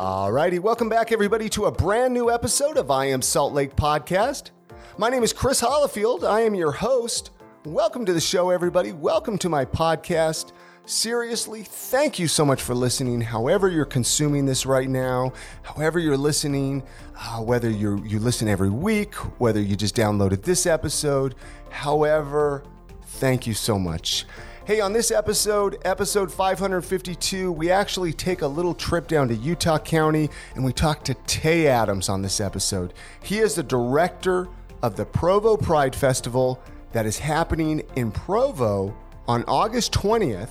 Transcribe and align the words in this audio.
Alrighty, 0.00 0.58
welcome 0.58 0.88
back, 0.88 1.12
everybody, 1.12 1.50
to 1.50 1.66
a 1.66 1.70
brand 1.70 2.14
new 2.14 2.30
episode 2.30 2.78
of 2.78 2.90
I 2.90 3.04
Am 3.04 3.20
Salt 3.20 3.52
Lake 3.52 3.76
Podcast. 3.76 4.50
My 4.96 5.10
name 5.10 5.22
is 5.22 5.34
Chris 5.34 5.60
Hollifield. 5.60 6.26
I 6.26 6.40
am 6.40 6.54
your 6.54 6.72
host. 6.72 7.32
Welcome 7.66 8.06
to 8.06 8.14
the 8.14 8.20
show, 8.20 8.48
everybody. 8.48 8.92
Welcome 8.92 9.36
to 9.36 9.50
my 9.50 9.66
podcast. 9.66 10.52
Seriously, 10.86 11.64
thank 11.64 12.18
you 12.18 12.28
so 12.28 12.46
much 12.46 12.62
for 12.62 12.74
listening. 12.74 13.20
However, 13.20 13.68
you're 13.68 13.84
consuming 13.84 14.46
this 14.46 14.64
right 14.64 14.88
now, 14.88 15.34
however 15.60 15.98
you're 15.98 16.16
listening, 16.16 16.82
uh, 17.18 17.42
whether 17.42 17.68
you 17.68 18.02
you 18.02 18.20
listen 18.20 18.48
every 18.48 18.70
week, 18.70 19.14
whether 19.38 19.60
you 19.60 19.76
just 19.76 19.94
downloaded 19.94 20.40
this 20.44 20.64
episode, 20.64 21.34
however, 21.68 22.64
thank 23.02 23.46
you 23.46 23.52
so 23.52 23.78
much. 23.78 24.24
Hey, 24.70 24.78
on 24.78 24.92
this 24.92 25.10
episode, 25.10 25.78
episode 25.84 26.30
552, 26.30 27.50
we 27.50 27.72
actually 27.72 28.12
take 28.12 28.42
a 28.42 28.46
little 28.46 28.72
trip 28.72 29.08
down 29.08 29.26
to 29.26 29.34
Utah 29.34 29.80
County 29.80 30.30
and 30.54 30.64
we 30.64 30.72
talk 30.72 31.02
to 31.06 31.14
Tay 31.26 31.66
Adams 31.66 32.08
on 32.08 32.22
this 32.22 32.40
episode. 32.40 32.94
He 33.20 33.40
is 33.40 33.56
the 33.56 33.64
director 33.64 34.46
of 34.84 34.94
the 34.94 35.04
Provo 35.04 35.56
Pride 35.56 35.96
Festival 35.96 36.62
that 36.92 37.04
is 37.04 37.18
happening 37.18 37.82
in 37.96 38.12
Provo 38.12 38.96
on 39.26 39.42
August 39.48 39.92
20th. 39.92 40.50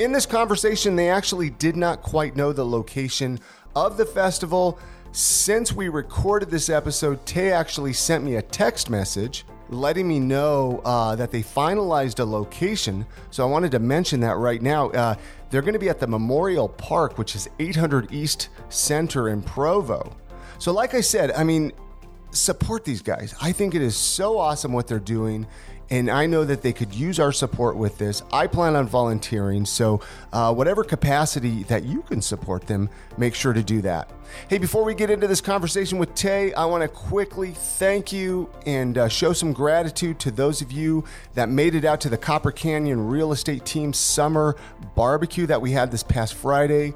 In 0.00 0.10
this 0.10 0.26
conversation, 0.26 0.96
they 0.96 1.08
actually 1.08 1.50
did 1.50 1.76
not 1.76 2.02
quite 2.02 2.34
know 2.34 2.52
the 2.52 2.66
location 2.66 3.38
of 3.76 3.96
the 3.96 4.04
festival. 4.04 4.80
Since 5.12 5.72
we 5.72 5.88
recorded 5.88 6.50
this 6.50 6.68
episode, 6.68 7.24
Tay 7.24 7.52
actually 7.52 7.92
sent 7.92 8.24
me 8.24 8.34
a 8.34 8.42
text 8.42 8.90
message 8.90 9.44
letting 9.68 10.06
me 10.06 10.20
know 10.20 10.80
uh, 10.84 11.16
that 11.16 11.30
they 11.30 11.42
finalized 11.42 12.20
a 12.20 12.24
location. 12.24 13.06
So 13.30 13.46
I 13.46 13.50
wanted 13.50 13.70
to 13.72 13.78
mention 13.78 14.20
that 14.20 14.36
right 14.36 14.60
now. 14.60 14.90
Uh, 14.90 15.14
they're 15.50 15.62
going 15.62 15.74
to 15.74 15.78
be 15.78 15.88
at 15.88 16.00
the 16.00 16.06
Memorial 16.06 16.68
Park, 16.68 17.18
which 17.18 17.34
is 17.34 17.48
800 17.58 18.12
East 18.12 18.48
Center 18.68 19.28
in 19.28 19.42
Provo. 19.42 20.16
So, 20.58 20.72
like 20.72 20.94
I 20.94 21.00
said, 21.00 21.30
I 21.32 21.44
mean, 21.44 21.72
support 22.34 22.84
these 22.84 23.02
guys. 23.02 23.34
I 23.40 23.52
think 23.52 23.74
it 23.74 23.82
is 23.82 23.96
so 23.96 24.38
awesome 24.38 24.72
what 24.72 24.86
they're 24.86 24.98
doing. 24.98 25.46
And 25.90 26.10
I 26.10 26.26
know 26.26 26.44
that 26.44 26.62
they 26.62 26.72
could 26.72 26.94
use 26.94 27.20
our 27.20 27.30
support 27.30 27.76
with 27.76 27.98
this. 27.98 28.22
I 28.32 28.46
plan 28.46 28.74
on 28.74 28.86
volunteering. 28.86 29.66
So, 29.66 30.00
uh, 30.32 30.52
whatever 30.54 30.82
capacity 30.82 31.62
that 31.64 31.84
you 31.84 32.02
can 32.02 32.22
support 32.22 32.66
them, 32.66 32.88
make 33.18 33.34
sure 33.34 33.52
to 33.52 33.62
do 33.62 33.82
that. 33.82 34.10
Hey, 34.48 34.56
before 34.56 34.82
we 34.82 34.94
get 34.94 35.10
into 35.10 35.26
this 35.26 35.42
conversation 35.42 35.98
with 35.98 36.14
Tay, 36.14 36.54
I 36.54 36.64
want 36.64 36.82
to 36.82 36.88
quickly 36.88 37.50
thank 37.50 38.12
you 38.12 38.50
and 38.64 38.96
uh, 38.96 39.08
show 39.08 39.34
some 39.34 39.52
gratitude 39.52 40.18
to 40.20 40.30
those 40.30 40.62
of 40.62 40.72
you 40.72 41.04
that 41.34 41.50
made 41.50 41.74
it 41.74 41.84
out 41.84 42.00
to 42.00 42.08
the 42.08 42.18
Copper 42.18 42.50
Canyon 42.50 43.06
Real 43.06 43.32
Estate 43.32 43.66
Team 43.66 43.92
Summer 43.92 44.56
Barbecue 44.94 45.46
that 45.46 45.60
we 45.60 45.72
had 45.72 45.90
this 45.90 46.02
past 46.02 46.32
Friday 46.34 46.94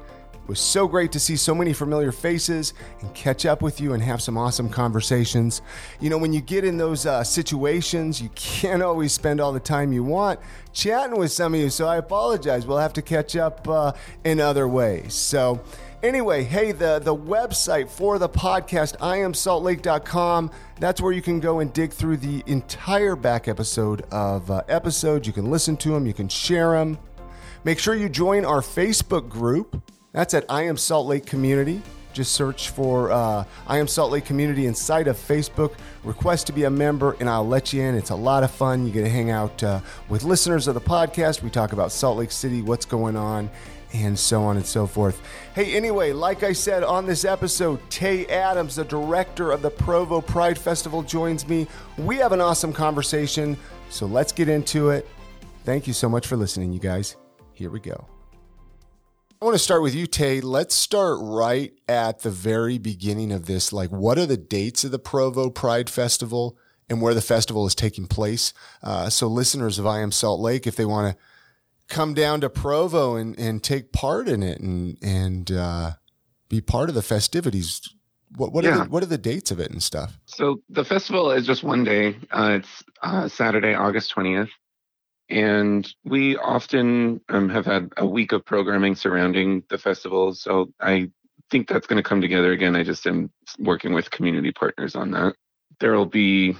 was 0.49 0.59
so 0.59 0.87
great 0.87 1.11
to 1.11 1.19
see 1.19 1.35
so 1.35 1.53
many 1.53 1.71
familiar 1.71 2.11
faces 2.11 2.73
and 3.01 3.13
catch 3.13 3.45
up 3.45 3.61
with 3.61 3.79
you 3.79 3.93
and 3.93 4.01
have 4.01 4.19
some 4.21 4.35
awesome 4.35 4.67
conversations. 4.67 5.61
You 6.01 6.09
know, 6.09 6.17
when 6.17 6.33
you 6.33 6.41
get 6.41 6.65
in 6.65 6.77
those 6.77 7.05
uh, 7.05 7.23
situations, 7.23 8.19
you 8.19 8.29
can't 8.29 8.81
always 8.81 9.13
spend 9.13 9.39
all 9.39 9.53
the 9.53 9.59
time 9.59 9.93
you 9.93 10.03
want 10.03 10.39
chatting 10.73 11.17
with 11.17 11.31
some 11.31 11.53
of 11.53 11.59
you. 11.59 11.69
So 11.69 11.87
I 11.87 11.97
apologize. 11.97 12.65
We'll 12.65 12.79
have 12.79 12.93
to 12.93 13.01
catch 13.01 13.35
up 13.35 13.67
uh, 13.67 13.93
in 14.23 14.39
other 14.39 14.67
ways. 14.67 15.13
So, 15.13 15.61
anyway, 16.01 16.43
hey, 16.43 16.71
the, 16.71 16.97
the 16.97 17.15
website 17.15 17.89
for 17.89 18.17
the 18.17 18.29
podcast, 18.29 18.97
iamsaltlake.com. 18.97 20.51
That's 20.79 20.99
where 20.99 21.11
you 21.11 21.21
can 21.21 21.39
go 21.39 21.59
and 21.59 21.71
dig 21.71 21.91
through 21.91 22.17
the 22.17 22.43
entire 22.47 23.15
back 23.15 23.47
episode 23.47 24.01
of 24.11 24.49
uh, 24.49 24.63
episodes. 24.67 25.27
You 25.27 25.33
can 25.33 25.51
listen 25.51 25.77
to 25.77 25.89
them, 25.89 26.07
you 26.07 26.13
can 26.13 26.27
share 26.27 26.71
them. 26.71 26.97
Make 27.63 27.77
sure 27.77 27.93
you 27.93 28.09
join 28.09 28.45
our 28.45 28.61
Facebook 28.61 29.29
group. 29.29 29.83
That's 30.11 30.33
at 30.33 30.45
I 30.49 30.63
Am 30.63 30.77
Salt 30.77 31.07
Lake 31.07 31.25
Community. 31.25 31.81
Just 32.13 32.31
search 32.31 32.69
for 32.69 33.11
uh, 33.11 33.43
I 33.67 33.77
Am 33.77 33.87
Salt 33.87 34.11
Lake 34.11 34.25
Community 34.25 34.65
inside 34.65 35.07
of 35.07 35.15
Facebook. 35.15 35.75
Request 36.03 36.47
to 36.47 36.53
be 36.53 36.63
a 36.63 36.69
member, 36.69 37.15
and 37.19 37.29
I'll 37.29 37.47
let 37.47 37.71
you 37.71 37.83
in. 37.83 37.93
It's 37.93 38.09
a 38.09 38.15
lot 38.15 38.43
of 38.43 38.49
fun. 38.49 38.87
You 38.87 38.91
get 38.91 39.03
to 39.03 39.09
hang 39.09 39.29
out 39.29 39.61
uh, 39.63 39.81
with 40.09 40.23
listeners 40.23 40.67
of 40.67 40.73
the 40.73 40.81
podcast. 40.81 41.43
We 41.43 41.51
talk 41.51 41.73
about 41.73 41.91
Salt 41.91 42.17
Lake 42.17 42.31
City, 42.31 42.63
what's 42.63 42.85
going 42.85 43.15
on, 43.15 43.51
and 43.93 44.17
so 44.17 44.41
on 44.41 44.57
and 44.57 44.65
so 44.65 44.87
forth. 44.87 45.21
Hey, 45.53 45.75
anyway, 45.75 46.11
like 46.11 46.41
I 46.41 46.53
said 46.53 46.83
on 46.83 47.05
this 47.05 47.23
episode, 47.23 47.79
Tay 47.91 48.25
Adams, 48.25 48.77
the 48.77 48.85
director 48.85 49.51
of 49.51 49.61
the 49.61 49.69
Provo 49.69 50.21
Pride 50.21 50.57
Festival, 50.57 51.03
joins 51.03 51.47
me. 51.47 51.67
We 51.99 52.17
have 52.17 52.31
an 52.31 52.41
awesome 52.41 52.73
conversation, 52.73 53.55
so 53.91 54.07
let's 54.07 54.31
get 54.31 54.49
into 54.49 54.89
it. 54.89 55.07
Thank 55.65 55.85
you 55.85 55.93
so 55.93 56.09
much 56.09 56.25
for 56.25 56.35
listening, 56.35 56.73
you 56.73 56.79
guys. 56.79 57.15
Here 57.53 57.69
we 57.69 57.79
go. 57.79 58.07
I 59.41 59.45
want 59.45 59.55
to 59.55 59.63
start 59.63 59.81
with 59.81 59.95
you, 59.95 60.05
Tay. 60.05 60.41
Let's 60.41 60.75
start 60.75 61.17
right 61.21 61.71
at 61.87 62.19
the 62.21 62.29
very 62.29 62.77
beginning 62.77 63.31
of 63.31 63.45
this. 63.45 63.71
Like, 63.71 63.89
what 63.89 64.17
are 64.17 64.25
the 64.25 64.35
dates 64.35 64.83
of 64.83 64.91
the 64.91 64.99
Provo 64.99 65.49
Pride 65.49 65.89
Festival 65.89 66.57
and 66.89 67.01
where 67.01 67.13
the 67.13 67.21
festival 67.21 67.65
is 67.65 67.73
taking 67.73 68.05
place? 68.05 68.53
Uh, 68.83 69.09
so, 69.09 69.27
listeners 69.27 69.79
of 69.79 69.87
I 69.87 69.99
Am 70.01 70.11
Salt 70.11 70.41
Lake, 70.41 70.67
if 70.67 70.75
they 70.75 70.83
want 70.83 71.15
to 71.15 71.23
come 71.87 72.13
down 72.13 72.41
to 72.41 72.49
Provo 72.49 73.15
and, 73.15 73.37
and 73.39 73.63
take 73.63 73.93
part 73.93 74.27
in 74.27 74.43
it 74.43 74.59
and 74.59 74.97
and 75.01 75.49
uh, 75.51 75.91
be 76.49 76.59
part 76.59 76.89
of 76.89 76.95
the 76.95 77.01
festivities, 77.01 77.81
what 78.35 78.51
what, 78.51 78.65
Yeah. 78.65 78.71
are 78.81 78.83
the, 78.83 78.89
what 78.89 79.03
are 79.03 79.07
the 79.07 79.17
dates 79.17 79.51
of 79.51 79.59
it 79.61 79.71
and 79.71 79.81
stuff? 79.81 80.19
So 80.25 80.61
the 80.69 80.83
festival 80.83 81.31
is 81.31 81.47
just 81.47 81.63
one 81.63 81.85
day. 81.85 82.17
Uh, 82.29 82.57
it's 82.59 82.83
uh, 83.01 83.29
Saturday, 83.29 83.73
August 83.73 84.13
20th. 84.13 84.49
And 85.29 85.87
we 86.03 86.37
often 86.37 87.21
um, 87.29 87.49
have 87.49 87.65
had 87.65 87.91
a 87.97 88.05
week 88.05 88.31
of 88.31 88.45
programming 88.45 88.95
surrounding 88.95 89.63
the 89.69 89.77
festival. 89.77 90.33
So 90.33 90.73
I 90.79 91.11
think 91.51 91.67
that's 91.67 91.87
going 91.87 92.01
to 92.01 92.07
come 92.07 92.21
together 92.21 92.51
again. 92.51 92.75
I 92.75 92.83
just 92.83 93.05
am 93.05 93.31
working 93.59 93.93
with 93.93 94.11
community 94.11 94.51
partners 94.51 94.95
on 94.95 95.11
that. 95.11 95.35
There 95.79 95.93
will 95.93 96.05
be 96.05 96.55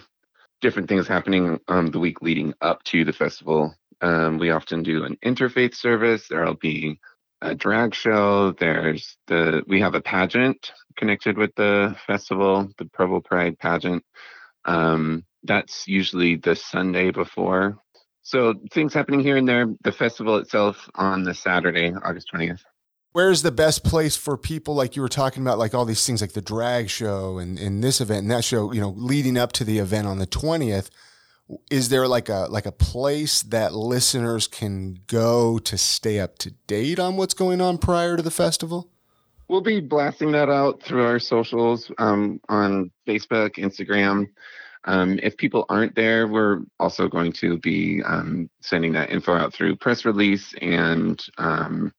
different 0.62 0.90
things 0.90 1.08
happening 1.08 1.60
um, 1.68 1.88
the 1.88 2.00
week 2.00 2.22
leading 2.22 2.54
up 2.62 2.84
to 2.84 3.06
the 3.06 3.14
festival. 3.14 3.74
Um, 4.02 4.38
we 4.38 4.52
often 4.52 4.84
do 4.84 5.04
an 5.04 5.18
interfaith 5.26 5.76
service. 5.76 6.28
There'll 6.28 6.56
be 6.56 7.00
a 7.42 7.56
drag 7.56 7.96
show. 7.96 8.52
There's 8.52 9.18
the 9.28 9.64
we 9.68 9.82
have 9.82 9.96
a 9.96 10.02
pageant 10.02 10.72
connected 10.98 11.38
with 11.38 11.56
the 11.56 11.96
festival, 12.06 12.70
the 12.78 12.86
Provo 12.86 13.22
Pride 13.22 13.58
pageant. 13.58 14.04
Um, 14.66 15.26
that's 15.44 15.88
usually 15.88 16.36
the 16.36 16.56
Sunday 16.56 17.12
before. 17.12 17.78
So 18.30 18.54
things 18.70 18.94
happening 18.94 19.22
here 19.22 19.38
and 19.38 19.50
there. 19.50 19.66
The 19.84 19.92
festival 19.92 20.38
itself 20.38 20.88
on 20.94 21.24
the 21.24 21.34
Saturday, 21.34 21.92
August 22.04 22.30
20th. 22.32 22.62
Where's 23.12 23.42
the 23.42 23.52
best 23.52 23.84
place 23.84 24.16
for 24.16 24.38
people 24.38 24.76
like 24.76 24.96
you 24.96 25.02
were 25.02 25.10
talking 25.10 25.42
about, 25.42 25.58
like 25.58 25.74
all 25.74 25.84
these 25.84 26.06
things 26.06 26.22
like 26.22 26.34
the 26.34 26.42
drag 26.42 26.92
show 26.92 27.40
and, 27.40 27.58
and 27.58 27.84
this 27.84 28.00
event 28.00 28.22
and 28.22 28.30
that 28.30 28.44
show, 28.44 28.72
you 28.72 28.82
know, 28.82 28.94
leading 28.96 29.36
up 29.36 29.52
to 29.54 29.64
the 29.64 29.80
event 29.80 30.06
on 30.06 30.20
the 30.20 30.28
20th? 30.28 30.92
Is 31.72 31.90
there 31.90 32.08
like 32.08 32.30
a 32.30 32.46
like 32.52 32.68
a 32.68 32.72
place 32.72 33.42
that 33.42 33.74
listeners 33.74 34.46
can 34.46 35.00
go 35.08 35.58
to 35.58 35.76
stay 35.76 36.20
up 36.20 36.38
to 36.38 36.52
date 36.68 37.00
on 37.00 37.18
what's 37.18 37.34
going 37.34 37.62
on 37.62 37.80
prior 37.80 38.16
to 38.16 38.22
the 38.22 38.30
festival? 38.30 38.92
We'll 39.48 39.62
be 39.62 39.80
blasting 39.80 40.34
that 40.34 40.50
out 40.50 40.84
through 40.84 41.04
our 41.04 41.18
socials 41.18 41.92
um, 41.98 42.40
on 42.48 42.92
Facebook, 43.08 43.56
Instagram. 43.56 44.28
Um, 44.86 45.20
if 45.22 45.36
people 45.38 45.66
aren't 45.70 45.96
there, 45.96 46.28
we're 46.28 46.62
also 46.80 47.08
going 47.08 47.34
to 47.34 47.58
be 47.58 48.02
um, 48.04 48.50
sending 48.62 48.94
that 48.94 49.10
info 49.10 49.36
out 49.36 49.54
through 49.54 49.76
press 49.76 50.06
release 50.06 50.54
and 50.62 51.24
um, 51.38 51.94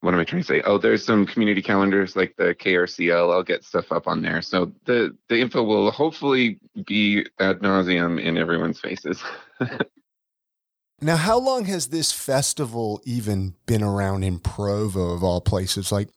what 0.00 0.14
am 0.14 0.20
I 0.20 0.24
trying 0.24 0.42
to 0.42 0.48
say? 0.48 0.62
Oh, 0.62 0.78
there's 0.78 1.04
some 1.04 1.26
community 1.26 1.60
calendars 1.60 2.16
like 2.16 2.34
the 2.36 2.54
KRCL. 2.54 3.32
I'll 3.32 3.42
get 3.42 3.64
stuff 3.64 3.92
up 3.92 4.08
on 4.08 4.22
there. 4.22 4.40
So 4.40 4.72
the 4.86 5.14
the 5.28 5.38
info 5.38 5.62
will 5.62 5.90
hopefully 5.90 6.58
be 6.86 7.26
ad 7.38 7.60
nauseum 7.60 8.18
in 8.18 8.38
everyone's 8.38 8.80
faces. 8.80 9.22
Now, 11.02 11.16
how 11.16 11.38
long 11.38 11.64
has 11.64 11.88
this 11.88 12.12
festival 12.12 13.00
even 13.06 13.54
been 13.64 13.82
around 13.82 14.22
in 14.22 14.38
Provo 14.38 15.12
of 15.14 15.24
all 15.24 15.40
places? 15.40 15.90
Like, 15.90 16.10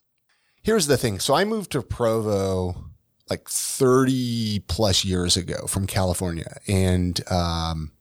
here's 0.62 0.88
the 0.88 0.98
thing. 0.98 1.20
So 1.20 1.34
I 1.34 1.46
moved 1.46 1.72
to 1.72 1.82
Provo 1.82 2.90
like 3.34 3.50
30 3.50 4.60
plus 4.68 5.04
years 5.04 5.38
ago 5.38 5.68
from 5.68 5.88
California. 5.88 6.58
And, 6.68 7.20
um, 7.32 7.92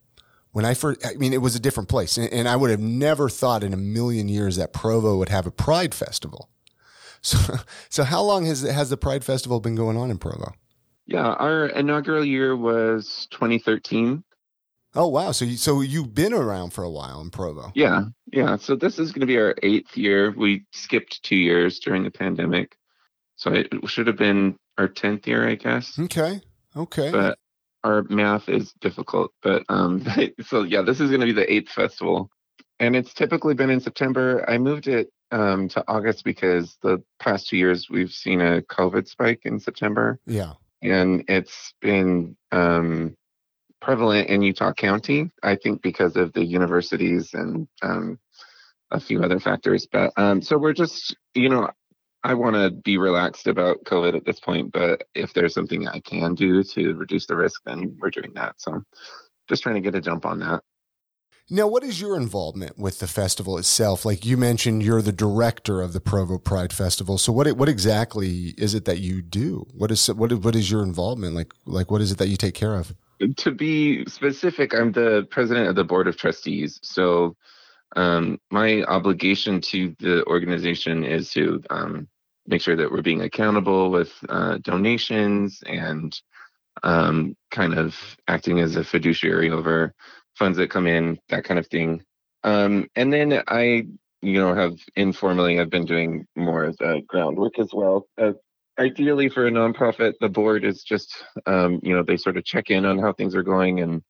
when 0.52 0.64
I 0.66 0.74
first, 0.74 1.04
I 1.06 1.14
mean, 1.14 1.32
it 1.32 1.40
was 1.40 1.56
a 1.56 1.60
different 1.60 1.88
place 1.88 2.18
and, 2.18 2.30
and 2.32 2.46
I 2.46 2.56
would 2.56 2.70
have 2.70 2.80
never 2.80 3.28
thought 3.28 3.64
in 3.64 3.72
a 3.72 3.78
million 3.78 4.28
years 4.28 4.56
that 4.56 4.72
Provo 4.72 5.16
would 5.16 5.30
have 5.30 5.46
a 5.46 5.50
pride 5.50 5.94
festival. 5.94 6.48
So, 7.24 7.38
so 7.88 8.02
how 8.02 8.20
long 8.20 8.46
has, 8.46 8.62
has 8.62 8.90
the 8.90 8.96
pride 8.96 9.24
festival 9.24 9.60
been 9.60 9.76
going 9.76 9.96
on 9.96 10.10
in 10.10 10.18
Provo? 10.18 10.54
yeah, 11.06 11.32
our 11.34 11.66
inaugural 11.66 12.24
year 12.24 12.56
was 12.56 13.26
2013. 13.30 14.22
Oh, 14.94 15.08
wow. 15.08 15.32
So 15.32 15.44
you, 15.44 15.56
so 15.56 15.80
you've 15.80 16.14
been 16.14 16.32
around 16.32 16.70
for 16.70 16.84
a 16.84 16.90
while 16.90 17.20
in 17.20 17.30
Provo. 17.30 17.72
Yeah, 17.74 18.04
yeah. 18.32 18.56
So 18.56 18.76
this 18.76 18.98
is 18.98 19.10
going 19.10 19.20
to 19.20 19.26
be 19.26 19.38
our 19.38 19.54
eighth 19.62 19.96
year. 19.96 20.32
We 20.36 20.64
skipped 20.72 21.22
two 21.22 21.36
years 21.36 21.78
during 21.78 22.04
the 22.04 22.10
pandemic, 22.10 22.76
so 23.36 23.52
it 23.52 23.68
should 23.86 24.06
have 24.06 24.18
been 24.18 24.56
our 24.82 24.88
tenth 24.88 25.28
year, 25.28 25.48
I 25.48 25.54
guess. 25.54 25.96
Okay. 25.98 26.40
Okay. 26.76 27.10
But 27.10 27.38
our 27.84 28.02
math 28.08 28.48
is 28.48 28.72
difficult. 28.80 29.32
But 29.42 29.64
um, 29.68 30.04
so 30.46 30.64
yeah, 30.64 30.82
this 30.82 31.00
is 31.00 31.08
going 31.10 31.20
to 31.20 31.26
be 31.26 31.32
the 31.32 31.50
eighth 31.52 31.70
festival, 31.70 32.30
and 32.80 32.96
it's 32.96 33.14
typically 33.14 33.54
been 33.54 33.70
in 33.70 33.80
September. 33.80 34.44
I 34.48 34.58
moved 34.58 34.88
it 34.88 35.12
um, 35.30 35.68
to 35.68 35.84
August 35.86 36.24
because 36.24 36.76
the 36.82 37.02
past 37.20 37.48
two 37.48 37.56
years 37.56 37.88
we've 37.88 38.10
seen 38.10 38.40
a 38.40 38.62
COVID 38.62 39.08
spike 39.08 39.42
in 39.44 39.60
September. 39.60 40.18
Yeah. 40.26 40.54
And 40.82 41.24
it's 41.28 41.74
been 41.80 42.36
um, 42.50 43.16
prevalent 43.80 44.28
in 44.28 44.42
Utah 44.42 44.72
County, 44.72 45.30
I 45.42 45.54
think, 45.54 45.80
because 45.80 46.16
of 46.16 46.32
the 46.32 46.44
universities 46.44 47.34
and 47.34 47.68
um, 47.82 48.18
a 48.90 48.98
few 48.98 49.22
other 49.22 49.38
factors. 49.38 49.86
But 49.90 50.12
um, 50.16 50.42
so 50.42 50.58
we're 50.58 50.72
just, 50.72 51.16
you 51.34 51.48
know, 51.48 51.70
I 52.24 52.34
want 52.34 52.54
to 52.54 52.70
be 52.70 52.98
relaxed 52.98 53.46
about 53.46 53.84
COVID 53.84 54.16
at 54.16 54.24
this 54.24 54.38
point, 54.38 54.72
but 54.72 55.04
if 55.14 55.34
there's 55.34 55.54
something 55.54 55.88
I 55.88 56.00
can 56.00 56.34
do 56.34 56.62
to 56.62 56.94
reduce 56.94 57.26
the 57.26 57.36
risk, 57.36 57.62
then 57.64 57.96
we're 57.98 58.10
doing 58.10 58.32
that. 58.34 58.60
So 58.60 58.82
just 59.48 59.62
trying 59.62 59.74
to 59.74 59.80
get 59.80 59.94
a 59.94 60.00
jump 60.00 60.24
on 60.24 60.38
that. 60.40 60.62
Now, 61.50 61.66
what 61.66 61.82
is 61.82 62.00
your 62.00 62.16
involvement 62.16 62.78
with 62.78 63.00
the 63.00 63.06
festival 63.06 63.58
itself? 63.58 64.04
Like 64.04 64.24
you 64.24 64.36
mentioned, 64.36 64.82
you're 64.82 65.02
the 65.02 65.12
director 65.12 65.82
of 65.82 65.92
the 65.92 66.00
Provo 66.00 66.38
Pride 66.38 66.72
Festival. 66.72 67.18
So, 67.18 67.32
what 67.32 67.50
what 67.56 67.68
exactly 67.68 68.54
is 68.56 68.74
it 68.74 68.84
that 68.84 69.00
you 69.00 69.20
do? 69.20 69.66
What 69.74 69.90
is 69.90 70.06
what 70.08 70.32
what 70.32 70.54
is 70.54 70.70
your 70.70 70.82
involvement? 70.82 71.34
Like 71.34 71.52
like 71.66 71.90
what 71.90 72.00
is 72.00 72.12
it 72.12 72.18
that 72.18 72.28
you 72.28 72.36
take 72.36 72.54
care 72.54 72.76
of? 72.76 72.94
To 73.36 73.50
be 73.50 74.04
specific, 74.06 74.74
I'm 74.74 74.92
the 74.92 75.26
president 75.30 75.68
of 75.68 75.74
the 75.74 75.84
board 75.84 76.08
of 76.08 76.16
trustees. 76.16 76.80
So, 76.82 77.36
um, 77.96 78.38
my 78.50 78.82
obligation 78.84 79.60
to 79.60 79.94
the 79.98 80.24
organization 80.26 81.04
is 81.04 81.30
to 81.32 81.62
um, 81.70 82.08
make 82.46 82.62
sure 82.62 82.76
that 82.76 82.90
we're 82.90 83.02
being 83.02 83.22
accountable 83.22 83.90
with 83.90 84.12
uh, 84.28 84.58
donations 84.58 85.62
and 85.66 86.20
um, 86.82 87.36
kind 87.50 87.74
of 87.74 87.94
acting 88.28 88.60
as 88.60 88.76
a 88.76 88.84
fiduciary 88.84 89.50
over 89.50 89.94
funds 90.36 90.56
that 90.58 90.70
come 90.70 90.86
in, 90.86 91.18
that 91.28 91.44
kind 91.44 91.58
of 91.58 91.66
thing. 91.66 92.02
Um, 92.44 92.88
and 92.96 93.12
then 93.12 93.42
I, 93.46 93.86
you 94.22 94.40
know, 94.40 94.54
have 94.54 94.76
informally 94.96 95.60
I've 95.60 95.70
been 95.70 95.84
doing 95.84 96.26
more 96.34 96.64
of 96.64 96.76
the 96.78 97.02
groundwork 97.06 97.58
as 97.58 97.70
well. 97.72 98.06
Uh, 98.20 98.32
ideally, 98.78 99.28
for 99.28 99.46
a 99.46 99.50
nonprofit, 99.50 100.14
the 100.20 100.28
board 100.28 100.64
is 100.64 100.82
just, 100.82 101.24
um, 101.46 101.80
you 101.82 101.94
know, 101.94 102.02
they 102.02 102.16
sort 102.16 102.36
of 102.36 102.44
check 102.44 102.70
in 102.70 102.84
on 102.84 102.98
how 102.98 103.12
things 103.12 103.34
are 103.34 103.42
going 103.42 103.80
and 103.80 104.02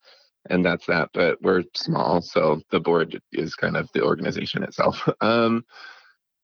and 0.51 0.65
that's 0.65 0.87
that. 0.87 1.11
But 1.15 1.41
we're 1.43 1.65
small, 1.75 2.21
so 2.23 2.61
the 2.71 2.81
board 2.81 3.21
is 3.33 3.55
kind 3.55 3.77
of 3.77 3.91
the 3.93 4.03
organization 4.03 4.63
itself. 4.63 5.09
Um, 5.21 5.65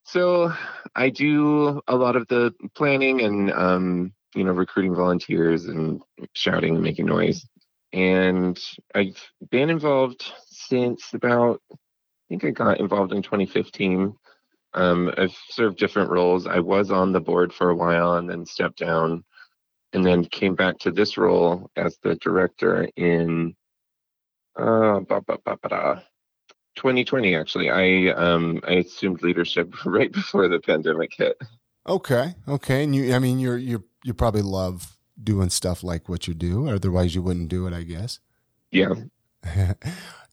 so 0.04 0.54
I 0.96 1.10
do 1.10 1.82
a 1.86 1.94
lot 1.94 2.16
of 2.16 2.26
the 2.28 2.54
planning 2.74 3.20
and 3.20 3.52
um, 3.52 4.12
you 4.34 4.44
know 4.44 4.52
recruiting 4.52 4.94
volunteers 4.94 5.66
and 5.66 6.00
shouting 6.32 6.76
and 6.76 6.82
making 6.82 7.06
noise 7.06 7.44
and 7.92 8.58
I've 8.94 9.20
been 9.50 9.70
involved 9.70 10.32
since 10.46 11.14
about 11.14 11.60
I 11.70 11.76
think 12.28 12.44
I 12.44 12.50
got 12.50 12.80
involved 12.80 13.12
in 13.12 13.22
2015. 13.22 14.14
Um, 14.74 15.10
I've 15.16 15.36
served 15.48 15.78
different 15.78 16.10
roles. 16.10 16.46
I 16.46 16.58
was 16.58 16.90
on 16.90 17.12
the 17.12 17.20
board 17.20 17.54
for 17.54 17.70
a 17.70 17.74
while 17.74 18.14
and 18.14 18.28
then 18.28 18.44
stepped 18.44 18.78
down, 18.78 19.24
and 19.94 20.04
then 20.04 20.26
came 20.26 20.54
back 20.54 20.78
to 20.80 20.90
this 20.90 21.16
role 21.16 21.70
as 21.76 21.96
the 22.02 22.16
director 22.16 22.86
in 22.96 23.56
uh, 24.58 26.00
2020. 26.76 27.34
Actually, 27.34 27.70
I 27.70 28.12
um, 28.12 28.60
I 28.66 28.74
assumed 28.74 29.22
leadership 29.22 29.74
right 29.84 30.12
before 30.12 30.48
the 30.48 30.60
pandemic 30.60 31.12
hit. 31.16 31.40
Okay, 31.86 32.34
okay, 32.46 32.84
and 32.84 32.94
you, 32.94 33.14
I 33.14 33.18
mean, 33.18 33.38
you're 33.38 33.58
you 33.58 33.84
you 34.04 34.14
probably 34.14 34.42
love 34.42 34.96
doing 35.22 35.50
stuff 35.50 35.82
like 35.82 36.08
what 36.08 36.28
you 36.28 36.34
do. 36.34 36.68
Otherwise, 36.68 37.14
you 37.14 37.22
wouldn't 37.22 37.48
do 37.48 37.66
it, 37.66 37.72
I 37.72 37.82
guess. 37.82 38.20
Yeah. 38.70 38.94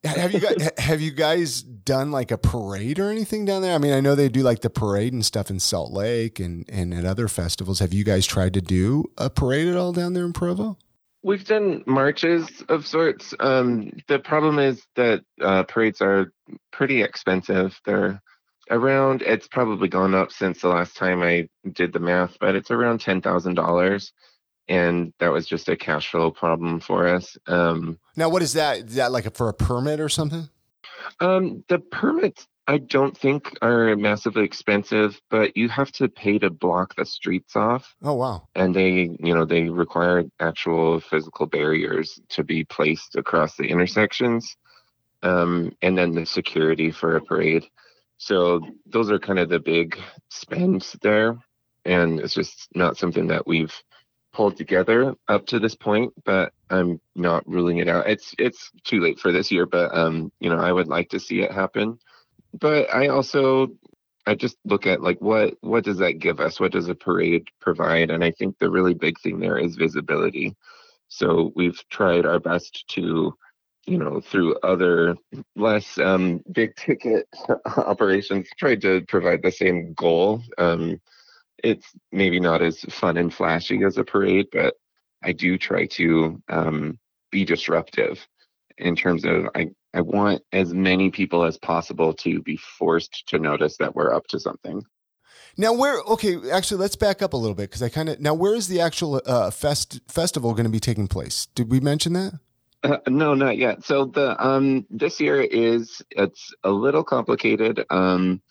have 0.04 0.34
you 0.34 0.40
guys 0.40 0.70
have 0.78 1.02
you 1.02 1.12
guys 1.12 1.62
done 1.62 2.12
like 2.12 2.32
a 2.32 2.38
parade 2.38 3.00
or 3.00 3.10
anything 3.10 3.46
down 3.46 3.62
there? 3.62 3.74
I 3.74 3.78
mean, 3.78 3.94
I 3.94 4.02
know 4.02 4.16
they 4.16 4.30
do 4.30 4.44
like 4.44 4.62
the 4.62 4.70
parade 4.70 5.14
and 5.14 5.26
stuff 5.26 5.50
in 5.50 5.60
Salt 5.60 5.92
Lake 5.92 6.40
and 6.40 6.66
and 6.70 6.94
at 6.94 7.06
other 7.06 7.28
festivals. 7.28 7.80
Have 7.80 7.94
you 7.94 8.04
guys 8.04 8.26
tried 8.26 8.54
to 8.56 8.62
do 8.62 9.06
a 9.18 9.30
parade 9.30 9.68
at 9.68 9.76
all 9.76 9.94
down 9.94 10.14
there 10.14 10.26
in 10.26 10.34
Provo? 10.34 10.78
We've 11.26 11.44
done 11.44 11.84
marches 11.88 12.64
of 12.70 12.86
sorts. 12.86 13.34
Um, 13.40 13.92
the 14.08 14.20
problem 14.20 14.60
is 14.60 14.86
that 14.96 15.24
uh, 15.42 15.64
parades 15.64 16.00
are 16.00 16.32
pretty 16.72 17.02
expensive. 17.02 17.80
They're 17.84 18.22
around. 18.70 19.24
It's 19.24 19.48
probably 19.48 19.88
gone 19.88 20.14
up 20.14 20.32
since 20.32 20.62
the 20.62 20.68
last 20.68 20.96
time 20.96 21.24
I 21.24 21.50
did 21.74 21.94
the 21.94 22.00
math, 22.00 22.38
but 22.40 22.56
it's 22.56 22.70
around 22.70 23.02
ten 23.02 23.22
thousand 23.22 23.56
dollars 23.56 24.14
and 24.68 25.14
that 25.20 25.32
was 25.32 25.48
just 25.48 25.70
a 25.70 25.76
cash 25.76 26.10
flow 26.10 26.32
problem 26.32 26.80
for 26.80 27.08
us. 27.08 27.38
Um, 27.48 28.00
now, 28.16 28.30
what 28.30 28.42
is 28.42 28.54
that? 28.54 28.78
Is 28.78 28.96
that 28.96 29.12
like 29.12 29.26
a, 29.26 29.32
for 29.32 29.50
a 29.50 29.54
permit 29.54 30.00
or 30.00 30.10
something? 30.10 30.50
Um, 31.20 31.64
the 31.70 31.80
permits 31.80 32.48
I 32.68 32.80
don't 32.80 33.16
think 33.16 33.58
are 33.62 33.96
massively 33.96 34.44
expensive, 34.44 35.22
but 35.30 35.56
you 35.56 35.70
have 35.70 35.92
to 35.94 36.08
pay 36.08 36.40
to 36.40 36.50
block 36.50 36.96
the 36.96 37.06
streets 37.06 37.56
off. 37.56 37.96
Oh 38.02 38.16
wow! 38.16 38.48
And 38.56 38.76
they, 38.76 39.16
you 39.20 39.36
know, 39.36 39.46
they 39.46 39.70
require 39.70 40.24
actual 40.40 41.00
physical 41.00 41.46
barriers 41.46 42.20
to 42.30 42.44
be 42.44 42.64
placed 42.64 43.16
across 43.16 43.56
the 43.56 43.66
intersections, 43.66 44.58
um, 45.22 45.76
and 45.84 45.98
then 45.98 46.14
the 46.14 46.26
security 46.26 46.90
for 46.90 47.16
a 47.16 47.22
parade. 47.22 47.66
So 48.18 48.62
those 48.88 49.12
are 49.12 49.20
kind 49.20 49.40
of 49.40 49.50
the 49.50 49.60
big 49.60 50.00
spends 50.30 50.96
there, 51.04 51.38
and 51.86 52.20
it's 52.20 52.34
just 52.34 52.70
not 52.74 52.98
something 52.98 53.28
that 53.28 53.46
we've 53.46 53.74
pulled 54.34 54.58
together 54.58 55.14
up 55.28 55.46
to 55.48 55.60
this 55.60 55.76
point, 55.76 56.14
but 56.26 56.52
I'm 56.70 57.00
not 57.16 57.48
ruling 57.48 57.78
it 57.78 57.88
out. 57.88 58.08
It's 58.08 58.34
it's 58.40 58.72
too 58.84 59.02
late 59.02 59.20
for 59.20 59.32
this 59.32 59.52
year, 59.52 59.68
but 59.68 59.96
um, 59.96 60.32
you 60.40 60.50
know, 60.50 60.58
I 60.58 60.72
would 60.72 60.88
like 60.88 61.10
to 61.10 61.20
see 61.20 61.42
it 61.42 61.52
happen. 61.52 62.00
But 62.60 62.94
I 62.94 63.08
also 63.08 63.70
I 64.26 64.36
just 64.36 64.58
look 64.66 64.88
at 64.88 65.02
like 65.02 65.20
what 65.22 65.56
what 65.62 65.84
does 65.84 65.98
that 66.00 66.20
give 66.20 66.40
us? 66.40 66.60
What 66.60 66.72
does 66.72 66.88
a 66.88 66.96
parade 66.96 67.48
provide? 67.62 68.10
And 68.10 68.24
I 68.24 68.32
think 68.32 68.58
the 68.58 68.70
really 68.70 68.94
big 68.94 69.20
thing 69.20 69.40
there 69.40 69.58
is 69.58 69.76
visibility. 69.76 70.56
So 71.08 71.52
we've 71.56 71.80
tried 71.90 72.26
our 72.26 72.40
best 72.40 72.86
to, 72.90 73.34
you 73.86 73.98
know, 73.98 74.20
through 74.22 74.56
other 74.64 75.16
less 75.56 75.98
um, 76.00 76.42
big 76.52 76.76
ticket 76.76 77.28
operations, 77.78 78.48
tried 78.58 78.82
to 78.82 79.02
provide 79.08 79.44
the 79.44 79.52
same 79.52 79.94
goal. 79.94 80.42
Um, 80.58 81.00
it's 81.64 81.88
maybe 82.12 82.40
not 82.40 82.62
as 82.62 82.82
fun 82.90 83.18
and 83.18 83.34
flashy 83.34 83.84
as 83.84 83.98
a 83.98 84.04
parade, 84.04 84.48
but 84.52 84.76
I 85.24 85.32
do 85.32 85.58
try 85.58 85.86
to 85.88 86.42
um, 86.50 87.00
be 87.32 87.46
disruptive 87.46 88.28
in 88.78 88.96
terms 88.96 89.24
of 89.26 89.48
I, 89.56 89.70
I 89.96 90.02
want 90.02 90.44
as 90.52 90.74
many 90.74 91.10
people 91.10 91.44
as 91.44 91.58
possible 91.58 92.14
to 92.16 92.42
be 92.42 92.58
forced 92.58 93.28
to 93.28 93.40
notice 93.40 93.78
that 93.78 93.96
we're 93.96 94.14
up 94.14 94.28
to 94.28 94.40
something. 94.40 94.84
Now, 95.58 95.74
where? 95.74 96.02
Okay, 96.02 96.52
actually, 96.52 96.82
let's 96.82 96.98
back 96.98 97.22
up 97.22 97.34
a 97.34 97.38
little 97.38 97.56
bit 97.56 97.70
because 97.70 97.82
I 97.82 97.90
kind 97.90 98.10
of 98.10 98.20
now. 98.20 98.34
Where 98.34 98.56
is 98.56 98.68
the 98.68 98.82
actual 98.82 99.22
uh, 99.26 99.52
fest 99.52 100.02
festival 100.08 100.52
going 100.52 100.66
to 100.66 100.72
be 100.72 100.82
taking 100.82 101.08
place? 101.08 101.48
Did 101.56 101.72
we 101.72 101.80
mention 101.80 102.14
that? 102.14 102.34
Uh, 102.84 102.98
no, 103.08 103.34
not 103.34 103.58
yet. 103.58 103.84
So 103.86 104.06
the 104.06 104.36
um 104.46 104.86
this 104.90 105.20
year 105.20 105.42
is 105.42 106.02
it's 106.12 106.54
a 106.64 106.72
little 106.72 107.04
complicated. 107.04 107.86
Um, 107.90 108.42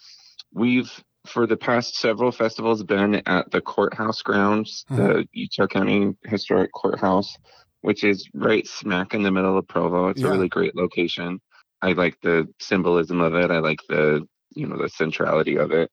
we've 0.53 0.91
for 1.27 1.47
the 1.47 1.57
past 1.57 1.97
several 1.97 2.33
festivals 2.33 2.83
been 2.83 3.17
at 3.27 3.51
the 3.51 3.61
courthouse 3.61 4.23
grounds, 4.23 4.85
mm-hmm. 4.91 5.03
the 5.03 5.29
Utah 5.33 5.67
County 5.67 6.15
Historic 6.25 6.73
Courthouse, 6.73 7.37
which 7.85 8.03
is 8.03 8.27
right 8.33 8.67
smack 8.67 9.13
in 9.13 9.23
the 9.23 9.31
middle 9.31 9.59
of 9.59 9.69
Provo. 9.69 10.09
It's 10.09 10.23
yeah. 10.23 10.29
a 10.29 10.31
really 10.31 10.49
great 10.49 10.75
location. 10.75 11.39
I 11.83 11.93
like 11.93 12.19
the 12.23 12.49
symbolism 12.59 13.21
of 13.21 13.35
it. 13.35 13.51
I 13.51 13.59
like 13.59 13.81
the 13.91 14.27
you 14.55 14.67
know 14.67 14.79
the 14.79 14.89
centrality 14.89 15.59
of 15.59 15.71
it. 15.71 15.91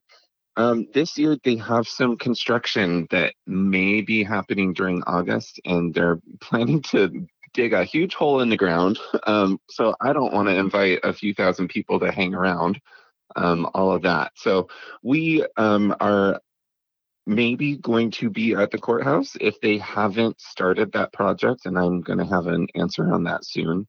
Um, 0.55 0.87
this 0.93 1.17
year 1.17 1.37
they 1.43 1.57
have 1.57 1.89
some 1.89 2.15
construction 2.15 3.07
that 3.11 3.33
may 3.45 3.99
be 3.99 4.23
happening 4.23 4.71
during 4.71 5.03
August, 5.03 5.59
and 5.65 5.93
they're 5.93 6.21
planning 6.39 6.81
to 6.83 7.27
dig 7.53 7.73
a 7.73 7.83
huge 7.83 8.15
hole 8.15 8.39
in 8.39 8.47
the 8.47 8.55
ground. 8.55 8.97
Um, 9.27 9.59
so 9.69 9.93
I 9.99 10.13
don't 10.13 10.33
want 10.33 10.47
to 10.47 10.55
invite 10.55 10.99
a 11.03 11.11
few 11.11 11.33
thousand 11.33 11.67
people 11.67 11.99
to 11.99 12.09
hang 12.09 12.33
around 12.33 12.79
um, 13.35 13.69
all 13.73 13.91
of 13.91 14.03
that. 14.03 14.31
So 14.35 14.69
we 15.03 15.45
um, 15.57 15.93
are 15.99 16.39
maybe 17.25 17.77
going 17.77 18.11
to 18.11 18.29
be 18.29 18.53
at 18.53 18.71
the 18.71 18.77
courthouse 18.77 19.37
if 19.39 19.59
they 19.61 19.77
haven't 19.77 20.39
started 20.41 20.91
that 20.91 21.13
project, 21.13 21.65
and 21.65 21.77
I'm 21.77 22.01
going 22.01 22.19
to 22.19 22.25
have 22.25 22.47
an 22.47 22.67
answer 22.75 23.13
on 23.13 23.23
that 23.25 23.45
soon. 23.45 23.87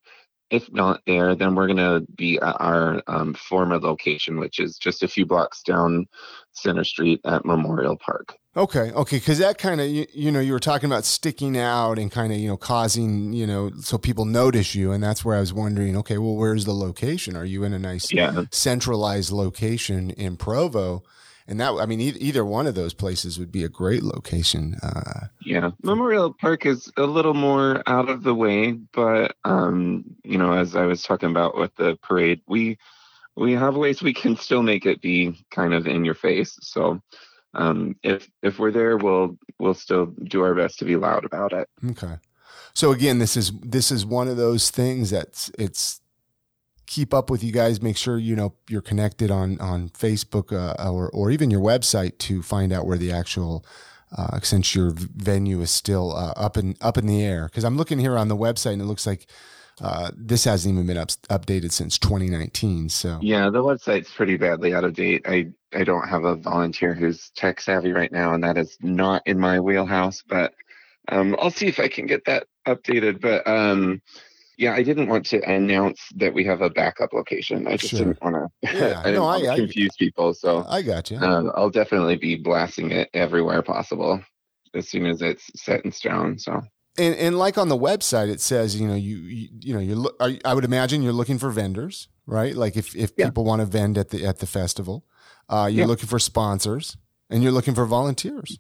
If 0.51 0.71
not 0.71 1.01
there, 1.07 1.35
then 1.35 1.55
we're 1.55 1.67
going 1.67 1.79
to 1.79 2.05
be 2.15 2.39
at 2.39 2.57
our 2.61 3.03
um, 3.07 3.33
former 3.33 3.79
location, 3.79 4.39
which 4.39 4.61
is 4.61 4.77
just 4.77 5.03
a 5.03 5.09
few 5.09 5.25
blocks 5.25 5.63
down 5.63 6.07
Center 6.53 6.85
Street 6.85 7.23
at 7.25 7.47
Memorial 7.47 7.97
Park. 7.97 8.37
Okay, 8.55 8.93
okay, 8.93 9.17
because 9.17 9.39
that 9.39 9.57
kind 9.57 9.81
of 9.81 9.89
you, 9.89 10.05
you, 10.13 10.31
know 10.31 10.41
you 10.41 10.53
were 10.53 10.61
talking 10.61 10.85
about 10.85 11.07
sticking 11.07 11.57
out 11.57 11.99
and 11.99 12.13
kind 12.13 12.35
of 12.35 12.39
you 12.39 12.49
know 12.49 12.59
causing 12.59 13.33
you 13.33 13.47
know 13.47 13.71
so 13.81 13.97
people 13.97 14.27
notice 14.27 14.75
you, 14.75 14.93
and 14.93 15.03
that's 15.03 15.25
where 15.25 15.39
I 15.39 15.41
was 15.41 15.55
wondering. 15.55 15.97
Okay, 15.97 16.19
well, 16.19 16.37
where's 16.37 16.67
the 16.67 16.75
location? 16.75 17.35
Are 17.35 17.47
you 17.47 17.65
in 17.65 17.73
a 17.73 17.79
nice 17.79 18.13
yeah. 18.13 18.45
centralized 18.51 19.33
location 19.33 20.11
in 20.11 20.37
Provo? 20.37 21.03
And 21.47 21.61
that 21.61 21.73
I 21.73 21.87
mean, 21.87 22.01
e- 22.01 22.17
either 22.19 22.45
one 22.45 22.67
of 22.67 22.75
those 22.75 22.95
places 22.95 23.39
would 23.39 23.53
be 23.53 23.65
a 23.65 23.69
great 23.69 24.03
location. 24.03 24.77
Uh, 24.83 25.27
yeah, 25.45 25.71
Memorial 25.83 26.33
Park 26.33 26.67
is 26.67 26.91
a 26.97 27.05
little 27.05 27.35
more 27.35 27.83
out 27.87 28.09
of 28.09 28.23
the 28.23 28.35
way, 28.35 28.73
but 28.73 29.37
um, 29.45 30.05
you 30.25 30.39
know, 30.39 30.53
as 30.53 30.77
I 30.77 30.85
was 30.85 31.03
talking 31.03 31.31
about 31.31 31.57
with 31.57 31.75
the 31.77 31.97
parade, 32.03 32.43
we 32.47 32.79
we 33.37 33.53
have 33.53 33.77
ways 33.77 34.03
we 34.03 34.15
can 34.15 34.37
still 34.37 34.63
make 34.63 34.87
it 34.87 35.01
be 35.01 35.45
kind 35.51 35.75
of 35.75 35.87
in 35.87 36.05
your 36.05 36.15
face. 36.15 36.59
So 36.61 37.01
um, 37.55 37.97
if 38.03 38.29
if 38.43 38.59
we're 38.59 38.71
there, 38.71 38.97
we'll 38.97 39.39
we'll 39.59 39.75
still 39.75 40.07
do 40.07 40.43
our 40.43 40.55
best 40.55 40.79
to 40.79 40.85
be 40.85 40.97
loud 40.97 41.25
about 41.25 41.53
it. 41.53 41.69
Okay. 41.91 42.17
So 42.75 42.93
again, 42.93 43.19
this 43.19 43.37
is 43.37 43.53
this 43.61 43.91
is 43.91 44.07
one 44.07 44.29
of 44.29 44.37
those 44.37 44.71
things 44.71 45.11
that's 45.11 45.51
it's 45.59 46.01
keep 46.93 47.15
up 47.15 47.31
with 47.31 47.43
you 47.43 47.53
guys. 47.53 47.81
Make 47.81 47.97
sure 47.97 48.19
you 48.19 48.37
know 48.37 48.55
you're 48.69 48.83
connected 48.83 49.31
on 49.31 49.59
on 49.61 49.89
Facebook 49.91 50.53
uh, 50.53 50.91
or 50.91 51.09
or 51.11 51.31
even 51.31 51.51
your 51.51 51.61
website 51.61 52.19
to 52.19 52.43
find 52.43 52.73
out 52.73 52.87
where 52.87 52.99
the 52.99 53.11
actual 53.11 53.65
uh, 54.17 54.39
since 54.41 54.75
your 54.75 54.93
venue 54.95 55.61
is 55.63 55.71
still 55.71 56.15
uh, 56.15 56.33
up 56.37 56.57
in 56.57 56.77
up 56.81 56.99
in 56.99 57.07
the 57.07 57.25
air. 57.25 57.47
Because 57.47 57.65
I'm 57.65 57.77
looking 57.77 57.99
here 57.99 58.19
on 58.19 58.29
the 58.29 58.37
website 58.37 58.75
and 58.75 58.83
it 58.83 58.85
looks 58.85 59.07
like 59.07 59.27
uh, 59.81 60.11
this 60.15 60.45
hasn't 60.45 60.75
even 60.75 60.87
been 60.87 60.99
up, 60.99 61.09
updated 61.31 61.73
since 61.73 61.99
2019. 61.99 62.91
So 62.91 63.19
yeah, 63.23 63.49
the 63.49 63.63
website's 63.63 64.11
pretty 64.11 64.37
badly 64.37 64.75
out 64.75 64.85
of 64.85 64.93
date. 64.95 65.23
I 65.27 65.49
I 65.73 65.85
don't 65.85 66.09
have 66.09 66.25
a 66.25 66.37
volunteer 66.37 66.93
who's 66.93 67.31
tech 67.31 67.61
savvy 67.61 67.93
right 67.93 68.13
now, 68.13 68.35
and 68.35 68.45
that 68.45 68.59
is 68.59 68.77
not 68.83 69.23
in 69.27 69.39
my 69.39 69.61
wheelhouse. 69.61 70.23
But 70.29 70.53
um, 71.09 71.35
I'll 71.41 71.51
see 71.51 71.69
if 71.69 71.81
I 71.81 71.89
can 71.89 72.07
get 72.07 72.27
that 72.27 72.47
updated. 72.69 73.23
But 73.23 73.47
um, 73.47 74.03
yeah, 74.59 74.75
I 74.75 74.83
didn't 74.83 75.09
want 75.09 75.27
to 75.27 75.41
announce 75.51 76.01
that 76.17 76.35
we 76.35 76.45
have 76.45 76.61
a 76.61 76.71
backup 76.71 77.13
location. 77.13 77.67
I 77.67 77.77
just 77.77 77.91
sure. 77.91 78.01
didn't 78.01 78.23
want 78.23 78.37
to. 78.37 78.49
Yeah, 78.75 79.01
I 79.01 79.05
didn't 79.05 79.15
no, 79.15 79.27
I, 79.27 79.57
confuse 79.57 79.91
I, 79.95 79.99
people. 79.99 80.35
So 80.35 80.65
I 80.69 80.83
got 80.83 81.11
you. 81.11 81.19
Uh, 81.19 81.51
I'll 81.55 81.71
definitely 81.71 82.17
be 82.17 82.37
blasting 82.37 82.91
it 82.91 83.09
everywhere 83.15 83.63
possible 83.63 84.23
as 84.75 84.89
soon 84.89 85.07
as 85.07 85.23
it's 85.23 85.51
set 85.61 85.85
in 85.85 85.93
stone. 85.93 86.39
So. 86.39 86.61
And, 86.99 87.15
and 87.15 87.39
like 87.39 87.57
on 87.57 87.69
the 87.69 87.79
website, 87.79 88.29
it 88.29 88.41
says 88.41 88.79
you 88.79 88.87
know 88.87 88.95
you 88.95 89.17
you, 89.17 89.49
you 89.61 89.75
know 89.75 89.81
you 89.81 90.11
are. 90.21 90.33
I 90.45 90.53
would 90.53 90.65
imagine 90.65 91.03
you're 91.03 91.15
looking 91.15 91.39
for 91.39 91.51
vendors, 91.51 92.09
right? 92.27 92.55
Like 92.55 92.77
if 92.77 92.95
if 92.95 93.13
yeah. 93.17 93.27
people 93.27 93.45
want 93.45 93.61
to 93.61 93.67
vend 93.67 93.97
at 93.97 94.11
the 94.11 94.27
at 94.27 94.41
the 94.41 94.47
festival, 94.47 95.07
uh, 95.49 95.69
you're 95.71 95.81
yeah. 95.81 95.87
looking 95.87 96.09
for 96.09 96.19
sponsors, 96.19 96.99
and 97.31 97.43
you're 97.43 97.53
looking 97.53 97.75
for 97.75 97.87
volunteers. 97.87 98.59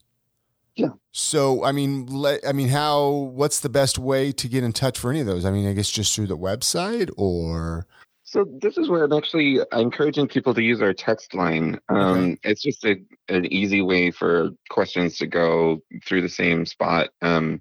Yeah. 0.75 0.89
So, 1.13 1.65
I 1.65 1.73
mean, 1.73 2.07
let, 2.07 2.41
I 2.47 2.53
mean, 2.53 2.69
how? 2.69 3.09
What's 3.11 3.61
the 3.61 3.69
best 3.69 3.99
way 3.99 4.33
to 4.33 4.49
get 4.49 4.65
in 4.65 4.73
touch 4.73 4.99
for 4.99 5.11
any 5.11 5.21
of 5.21 5.27
those? 5.27 5.45
I 5.45 5.51
mean, 5.51 5.69
I 5.69 5.73
guess 5.73 5.91
just 5.91 6.15
through 6.15 6.29
the 6.29 6.39
website, 6.39 7.11
or. 7.17 7.87
So 8.25 8.47
this 8.63 8.79
is 8.79 8.89
where 8.89 9.05
I'm 9.05 9.13
actually 9.13 9.61
encouraging 9.73 10.27
people 10.27 10.55
to 10.55 10.63
use 10.63 10.81
our 10.81 10.95
text 10.95 11.35
line. 11.35 11.79
Um, 11.91 11.99
okay. 11.99 12.39
It's 12.45 12.63
just 12.63 12.83
a, 12.87 12.97
an 13.29 13.45
easy 13.53 13.83
way 13.83 14.11
for 14.11 14.51
questions 14.71 15.19
to 15.19 15.27
go 15.27 15.83
through 16.07 16.23
the 16.23 16.31
same 16.31 16.65
spot. 16.65 17.11
Um, 17.21 17.61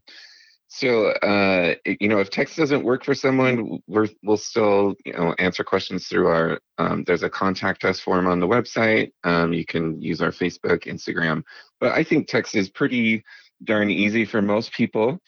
so, 0.74 1.08
uh, 1.08 1.76
you 2.00 2.08
know, 2.08 2.20
if 2.20 2.30
text 2.30 2.56
doesn't 2.56 2.86
work 2.86 3.04
for 3.04 3.14
someone, 3.14 3.82
we 3.88 4.18
will 4.24 4.38
still, 4.38 4.96
you 5.06 5.12
know, 5.12 5.36
answer 5.38 5.66
questions 5.66 6.08
through 6.08 6.28
our. 6.28 6.62
Um, 6.78 7.04
there's 7.06 7.24
a 7.24 7.30
contact 7.30 7.84
us 7.84 8.00
form 8.00 8.26
on 8.26 8.40
the 8.40 8.48
website. 8.48 9.12
Um, 9.26 9.52
you 9.52 9.66
can 9.66 10.02
use 10.02 10.22
our 10.22 10.32
Facebook, 10.32 10.86
Instagram, 10.86 11.44
but 11.82 11.92
I 11.92 12.06
think 12.06 12.30
text 12.30 12.56
is 12.56 12.70
pretty 12.70 13.22
darn 13.66 13.90
easy 13.90 14.24
for 14.24 14.42
most 14.42 14.72
people. 14.72 15.20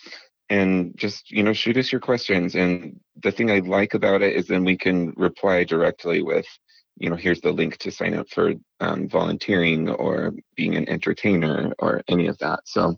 And 0.50 0.96
just 0.96 1.30
you 1.30 1.44
know, 1.44 1.52
shoot 1.52 1.76
us 1.76 1.92
your 1.92 2.00
questions. 2.00 2.56
And 2.56 3.02
the 3.22 3.32
thing 3.32 3.52
I 3.52 3.60
like 3.60 3.96
about 3.96 4.22
it 4.22 4.38
is 4.38 4.48
then 4.48 4.64
we 4.64 4.78
can 4.78 5.12
reply 5.18 5.66
directly 5.66 6.24
with, 6.24 6.48
you 6.96 7.10
know, 7.10 7.18
here's 7.18 7.42
the 7.42 7.52
link 7.52 7.76
to 7.80 7.92
sign 7.92 8.14
up 8.14 8.30
for 8.30 8.54
um, 8.80 9.10
volunteering 9.10 9.90
or 9.90 10.32
being 10.56 10.76
an 10.76 10.88
entertainer 10.88 11.74
or 11.80 12.02
any 12.08 12.28
of 12.28 12.38
that. 12.38 12.62
So 12.64 12.96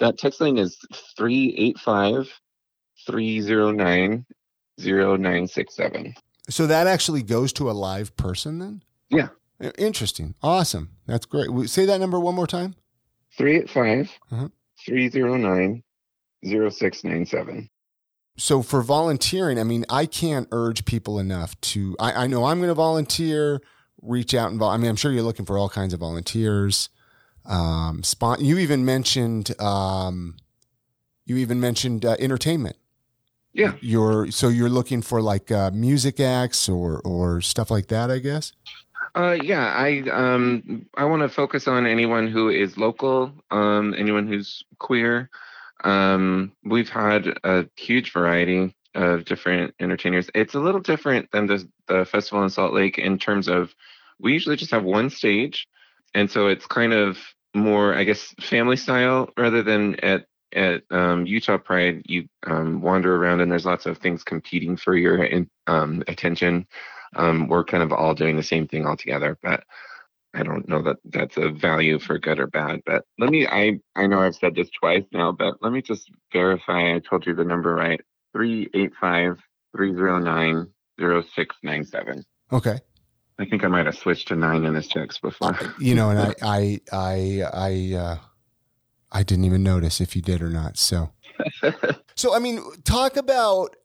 that 0.00 0.18
text 0.18 0.40
line 0.40 0.58
is 0.58 0.78
385 1.16 2.32
309 3.06 4.26
0967. 4.78 6.14
So 6.48 6.66
that 6.66 6.86
actually 6.86 7.22
goes 7.22 7.52
to 7.54 7.70
a 7.70 7.72
live 7.72 8.16
person 8.16 8.58
then? 8.58 8.82
Yeah. 9.10 9.28
Interesting. 9.76 10.34
Awesome. 10.42 10.90
That's 11.06 11.26
great. 11.26 11.48
Say 11.68 11.84
that 11.86 12.00
number 12.00 12.20
one 12.20 12.34
more 12.34 12.46
time 12.46 12.74
385 13.36 14.18
uh-huh. 14.32 14.48
309 14.84 15.82
0697. 16.44 17.68
So 18.36 18.62
for 18.62 18.82
volunteering, 18.82 19.58
I 19.58 19.64
mean, 19.64 19.84
I 19.90 20.06
can't 20.06 20.46
urge 20.52 20.84
people 20.84 21.18
enough 21.18 21.60
to. 21.62 21.96
I, 21.98 22.24
I 22.24 22.26
know 22.28 22.44
I'm 22.44 22.58
going 22.58 22.68
to 22.68 22.74
volunteer. 22.74 23.60
Reach 24.00 24.32
out 24.32 24.50
and 24.50 24.60
vol- 24.60 24.70
I 24.70 24.76
mean, 24.76 24.88
I'm 24.88 24.96
sure 24.96 25.10
you're 25.10 25.24
looking 25.24 25.44
for 25.44 25.58
all 25.58 25.68
kinds 25.68 25.92
of 25.92 25.98
volunteers. 25.98 26.88
Um, 27.48 28.02
spot. 28.02 28.40
You 28.40 28.58
even 28.58 28.84
mentioned. 28.84 29.58
Um, 29.60 30.36
you 31.24 31.36
even 31.36 31.60
mentioned 31.60 32.04
uh, 32.04 32.16
entertainment. 32.18 32.76
Yeah. 33.52 33.72
You're 33.80 34.30
so 34.30 34.48
you're 34.48 34.68
looking 34.68 35.02
for 35.02 35.20
like 35.20 35.50
uh, 35.50 35.70
music 35.72 36.20
acts 36.20 36.68
or 36.68 37.00
or 37.04 37.40
stuff 37.40 37.70
like 37.70 37.88
that, 37.88 38.10
I 38.10 38.18
guess. 38.18 38.52
Uh, 39.14 39.36
yeah, 39.42 39.74
I 39.74 40.02
um 40.10 40.86
I 40.96 41.04
want 41.04 41.22
to 41.22 41.28
focus 41.28 41.66
on 41.66 41.86
anyone 41.86 42.28
who 42.28 42.48
is 42.50 42.78
local, 42.78 43.32
um, 43.50 43.94
anyone 43.98 44.26
who's 44.26 44.62
queer. 44.78 45.28
Um, 45.84 46.52
we've 46.64 46.88
had 46.88 47.38
a 47.44 47.66
huge 47.76 48.12
variety 48.12 48.74
of 48.94 49.24
different 49.24 49.74
entertainers. 49.80 50.30
It's 50.34 50.54
a 50.54 50.60
little 50.60 50.80
different 50.80 51.30
than 51.32 51.46
the 51.46 51.68
the 51.86 52.04
festival 52.04 52.42
in 52.44 52.50
Salt 52.50 52.72
Lake 52.72 52.98
in 52.98 53.18
terms 53.18 53.48
of 53.48 53.74
we 54.20 54.32
usually 54.32 54.56
just 54.56 54.70
have 54.70 54.84
one 54.84 55.10
stage, 55.10 55.66
and 56.14 56.30
so 56.30 56.46
it's 56.46 56.66
kind 56.66 56.92
of 56.92 57.18
more, 57.58 57.94
I 57.94 58.04
guess, 58.04 58.34
family 58.40 58.76
style 58.76 59.30
rather 59.36 59.62
than 59.62 59.96
at 60.00 60.26
at 60.54 60.82
um, 60.90 61.26
Utah 61.26 61.58
Pride. 61.58 62.02
You 62.06 62.28
um, 62.46 62.80
wander 62.80 63.14
around 63.14 63.40
and 63.40 63.50
there's 63.50 63.66
lots 63.66 63.86
of 63.86 63.98
things 63.98 64.24
competing 64.24 64.76
for 64.76 64.96
your 64.96 65.22
in, 65.22 65.48
um, 65.66 66.02
attention. 66.08 66.66
Um, 67.16 67.48
we're 67.48 67.64
kind 67.64 67.82
of 67.82 67.92
all 67.92 68.14
doing 68.14 68.36
the 68.36 68.42
same 68.42 68.68
thing 68.68 68.86
all 68.86 68.96
together, 68.96 69.38
but 69.42 69.64
I 70.34 70.42
don't 70.42 70.68
know 70.68 70.82
that 70.82 70.96
that's 71.04 71.36
a 71.36 71.50
value 71.50 71.98
for 71.98 72.18
good 72.18 72.38
or 72.38 72.46
bad. 72.46 72.82
But 72.84 73.04
let 73.18 73.30
me, 73.30 73.46
I 73.46 73.80
I 73.96 74.06
know 74.06 74.20
I've 74.20 74.34
said 74.34 74.54
this 74.54 74.70
twice 74.70 75.04
now, 75.12 75.32
but 75.32 75.54
let 75.62 75.72
me 75.72 75.82
just 75.82 76.10
verify 76.32 76.94
I 76.94 76.98
told 77.00 77.26
you 77.26 77.34
the 77.34 77.44
number 77.44 77.74
right: 77.74 78.00
three 78.32 78.68
eight 78.74 78.92
five 79.00 79.38
three 79.74 79.94
zero 79.94 80.18
nine 80.18 80.68
zero 81.00 81.22
six 81.34 81.56
nine 81.62 81.84
seven. 81.84 82.24
Okay. 82.52 82.80
I 83.38 83.44
think 83.44 83.64
I 83.64 83.68
might 83.68 83.86
have 83.86 83.96
switched 83.96 84.28
to 84.28 84.36
nine 84.36 84.64
in 84.64 84.74
this 84.74 84.88
text 84.88 85.22
before. 85.22 85.58
you 85.78 85.94
know, 85.94 86.10
and 86.10 86.18
I, 86.18 86.34
I, 86.42 86.80
I, 86.92 87.42
I, 87.52 87.96
uh, 87.96 88.16
I 89.12 89.22
didn't 89.22 89.44
even 89.44 89.62
notice 89.62 90.00
if 90.00 90.16
you 90.16 90.22
did 90.22 90.42
or 90.42 90.50
not. 90.50 90.76
So, 90.76 91.12
so 92.14 92.34
I 92.34 92.38
mean, 92.38 92.62
talk 92.84 93.16
about. 93.16 93.76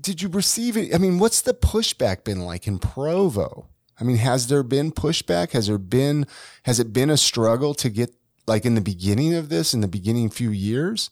did 0.00 0.20
you 0.20 0.28
receive 0.28 0.76
it? 0.76 0.94
I 0.94 0.98
mean, 0.98 1.18
what's 1.18 1.40
the 1.40 1.54
pushback 1.54 2.24
been 2.24 2.40
like 2.40 2.66
in 2.66 2.78
Provo? 2.78 3.68
I 3.98 4.04
mean, 4.04 4.16
has 4.16 4.48
there 4.48 4.62
been 4.62 4.92
pushback? 4.92 5.52
Has 5.52 5.68
there 5.68 5.78
been? 5.78 6.26
Has 6.64 6.80
it 6.80 6.92
been 6.92 7.08
a 7.08 7.16
struggle 7.16 7.72
to 7.74 7.88
get 7.88 8.14
like 8.46 8.64
in 8.64 8.74
the 8.74 8.80
beginning 8.80 9.34
of 9.34 9.48
this, 9.48 9.72
in 9.72 9.80
the 9.80 9.88
beginning 9.88 10.28
few 10.28 10.50
years? 10.50 11.10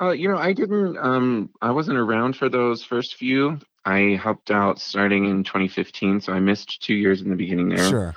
Uh, 0.00 0.10
you 0.10 0.28
know, 0.28 0.38
I 0.38 0.52
didn't. 0.52 0.96
Um, 0.98 1.50
I 1.60 1.70
wasn't 1.70 1.98
around 1.98 2.36
for 2.36 2.48
those 2.48 2.84
first 2.84 3.14
few. 3.14 3.58
I 3.84 4.18
helped 4.22 4.50
out 4.50 4.80
starting 4.80 5.24
in 5.26 5.44
2015, 5.44 6.20
so 6.20 6.32
I 6.32 6.40
missed 6.40 6.82
two 6.82 6.94
years 6.94 7.20
in 7.20 7.30
the 7.30 7.36
beginning 7.36 7.70
there. 7.70 7.88
Sure. 7.88 8.14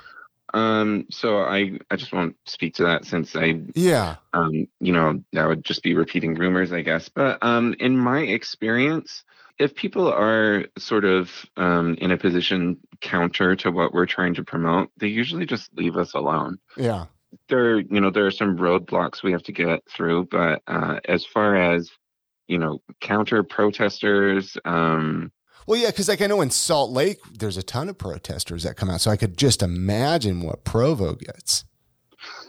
Um, 0.54 1.06
so 1.10 1.38
I 1.38 1.78
I 1.90 1.96
just 1.96 2.12
won't 2.12 2.36
speak 2.46 2.74
to 2.76 2.84
that 2.84 3.04
since 3.04 3.34
I 3.36 3.60
yeah 3.74 4.16
um 4.32 4.68
you 4.80 4.92
know 4.92 5.22
that 5.32 5.46
would 5.46 5.64
just 5.64 5.82
be 5.82 5.94
repeating 5.94 6.34
rumors 6.34 6.72
I 6.72 6.82
guess. 6.82 7.08
But 7.08 7.38
um 7.42 7.74
in 7.80 7.98
my 7.98 8.20
experience, 8.20 9.24
if 9.58 9.74
people 9.74 10.10
are 10.10 10.66
sort 10.78 11.04
of 11.04 11.30
um 11.56 11.94
in 12.00 12.12
a 12.12 12.16
position 12.16 12.78
counter 13.00 13.56
to 13.56 13.70
what 13.70 13.92
we're 13.92 14.06
trying 14.06 14.34
to 14.34 14.44
promote, 14.44 14.90
they 14.96 15.08
usually 15.08 15.46
just 15.46 15.76
leave 15.76 15.96
us 15.96 16.14
alone. 16.14 16.58
Yeah. 16.76 17.06
There 17.48 17.78
you 17.78 18.00
know 18.00 18.10
there 18.10 18.26
are 18.26 18.32
some 18.32 18.56
roadblocks 18.56 19.22
we 19.22 19.32
have 19.32 19.42
to 19.44 19.52
get 19.52 19.80
through, 19.88 20.28
but 20.30 20.62
uh, 20.66 21.00
as 21.06 21.24
far 21.24 21.56
as 21.56 21.90
you 22.48 22.58
know 22.58 22.80
counter 23.00 23.42
protesters 23.42 24.56
um 24.64 25.32
well, 25.66 25.80
yeah, 25.80 25.88
because 25.88 26.08
like 26.08 26.22
I 26.22 26.28
know 26.28 26.42
in 26.42 26.50
Salt 26.50 26.92
Lake, 26.92 27.18
there's 27.32 27.56
a 27.56 27.62
ton 27.62 27.88
of 27.88 27.98
protesters 27.98 28.62
that 28.62 28.76
come 28.76 28.88
out, 28.88 29.00
so 29.00 29.10
I 29.10 29.16
could 29.16 29.36
just 29.36 29.62
imagine 29.62 30.42
what 30.42 30.64
Provo 30.64 31.14
gets. 31.14 31.64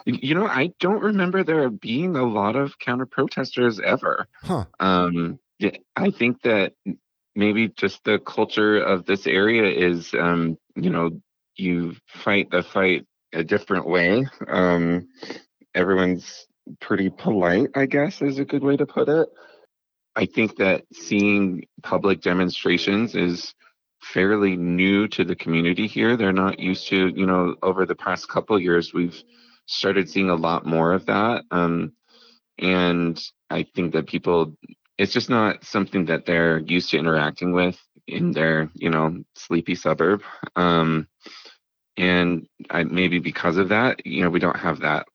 You 0.06 0.36
know, 0.36 0.46
I 0.46 0.72
don't 0.80 1.02
remember 1.02 1.44
there 1.44 1.70
being 1.70 2.16
a 2.16 2.26
lot 2.26 2.56
of 2.56 2.78
counter 2.80 3.06
protesters 3.06 3.80
ever. 3.80 4.28
Huh. 4.44 4.66
Um, 4.80 5.40
I 5.96 6.12
think 6.12 6.44
that 6.44 6.74
maybe 7.36 7.70
just 7.70 8.04
the 8.04 8.20
culture 8.20 8.78
of 8.78 9.06
this 9.06 9.28
area 9.28 9.70
is, 9.70 10.14
um, 10.14 10.58
you 10.76 10.90
know, 10.90 11.20
you 11.56 11.96
fight 12.08 12.52
the 12.52 12.64
fight 12.64 13.06
a 13.34 13.44
different 13.44 13.88
way. 13.88 14.26
Um, 14.48 15.08
everyone's 15.76 16.48
pretty 16.82 17.10
polite, 17.10 17.70
I 17.76 17.86
guess, 17.86 18.22
is 18.22 18.40
a 18.40 18.46
good 18.46 18.64
way 18.64 18.78
to 18.78 18.86
put 18.86 19.10
it. 19.10 19.30
I 20.16 20.26
think 20.26 20.58
that 20.58 20.86
seeing 20.94 21.66
public 21.84 22.22
demonstrations 22.22 23.16
is 23.16 23.54
fairly 24.02 24.56
new 24.58 25.08
to 25.10 25.24
the 25.24 25.36
community 25.36 25.88
here. 25.88 26.18
They're 26.18 26.34
not 26.34 26.60
used 26.60 26.88
to, 26.90 27.08
you 27.10 27.26
know, 27.26 27.56
over 27.64 27.86
the 27.86 27.96
past 27.96 28.28
couple 28.30 28.60
years, 28.60 28.94
we've 28.94 29.22
started 29.68 30.10
seeing 30.10 30.30
a 30.30 30.36
lot 30.36 30.66
more 30.66 30.94
of 30.94 31.06
that. 31.08 31.44
Um, 31.52 31.94
and 32.60 33.22
I 33.50 33.64
think 33.76 33.94
that 33.94 34.08
people, 34.08 34.56
it's 34.98 35.14
just 35.14 35.30
not 35.30 35.64
something 35.64 36.06
that 36.06 36.26
they're 36.26 36.60
used 36.60 36.92
to 36.92 36.98
interacting 36.98 37.52
with. 37.54 37.78
in 38.08 38.32
their 38.32 38.70
you 38.74 38.90
know 38.90 39.24
sleepy 39.36 39.76
suburb 39.76 40.22
um, 40.56 41.08
and 41.98 42.48
I, 42.70 42.84
maybe 42.84 43.20
because 43.20 43.58
of 43.58 43.70
that 43.70 44.06
you 44.06 44.24
know 44.24 44.30
we 44.30 44.40
don't 44.40 44.58
have 44.58 44.80
that 44.80 45.08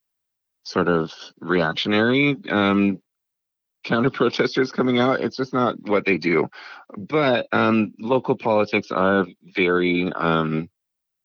sort 0.65 0.89
of 0.89 1.13
reactionary 1.41 2.37
um, 2.51 3.01
counter 3.85 4.11
protesters 4.11 4.73
coming 4.73 4.99
out. 4.99 5.21
It's 5.21 5.37
just 5.37 5.53
not 5.53 5.77
what 5.89 6.05
they 6.05 6.19
do. 6.19 6.49
But 6.97 7.49
um, 7.53 7.95
local 7.99 8.37
politics 8.37 8.91
are 8.91 9.27
very 9.43 10.13
um, 10.13 10.69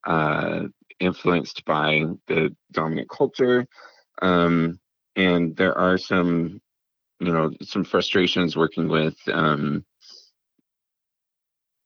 uh, 0.06 0.64
influenced 1.00 1.66
by 1.66 2.06
the 2.28 2.56
dominant 2.72 3.10
culture. 3.10 3.68
Um, 4.22 4.80
and 5.16 5.56
there 5.56 5.78
are 5.78 5.98
some 5.98 6.62
you 7.20 7.34
know 7.34 7.52
some 7.64 7.84
frustrations 7.84 8.56
working 8.56 8.88
with 8.88 9.16
um, 9.32 9.84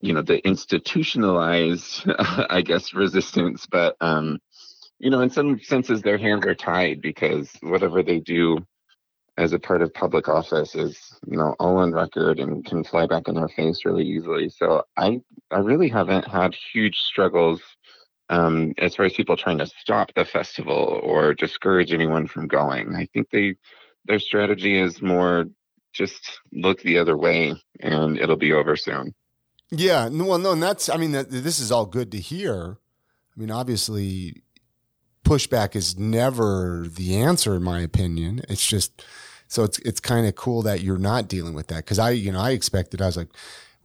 you 0.02 0.14
know 0.14 0.22
the 0.22 0.46
institutionalized 0.48 2.04
i 2.50 2.62
guess 2.62 2.94
resistance 2.94 3.66
but 3.66 3.96
um 4.02 4.40
you 5.00 5.10
know 5.10 5.22
in 5.22 5.30
some 5.30 5.60
senses 5.60 6.02
their 6.02 6.18
hands 6.18 6.46
are 6.46 6.56
tied 6.56 7.02
because 7.02 7.52
whatever 7.62 8.04
they 8.04 8.20
do 8.20 8.58
as 9.38 9.54
a 9.54 9.60
part 9.60 9.82
of 9.82 9.94
public 9.94 10.28
office 10.28 10.76
is 10.76 11.18
you 11.28 11.38
know 11.38 11.56
all 11.60 11.78
on 11.78 11.92
record 11.92 12.40
and 12.40 12.66
can 12.66 12.84
fly 12.84 13.08
back 13.08 13.28
in 13.28 13.36
their 13.36 13.48
face 13.50 13.86
really 13.86 14.06
easily. 14.06 14.50
So 14.50 14.84
i 14.98 15.20
i 15.50 15.60
really 15.60 15.90
haven't 15.90 16.28
had 16.28 16.56
huge 16.74 16.98
struggles 16.98 17.62
um, 18.30 18.74
as 18.78 18.96
far 18.96 19.06
as 19.06 19.14
people 19.14 19.36
trying 19.36 19.58
to 19.58 19.66
stop 19.66 20.14
the 20.14 20.24
festival 20.24 21.02
or 21.04 21.34
discourage 21.34 21.92
anyone 21.92 22.28
from 22.28 22.48
going. 22.48 22.96
I 22.96 23.08
think 23.14 23.30
they 23.32 23.56
their 24.06 24.20
strategy 24.20 24.80
is 24.80 25.02
more 25.02 25.46
just 25.94 26.40
look 26.54 26.82
the 26.82 26.98
other 26.98 27.18
way 27.18 27.54
and 27.82 28.18
it'll 28.18 28.38
be 28.38 28.54
over 28.54 28.76
soon 28.76 29.14
yeah, 29.72 30.10
well, 30.10 30.38
no, 30.38 30.52
and 30.52 30.62
that's 30.62 30.90
I 30.90 30.98
mean, 30.98 31.14
that, 31.14 31.32
this 31.32 31.60
is 31.60 31.72
all 31.72 31.86
good 31.86 32.12
to 32.12 32.20
hear. 32.20 32.78
I 33.36 33.40
mean, 33.40 33.50
obviously, 33.50 34.44
pushback 35.24 35.76
is 35.76 35.98
never 35.98 36.86
the 36.88 37.16
answer, 37.16 37.56
in 37.56 37.64
my 37.64 37.80
opinion. 37.80 38.42
It's 38.50 38.66
just 38.66 39.04
so 39.48 39.64
it's 39.64 39.80
it's 39.80 40.00
kind 40.00 40.28
of 40.28 40.36
cool 40.36 40.62
that 40.64 40.82
you're 40.82 40.98
not 40.98 41.28
dealing 41.30 41.54
with 41.54 41.68
that 41.68 41.78
because 41.78 42.00
I, 42.00 42.12
you 42.12 42.32
know, 42.32 42.40
I 42.40 42.52
expected 42.52 43.02
I 43.02 43.06
was 43.06 43.18
like, 43.18 43.30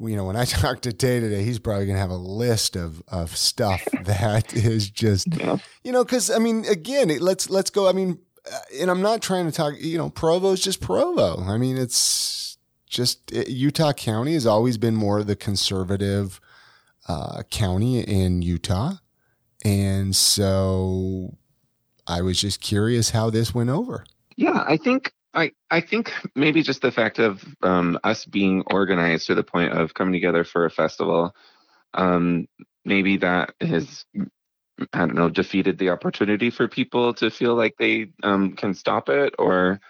you 0.00 0.16
know, 0.16 0.24
when 0.24 0.36
I 0.36 0.44
talked 0.44 0.82
to 0.82 0.92
Tay 0.92 1.20
today, 1.20 1.44
he's 1.44 1.60
probably 1.60 1.86
gonna 1.86 1.98
have 1.98 2.10
a 2.10 2.16
list 2.16 2.76
of 2.76 3.02
of 3.08 3.36
stuff 3.36 3.84
that 4.02 4.54
is 4.54 4.90
just, 4.90 5.28
yeah. 5.36 5.58
you 5.84 5.92
know, 5.92 6.04
because 6.04 6.30
I 6.30 6.38
mean, 6.38 6.64
again, 6.66 7.10
it, 7.10 7.20
let's 7.20 7.48
let's 7.48 7.70
go. 7.70 7.88
I 7.88 7.92
mean, 7.92 8.18
uh, 8.50 8.58
and 8.80 8.90
I'm 8.90 9.02
not 9.02 9.22
trying 9.22 9.46
to 9.46 9.52
talk, 9.52 9.74
you 9.78 9.98
know, 9.98 10.10
Provo's 10.10 10.60
just 10.60 10.80
Provo. 10.80 11.40
I 11.42 11.58
mean, 11.58 11.76
it's 11.76 12.55
just 12.96 13.30
it, 13.30 13.48
Utah 13.48 13.92
County 13.92 14.32
has 14.32 14.46
always 14.46 14.78
been 14.78 14.96
more 14.96 15.22
the 15.22 15.36
conservative 15.36 16.40
uh, 17.06 17.42
county 17.50 18.00
in 18.00 18.42
Utah. 18.42 18.94
And 19.64 20.16
so 20.16 21.36
I 22.06 22.22
was 22.22 22.40
just 22.40 22.60
curious 22.60 23.10
how 23.10 23.30
this 23.30 23.54
went 23.54 23.70
over. 23.70 24.04
Yeah, 24.36 24.64
I 24.66 24.76
think 24.76 25.12
I, 25.34 25.52
I 25.70 25.82
think 25.82 26.12
maybe 26.34 26.62
just 26.62 26.80
the 26.80 26.90
fact 26.90 27.18
of 27.18 27.44
um, 27.62 27.98
us 28.02 28.24
being 28.24 28.62
organized 28.70 29.26
to 29.26 29.34
the 29.34 29.42
point 29.44 29.72
of 29.72 29.92
coming 29.92 30.14
together 30.14 30.44
for 30.44 30.64
a 30.64 30.70
festival, 30.70 31.34
um, 31.92 32.48
maybe 32.84 33.18
that 33.18 33.54
has 33.60 34.04
I 34.92 34.98
don't 35.00 35.14
know 35.14 35.28
defeated 35.28 35.78
the 35.78 35.90
opportunity 35.90 36.50
for 36.50 36.68
people 36.68 37.12
to 37.14 37.30
feel 37.30 37.54
like 37.54 37.74
they 37.78 38.08
um, 38.22 38.52
can 38.56 38.74
stop 38.74 39.08
it 39.08 39.34
or 39.38 39.80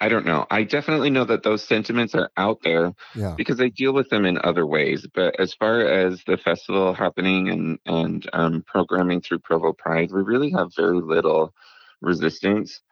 I 0.00 0.08
don't 0.08 0.26
know. 0.26 0.46
I 0.50 0.62
definitely 0.62 1.08
know 1.08 1.24
that 1.24 1.42
those 1.42 1.64
sentiments 1.64 2.14
are 2.14 2.30
out 2.36 2.58
there 2.62 2.92
yeah. 3.14 3.34
because 3.36 3.60
I 3.60 3.68
deal 3.68 3.94
with 3.94 4.10
them 4.10 4.26
in 4.26 4.38
other 4.44 4.66
ways. 4.66 5.06
But 5.14 5.38
as 5.40 5.54
far 5.54 5.80
as 5.80 6.22
the 6.26 6.36
festival 6.36 6.92
happening 6.92 7.48
and 7.48 7.78
and 7.86 8.28
um, 8.32 8.64
programming 8.66 9.22
through 9.22 9.38
Provo 9.40 9.72
Pride, 9.72 10.12
we 10.12 10.22
really 10.22 10.50
have 10.50 10.74
very 10.74 11.00
little 11.00 11.54
resistance. 12.02 12.82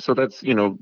So 0.00 0.14
that's 0.14 0.42
you 0.42 0.54
know 0.54 0.78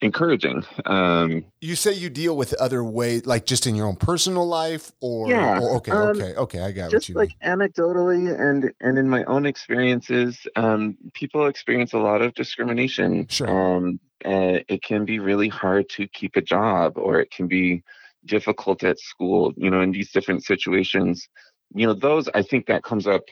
encouraging. 0.00 0.64
Um, 0.86 1.44
you 1.60 1.76
say 1.76 1.92
you 1.92 2.08
deal 2.08 2.36
with 2.36 2.54
other 2.54 2.82
ways, 2.82 3.26
like 3.26 3.44
just 3.44 3.66
in 3.66 3.74
your 3.74 3.86
own 3.86 3.96
personal 3.96 4.46
life, 4.46 4.90
or 5.00 5.28
yeah, 5.28 5.58
oh, 5.60 5.76
okay, 5.76 5.92
um, 5.92 6.08
okay, 6.08 6.34
okay, 6.34 6.60
I 6.60 6.72
got 6.72 6.90
just 6.90 7.10
like 7.10 7.34
mean. 7.40 7.58
Like 7.58 7.72
anecdotally 7.72 8.40
and 8.40 8.72
and 8.80 8.98
in 8.98 9.08
my 9.08 9.24
own 9.24 9.44
experiences, 9.44 10.46
um, 10.56 10.96
people 11.12 11.46
experience 11.46 11.92
a 11.92 11.98
lot 11.98 12.22
of 12.22 12.34
discrimination. 12.34 13.26
Sure. 13.28 13.48
Um, 13.48 14.00
uh, 14.24 14.60
it 14.68 14.82
can 14.82 15.04
be 15.04 15.18
really 15.18 15.48
hard 15.48 15.88
to 15.90 16.06
keep 16.08 16.36
a 16.36 16.42
job, 16.42 16.96
or 16.96 17.20
it 17.20 17.30
can 17.30 17.48
be 17.48 17.82
difficult 18.26 18.84
at 18.84 18.98
school. 18.98 19.52
You 19.56 19.70
know, 19.70 19.80
in 19.80 19.92
these 19.92 20.12
different 20.12 20.44
situations, 20.44 21.28
you 21.74 21.86
know, 21.86 21.94
those 21.94 22.28
I 22.34 22.42
think 22.42 22.66
that 22.66 22.84
comes 22.84 23.06
up 23.06 23.22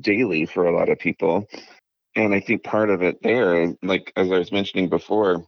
daily 0.00 0.46
for 0.46 0.66
a 0.66 0.76
lot 0.76 0.88
of 0.88 0.98
people. 0.98 1.46
And 2.16 2.34
I 2.34 2.40
think 2.40 2.64
part 2.64 2.90
of 2.90 3.02
it 3.02 3.22
there, 3.22 3.74
like 3.82 4.12
as 4.16 4.30
I 4.32 4.38
was 4.38 4.50
mentioning 4.50 4.88
before, 4.88 5.44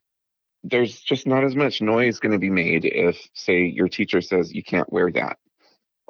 there's 0.63 1.01
just 1.01 1.27
not 1.27 1.45
as 1.45 1.57
much 1.57 1.81
noise 1.81 2.21
going 2.21 2.33
to 2.33 2.39
be 2.39 2.51
made 2.51 2.85
if, 2.85 3.19
say, 3.35 3.65
your 3.65 3.89
teacher 3.89 4.21
says 4.21 4.53
you 4.53 4.63
can't 4.63 4.93
wear 4.93 5.11
that, 5.13 5.39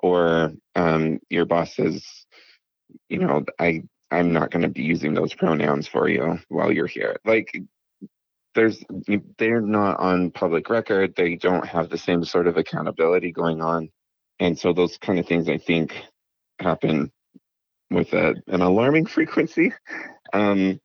or 0.02 0.52
um, 0.74 1.20
your 1.30 1.46
boss 1.46 1.76
says, 1.76 2.04
you 3.08 3.18
know, 3.18 3.44
I 3.58 3.82
I'm 4.10 4.32
not 4.32 4.50
going 4.50 4.62
to 4.62 4.68
be 4.68 4.82
using 4.82 5.14
those 5.14 5.34
pronouns 5.34 5.86
for 5.86 6.08
you 6.08 6.38
while 6.48 6.72
you're 6.72 6.88
here. 6.88 7.16
Like, 7.24 7.62
there's 8.54 8.82
they're 9.38 9.60
not 9.60 10.00
on 10.00 10.30
public 10.30 10.70
record. 10.70 11.14
They 11.16 11.36
don't 11.36 11.66
have 11.66 11.88
the 11.88 11.98
same 11.98 12.24
sort 12.24 12.46
of 12.46 12.56
accountability 12.56 13.32
going 13.32 13.60
on, 13.60 13.90
and 14.38 14.58
so 14.58 14.72
those 14.72 14.98
kind 14.98 15.18
of 15.18 15.26
things 15.26 15.48
I 15.48 15.58
think 15.58 15.94
happen 16.58 17.12
with 17.90 18.12
a, 18.12 18.34
an 18.46 18.60
alarming 18.60 19.06
frequency. 19.16 19.72
Um, 20.32 20.80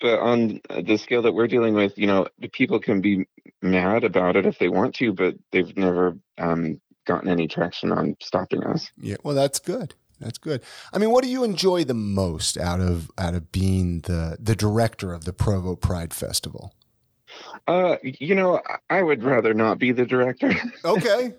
but 0.00 0.18
on 0.18 0.60
the 0.82 0.96
scale 0.96 1.22
that 1.22 1.32
we're 1.32 1.46
dealing 1.46 1.74
with, 1.74 1.98
you 1.98 2.06
know, 2.06 2.26
people 2.52 2.80
can 2.80 3.02
be 3.02 3.26
mad 3.60 4.02
about 4.02 4.36
it 4.36 4.46
if 4.46 4.58
they 4.58 4.68
want 4.68 4.94
to, 4.96 5.12
but 5.12 5.34
they've 5.52 5.76
never 5.76 6.16
um, 6.38 6.80
gotten 7.06 7.28
any 7.28 7.48
traction 7.48 7.92
on 7.92 8.16
stopping 8.20 8.64
us. 8.64 8.90
Yeah, 8.96 9.16
well, 9.22 9.34
that's 9.34 9.58
good. 9.58 9.94
That's 10.18 10.38
good. 10.38 10.62
I 10.92 10.98
mean, 10.98 11.10
what 11.10 11.24
do 11.24 11.30
you 11.30 11.44
enjoy 11.44 11.84
the 11.84 11.94
most 11.94 12.58
out 12.58 12.80
of 12.80 13.10
out 13.16 13.34
of 13.34 13.50
being 13.52 14.00
the 14.00 14.36
the 14.38 14.54
director 14.54 15.12
of 15.12 15.24
the 15.24 15.32
Provo 15.32 15.76
Pride 15.76 16.12
Festival? 16.12 16.74
Uh, 17.66 17.96
you 18.02 18.34
know, 18.34 18.60
I 18.88 19.02
would 19.02 19.22
rather 19.22 19.54
not 19.54 19.78
be 19.78 19.92
the 19.92 20.06
director. 20.06 20.52
okay, 20.84 21.32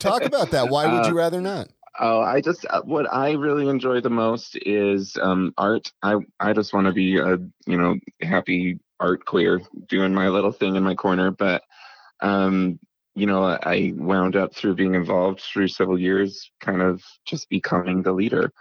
talk 0.00 0.22
about 0.22 0.50
that. 0.50 0.68
Why 0.68 0.86
would 0.86 1.06
uh, 1.06 1.08
you 1.08 1.16
rather 1.16 1.40
not? 1.40 1.68
Oh, 1.98 2.20
I 2.20 2.40
just 2.40 2.64
uh, 2.70 2.82
what 2.82 3.12
I 3.12 3.32
really 3.32 3.68
enjoy 3.68 4.00
the 4.00 4.10
most 4.10 4.56
is 4.62 5.16
um, 5.20 5.52
art. 5.58 5.92
I 6.02 6.16
I 6.38 6.52
just 6.52 6.72
want 6.72 6.86
to 6.86 6.92
be 6.92 7.18
a 7.18 7.38
you 7.66 7.76
know 7.76 7.96
happy 8.22 8.80
art 8.98 9.24
queer 9.24 9.60
doing 9.88 10.14
my 10.14 10.28
little 10.28 10.52
thing 10.52 10.76
in 10.76 10.82
my 10.82 10.94
corner. 10.94 11.30
But 11.30 11.62
um, 12.20 12.78
you 13.14 13.26
know, 13.26 13.44
I 13.44 13.92
wound 13.96 14.36
up 14.36 14.54
through 14.54 14.76
being 14.76 14.94
involved 14.94 15.40
through 15.40 15.68
several 15.68 15.98
years, 15.98 16.50
kind 16.60 16.80
of 16.80 17.02
just 17.26 17.48
becoming 17.48 18.02
the 18.02 18.12
leader. 18.12 18.52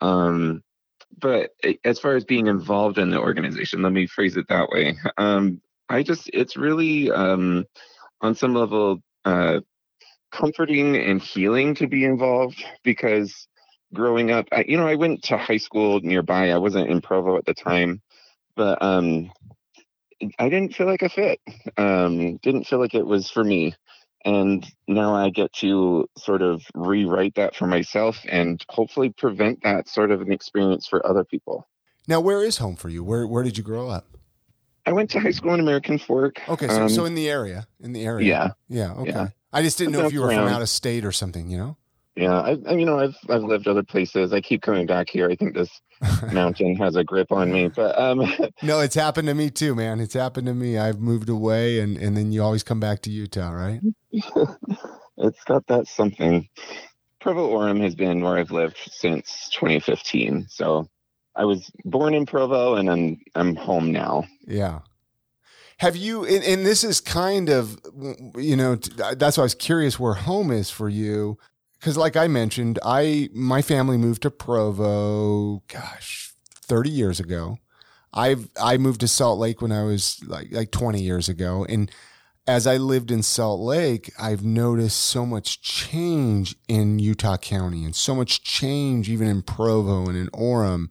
Um, 0.00 0.62
but 1.18 1.50
as 1.84 1.98
far 1.98 2.16
as 2.16 2.24
being 2.24 2.46
involved 2.46 2.98
in 2.98 3.10
the 3.10 3.20
organization, 3.20 3.82
let 3.82 3.92
me 3.92 4.06
phrase 4.06 4.36
it 4.36 4.48
that 4.48 4.68
way. 4.70 4.96
Um, 5.18 5.60
I 5.88 6.02
just 6.02 6.30
it's 6.32 6.56
really 6.56 7.10
um, 7.10 7.64
on 8.20 8.34
some 8.34 8.54
level 8.54 9.00
uh, 9.24 9.60
comforting 10.30 10.96
and 10.96 11.20
healing 11.20 11.74
to 11.76 11.86
be 11.86 12.04
involved 12.04 12.64
because 12.82 13.46
growing 13.92 14.30
up, 14.30 14.46
I, 14.52 14.64
you 14.66 14.76
know, 14.76 14.86
I 14.86 14.94
went 14.94 15.24
to 15.24 15.36
high 15.36 15.58
school 15.58 16.00
nearby. 16.00 16.50
I 16.50 16.58
wasn't 16.58 16.88
in 16.88 17.00
Provo 17.00 17.36
at 17.36 17.44
the 17.44 17.54
time, 17.54 18.00
but 18.56 18.82
um, 18.82 19.30
I 20.38 20.48
didn't 20.48 20.74
feel 20.74 20.86
like 20.86 21.02
a 21.02 21.08
fit. 21.08 21.40
Um, 21.76 22.36
didn't 22.38 22.64
feel 22.64 22.78
like 22.78 22.94
it 22.94 23.06
was 23.06 23.30
for 23.30 23.44
me. 23.44 23.74
And 24.24 24.64
now 24.86 25.14
I 25.14 25.30
get 25.30 25.52
to 25.54 26.08
sort 26.16 26.42
of 26.42 26.62
rewrite 26.74 27.34
that 27.34 27.56
for 27.56 27.66
myself 27.66 28.18
and 28.28 28.64
hopefully 28.68 29.10
prevent 29.10 29.64
that 29.64 29.88
sort 29.88 30.12
of 30.12 30.20
an 30.20 30.32
experience 30.32 30.86
for 30.86 31.04
other 31.04 31.24
people. 31.24 31.66
Now, 32.06 32.20
where 32.20 32.44
is 32.44 32.58
home 32.58 32.76
for 32.76 32.88
you? 32.88 33.02
Where 33.02 33.26
Where 33.26 33.42
did 33.42 33.58
you 33.58 33.64
grow 33.64 33.88
up? 33.88 34.06
I 34.84 34.92
went 34.92 35.10
to 35.10 35.20
high 35.20 35.30
school 35.30 35.54
in 35.54 35.60
American 35.60 35.98
Fork. 35.98 36.40
Okay, 36.48 36.66
so, 36.68 36.82
um, 36.82 36.88
so 36.88 37.04
in 37.04 37.14
the 37.14 37.28
area, 37.28 37.66
in 37.80 37.92
the 37.92 38.04
area. 38.04 38.26
Yeah. 38.26 38.50
Yeah. 38.68 38.92
Okay. 38.94 39.10
Yeah. 39.10 39.28
I 39.52 39.62
just 39.62 39.78
didn't 39.78 39.92
know 39.92 40.06
if 40.06 40.12
you 40.12 40.20
were 40.20 40.28
around. 40.28 40.46
from 40.46 40.54
out 40.54 40.62
of 40.62 40.68
state 40.68 41.04
or 41.04 41.12
something. 41.12 41.48
You 41.48 41.58
know. 41.58 41.76
Yeah, 42.14 42.40
I, 42.40 42.58
I, 42.68 42.72
you 42.72 42.84
know, 42.84 42.98
I've 42.98 43.16
I've 43.30 43.42
lived 43.42 43.66
other 43.66 43.82
places. 43.82 44.32
I 44.32 44.40
keep 44.40 44.60
coming 44.60 44.86
back 44.86 45.08
here. 45.08 45.30
I 45.30 45.36
think 45.36 45.54
this 45.54 45.80
mountain 46.32 46.76
has 46.76 46.94
a 46.96 47.04
grip 47.04 47.32
on 47.32 47.50
me, 47.50 47.68
but 47.68 47.98
um, 47.98 48.20
no, 48.62 48.80
it's 48.80 48.94
happened 48.94 49.28
to 49.28 49.34
me 49.34 49.50
too, 49.50 49.74
man. 49.74 50.00
It's 50.00 50.14
happened 50.14 50.46
to 50.48 50.54
me. 50.54 50.78
I've 50.78 51.00
moved 51.00 51.28
away, 51.28 51.80
and 51.80 51.96
and 51.96 52.16
then 52.16 52.32
you 52.32 52.42
always 52.42 52.62
come 52.62 52.80
back 52.80 53.00
to 53.02 53.10
Utah, 53.10 53.50
right? 53.50 53.80
it's 54.10 55.44
got 55.44 55.66
that 55.68 55.86
something. 55.86 56.48
Provo 57.20 57.50
Orem 57.50 57.80
has 57.80 57.94
been 57.94 58.20
where 58.20 58.36
I've 58.36 58.50
lived 58.50 58.76
since 58.90 59.48
2015. 59.52 60.46
So 60.48 60.88
I 61.34 61.44
was 61.44 61.70
born 61.84 62.14
in 62.14 62.26
Provo, 62.26 62.74
and 62.74 62.90
I'm 62.90 63.20
I'm 63.34 63.56
home 63.56 63.92
now. 63.92 64.24
Yeah. 64.46 64.80
Have 65.78 65.96
you, 65.96 66.24
and, 66.24 66.44
and, 66.44 66.64
this 66.64 66.84
is 66.84 67.00
kind 67.00 67.48
of, 67.48 67.76
you 68.36 68.54
know, 68.54 68.76
that's 68.76 69.36
why 69.36 69.42
I 69.42 69.44
was 69.44 69.54
curious 69.54 69.98
where 69.98 70.14
home 70.14 70.52
is 70.52 70.70
for 70.70 70.88
you. 70.88 71.38
because 71.80 71.96
like 71.96 72.16
I 72.16 72.28
mentioned, 72.28 72.78
I 72.84 73.30
my 73.32 73.62
family 73.62 73.96
moved 73.96 74.22
to 74.22 74.30
Provo, 74.30 75.64
gosh, 75.66 76.34
thirty 76.54 76.90
years 76.90 77.18
ago. 77.18 77.58
I've 78.12 78.48
I 78.60 78.76
moved 78.76 79.00
to 79.00 79.08
Salt 79.08 79.40
Lake 79.40 79.60
when 79.60 79.72
I 79.72 79.82
was 79.82 80.22
like 80.24 80.52
like 80.52 80.70
twenty 80.70 81.02
years 81.02 81.28
ago, 81.28 81.66
and 81.68 81.90
as 82.46 82.66
I 82.66 82.76
lived 82.76 83.10
in 83.10 83.22
Salt 83.22 83.60
Lake, 83.60 84.12
I've 84.18 84.44
noticed 84.44 85.00
so 85.00 85.24
much 85.24 85.62
change 85.62 86.56
in 86.68 86.98
Utah 86.98 87.36
County 87.36 87.84
and 87.84 87.94
so 87.94 88.14
much 88.14 88.42
change 88.42 89.08
even 89.08 89.28
in 89.28 89.42
Provo 89.42 90.06
and 90.06 90.16
in 90.16 90.28
Orem. 90.28 90.90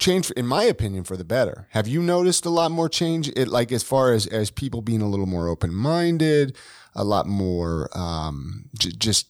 Change, 0.00 0.30
in 0.32 0.46
my 0.46 0.64
opinion, 0.64 1.04
for 1.04 1.16
the 1.16 1.24
better. 1.24 1.68
Have 1.70 1.86
you 1.86 2.02
noticed 2.02 2.44
a 2.46 2.50
lot 2.50 2.72
more 2.72 2.88
change? 2.88 3.28
It 3.36 3.46
like 3.48 3.70
as 3.70 3.84
far 3.84 4.12
as 4.12 4.26
as 4.26 4.50
people 4.50 4.80
being 4.80 5.02
a 5.02 5.08
little 5.08 5.26
more 5.26 5.46
open 5.46 5.72
minded, 5.72 6.56
a 6.94 7.04
lot 7.04 7.26
more 7.26 7.88
um, 7.96 8.64
j- 8.76 8.90
just 8.98 9.28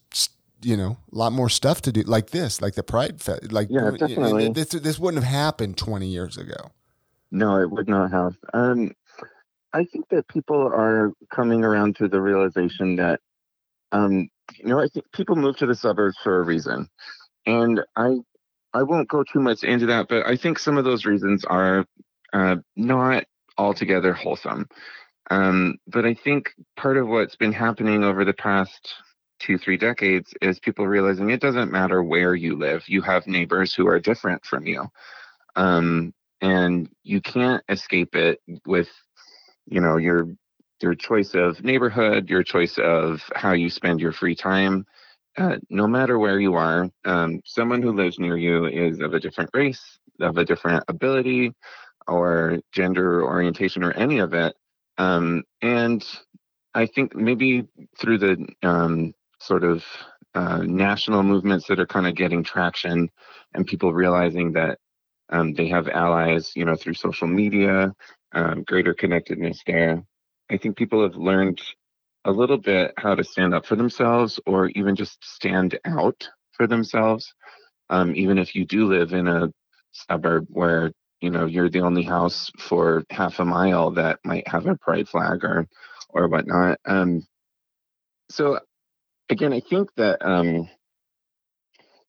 you 0.63 0.77
know, 0.77 0.99
a 1.13 1.17
lot 1.17 1.33
more 1.33 1.49
stuff 1.49 1.83
to 1.83 1.93
do 1.93 2.03
like 2.03 2.31
this, 2.31 2.61
like 2.61 2.75
the 2.75 2.83
Pride 2.83 3.21
Fest. 3.21 3.53
Like 3.53 3.69
yeah, 3.71 3.91
definitely. 3.91 4.51
This 4.51 4.69
this 4.69 4.99
wouldn't 4.99 5.23
have 5.23 5.33
happened 5.33 5.77
twenty 5.77 6.09
years 6.09 6.37
ago. 6.37 6.71
No, 7.31 7.61
it 7.61 7.71
would 7.71 7.89
not 7.89 8.11
have. 8.11 8.37
Um, 8.53 8.93
I 9.73 9.85
think 9.85 10.09
that 10.11 10.29
people 10.29 10.61
are 10.61 11.13
coming 11.31 11.65
around 11.65 11.97
to 11.97 12.09
the 12.09 12.21
realization 12.21 12.97
that, 12.97 13.21
um, 13.93 14.29
you 14.57 14.67
know, 14.67 14.81
I 14.81 14.89
think 14.89 15.07
people 15.13 15.37
move 15.37 15.57
to 15.59 15.67
the 15.67 15.77
suburbs 15.77 16.17
for 16.23 16.41
a 16.41 16.43
reason, 16.43 16.89
and 17.47 17.81
I, 17.97 18.17
I 18.73 18.83
won't 18.83 19.09
go 19.09 19.25
too 19.25 19.41
much 19.41 19.63
into 19.65 19.87
that, 19.87 20.09
but 20.09 20.27
I 20.27 20.37
think 20.37 20.59
some 20.59 20.79
of 20.79 20.85
those 20.85 21.05
reasons 21.05 21.45
are 21.45 21.85
uh, 22.33 22.57
not 22.77 23.25
altogether 23.59 24.13
wholesome. 24.13 24.69
Um, 25.31 25.77
but 25.87 26.05
I 26.05 26.15
think 26.15 26.51
part 26.77 26.97
of 26.97 27.09
what's 27.09 27.37
been 27.37 27.53
happening 27.53 28.05
over 28.05 28.25
the 28.25 28.33
past 28.33 28.95
two, 29.39 29.59
three 29.59 29.77
decades 29.77 30.33
is 30.43 30.59
people 30.59 30.87
realizing 30.87 31.31
it 31.31 31.41
doesn't 31.41 31.73
matter 31.73 32.03
where 32.03 32.35
you 32.35 32.57
live, 32.57 32.83
you 32.87 33.03
have 33.03 33.27
neighbors 33.27 33.75
who 33.75 33.87
are 33.87 34.01
different 34.01 34.45
from 34.45 34.67
you. 34.67 34.87
Um, 35.57 36.13
and 36.41 36.89
you 37.03 37.21
can't 37.21 37.63
escape 37.69 38.15
it 38.15 38.41
with 38.67 38.89
you 39.67 39.81
know 39.81 39.97
your 39.97 40.27
your 40.81 40.95
choice 40.95 41.35
of 41.35 41.63
neighborhood 41.63 42.31
your 42.31 42.43
choice 42.43 42.79
of 42.79 43.23
how 43.35 43.53
you 43.53 43.69
spend 43.69 44.01
your 44.01 44.13
free 44.13 44.35
time 44.35 44.87
uh, 45.39 45.57
no 45.71 45.87
matter 45.87 46.19
where 46.19 46.41
you 46.41 46.55
are 46.55 46.89
um, 47.05 47.41
someone 47.45 47.83
who 47.83 47.93
lives 47.93 48.19
near 48.19 48.37
you 48.37 48.67
is 48.67 49.01
of 49.01 49.15
a 49.15 49.21
different 49.21 49.51
race 49.55 49.99
of 50.21 50.39
a 50.39 50.45
different 50.45 50.85
ability 50.89 51.53
or 52.09 52.59
gender 52.73 53.25
orientation 53.25 53.83
or 53.85 53.93
any 53.93 54.19
of 54.19 54.35
it 54.35 54.55
um, 54.99 55.43
and 55.63 56.05
i 56.75 56.87
think 56.87 57.15
maybe 57.15 57.67
through 57.99 58.19
the 58.19 58.47
um, 58.63 59.13
sort 59.41 59.65
of 59.65 59.85
uh, 60.35 60.59
national 60.59 61.23
movements 61.23 61.67
that 61.67 61.81
are 61.81 61.87
kind 61.87 62.07
of 62.07 62.15
getting 62.15 62.43
traction 62.45 63.09
and 63.55 63.67
people 63.67 63.93
realizing 63.93 64.53
that 64.53 64.79
um, 65.31 65.55
they 65.55 65.69
have 65.69 65.89
allies, 65.89 66.53
you 66.55 66.65
know, 66.65 66.77
through 66.77 66.95
social 66.95 67.27
media, 67.29 67.93
um, 68.33 68.63
greater 68.65 68.95
connectedness 68.95 69.63
there. 69.67 70.03
I 70.51 70.57
think 70.57 70.77
people 70.77 71.03
have 71.03 71.17
learned 71.17 71.61
a 72.25 72.31
little 72.31 72.59
bit 72.59 72.93
how 72.97 73.15
to 73.15 73.25
stand 73.25 73.55
up 73.55 73.67
for 73.67 73.77
themselves 73.77 74.41
or 74.47 74.69
even 74.71 74.97
just 74.97 75.19
stand 75.25 75.79
out 75.85 76.29
for 76.53 76.67
themselves. 76.67 77.33
Um, 77.89 78.15
even 78.15 78.39
if 78.39 78.55
you 78.55 78.65
do 78.65 78.87
live 78.87 79.13
in 79.13 79.27
a 79.27 79.53
suburb 79.93 80.47
where, 80.49 80.93
you 81.21 81.31
know, 81.31 81.47
you're 81.47 81.71
the 81.71 81.81
only 81.81 82.03
house 82.03 82.51
for 82.59 83.05
half 83.11 83.41
a 83.41 83.45
mile 83.45 83.91
that 83.93 84.21
might 84.25 84.47
have 84.49 84.67
a 84.67 84.77
pride 84.77 85.09
flag 85.09 85.45
or, 85.45 85.67
or 86.11 86.29
whatnot. 86.29 86.79
Um, 86.85 87.27
so 88.31 88.61
again, 89.29 89.53
I 89.53 89.61
think 89.61 89.91
that, 89.97 90.25
um, 90.25 90.69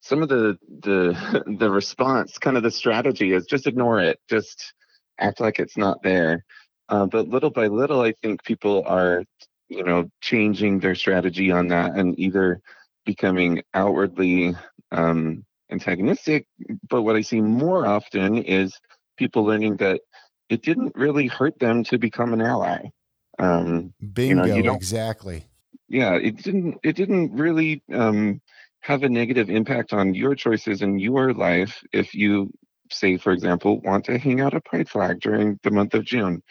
some 0.02 0.20
of 0.22 0.28
the 0.28 0.58
the 0.80 1.44
the 1.58 1.70
response, 1.70 2.36
kind 2.38 2.56
of 2.56 2.62
the 2.62 2.70
strategy 2.70 3.32
is 3.32 3.46
just 3.46 3.66
ignore 3.66 4.00
it, 4.00 4.18
just 4.28 4.74
act 5.18 5.40
like 5.40 5.58
it's 5.58 5.76
not 5.76 6.02
there. 6.02 6.44
Uh, 6.88 7.06
but 7.06 7.28
little 7.28 7.50
by 7.50 7.68
little, 7.68 8.02
I 8.02 8.12
think 8.22 8.44
people 8.44 8.84
are, 8.86 9.24
you 9.72 9.84
know, 9.84 10.10
changing 10.20 10.80
their 10.80 10.94
strategy 10.94 11.50
on 11.50 11.68
that 11.68 11.96
and 11.96 12.18
either 12.18 12.60
becoming 13.04 13.62
outwardly 13.74 14.54
um, 14.90 15.44
antagonistic. 15.70 16.46
But 16.88 17.02
what 17.02 17.16
I 17.16 17.22
see 17.22 17.40
more 17.40 17.86
often 17.86 18.38
is 18.42 18.78
people 19.16 19.44
learning 19.44 19.76
that 19.76 20.00
it 20.48 20.62
didn't 20.62 20.92
really 20.94 21.26
hurt 21.26 21.58
them 21.58 21.84
to 21.84 21.98
become 21.98 22.32
an 22.32 22.42
ally. 22.42 22.90
Um, 23.38 23.94
Bingo, 24.12 24.44
you 24.44 24.62
know, 24.62 24.74
exactly. 24.74 25.46
Yeah, 25.88 26.14
it 26.14 26.36
didn't. 26.42 26.78
It 26.82 26.96
didn't 26.96 27.32
really 27.32 27.82
um, 27.92 28.40
have 28.82 29.02
a 29.02 29.08
negative 29.08 29.48
impact 29.48 29.92
on 29.92 30.14
your 30.14 30.34
choices 30.34 30.82
in 30.82 30.98
your 30.98 31.32
life 31.32 31.82
if 31.92 32.14
you 32.14 32.50
say 32.90 33.16
for 33.16 33.32
example 33.32 33.80
want 33.80 34.04
to 34.04 34.18
hang 34.18 34.40
out 34.40 34.54
a 34.54 34.60
pride 34.60 34.88
flag 34.88 35.18
during 35.20 35.58
the 35.62 35.70
month 35.70 35.94
of 35.94 36.04
june 36.04 36.42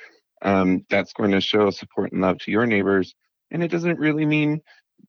um, 0.41 0.85
that's 0.89 1.13
going 1.13 1.31
to 1.31 1.41
show 1.41 1.69
support 1.69 2.11
and 2.11 2.21
love 2.21 2.37
to 2.39 2.51
your 2.51 2.65
neighbors 2.65 3.13
and 3.51 3.63
it 3.63 3.69
doesn't 3.69 3.99
really 3.99 4.25
mean 4.25 4.61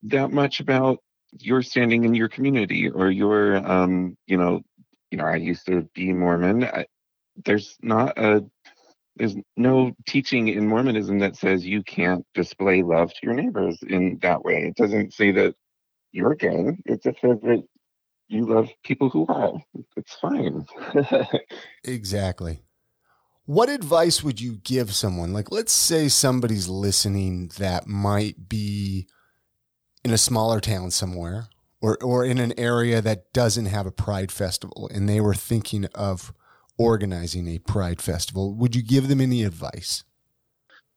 that 0.02 0.30
much 0.30 0.60
about 0.60 0.98
your 1.38 1.62
standing 1.62 2.04
in 2.04 2.14
your 2.14 2.28
community 2.28 2.90
or 2.90 3.10
your 3.10 3.56
um, 3.56 4.16
you 4.26 4.36
know 4.36 4.60
you 5.10 5.18
know 5.18 5.24
i 5.24 5.36
used 5.36 5.66
to 5.66 5.82
be 5.94 6.12
mormon 6.12 6.64
I, 6.64 6.86
there's 7.44 7.76
not 7.82 8.18
a 8.18 8.44
there's 9.16 9.36
no 9.56 9.92
teaching 10.06 10.48
in 10.48 10.66
mormonism 10.66 11.18
that 11.18 11.36
says 11.36 11.66
you 11.66 11.82
can't 11.82 12.24
display 12.34 12.82
love 12.82 13.10
to 13.12 13.20
your 13.22 13.34
neighbors 13.34 13.78
in 13.82 14.18
that 14.22 14.42
way 14.44 14.64
it 14.64 14.76
doesn't 14.76 15.12
say 15.12 15.32
that 15.32 15.54
you're 16.12 16.34
game. 16.34 16.82
It 16.84 17.02
just 17.02 17.20
says 17.20 17.38
that 17.42 17.64
you 18.28 18.46
love 18.46 18.68
people 18.84 19.08
who 19.08 19.26
are. 19.28 19.54
It's 19.96 20.14
fine. 20.14 20.66
exactly. 21.84 22.62
What 23.52 23.68
advice 23.68 24.24
would 24.24 24.40
you 24.40 24.56
give 24.64 24.94
someone? 24.94 25.34
Like, 25.34 25.52
let's 25.52 25.72
say 25.72 26.08
somebody's 26.08 26.68
listening 26.68 27.50
that 27.58 27.86
might 27.86 28.48
be 28.48 29.06
in 30.02 30.10
a 30.10 30.16
smaller 30.16 30.58
town 30.58 30.90
somewhere 30.90 31.48
or, 31.82 31.98
or 32.02 32.24
in 32.24 32.38
an 32.38 32.58
area 32.58 33.02
that 33.02 33.30
doesn't 33.34 33.66
have 33.66 33.84
a 33.84 33.92
pride 33.92 34.32
festival 34.32 34.88
and 34.94 35.06
they 35.06 35.20
were 35.20 35.34
thinking 35.34 35.84
of 35.94 36.32
organizing 36.78 37.46
a 37.46 37.58
pride 37.58 38.00
festival. 38.00 38.54
Would 38.54 38.74
you 38.74 38.82
give 38.82 39.08
them 39.08 39.20
any 39.20 39.42
advice? 39.42 40.02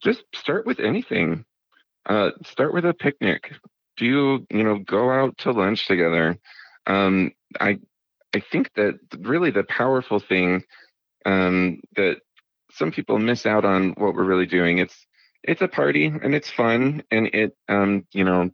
Just 0.02 0.24
start 0.34 0.66
with 0.66 0.80
anything. 0.80 1.44
Uh, 2.06 2.30
start 2.46 2.74
with 2.74 2.86
a 2.86 2.94
picnic 2.94 3.52
do 3.98 4.06
you 4.06 4.48
you 4.50 4.64
know 4.64 4.78
go 4.80 5.10
out 5.10 5.38
to 5.38 5.52
lunch 5.52 5.88
together 5.88 6.38
um 6.88 7.32
i 7.60 7.80
i 8.34 8.40
think 8.52 8.70
that 8.76 8.94
really 9.20 9.52
the 9.52 9.64
powerful 9.64 10.20
thing 10.20 10.62
um 11.26 11.80
that 11.96 12.18
some 12.76 12.92
people 12.92 13.18
miss 13.18 13.46
out 13.46 13.66
on 13.66 13.92
what 13.98 14.14
we're 14.14 14.26
really 14.26 14.46
doing. 14.46 14.80
It's 14.80 15.08
it's 15.44 15.62
a 15.62 15.68
party 15.68 16.08
and 16.08 16.34
it's 16.36 16.50
fun 16.50 17.04
and 17.12 17.28
it 17.28 17.56
um 17.70 18.06
you 18.12 18.24
know 18.24 18.50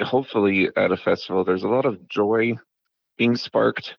hopefully 0.00 0.70
at 0.76 0.92
a 0.92 0.96
festival 0.96 1.44
there's 1.44 1.64
a 1.64 1.68
lot 1.68 1.84
of 1.84 2.08
joy 2.08 2.54
being 3.16 3.36
sparked. 3.36 3.96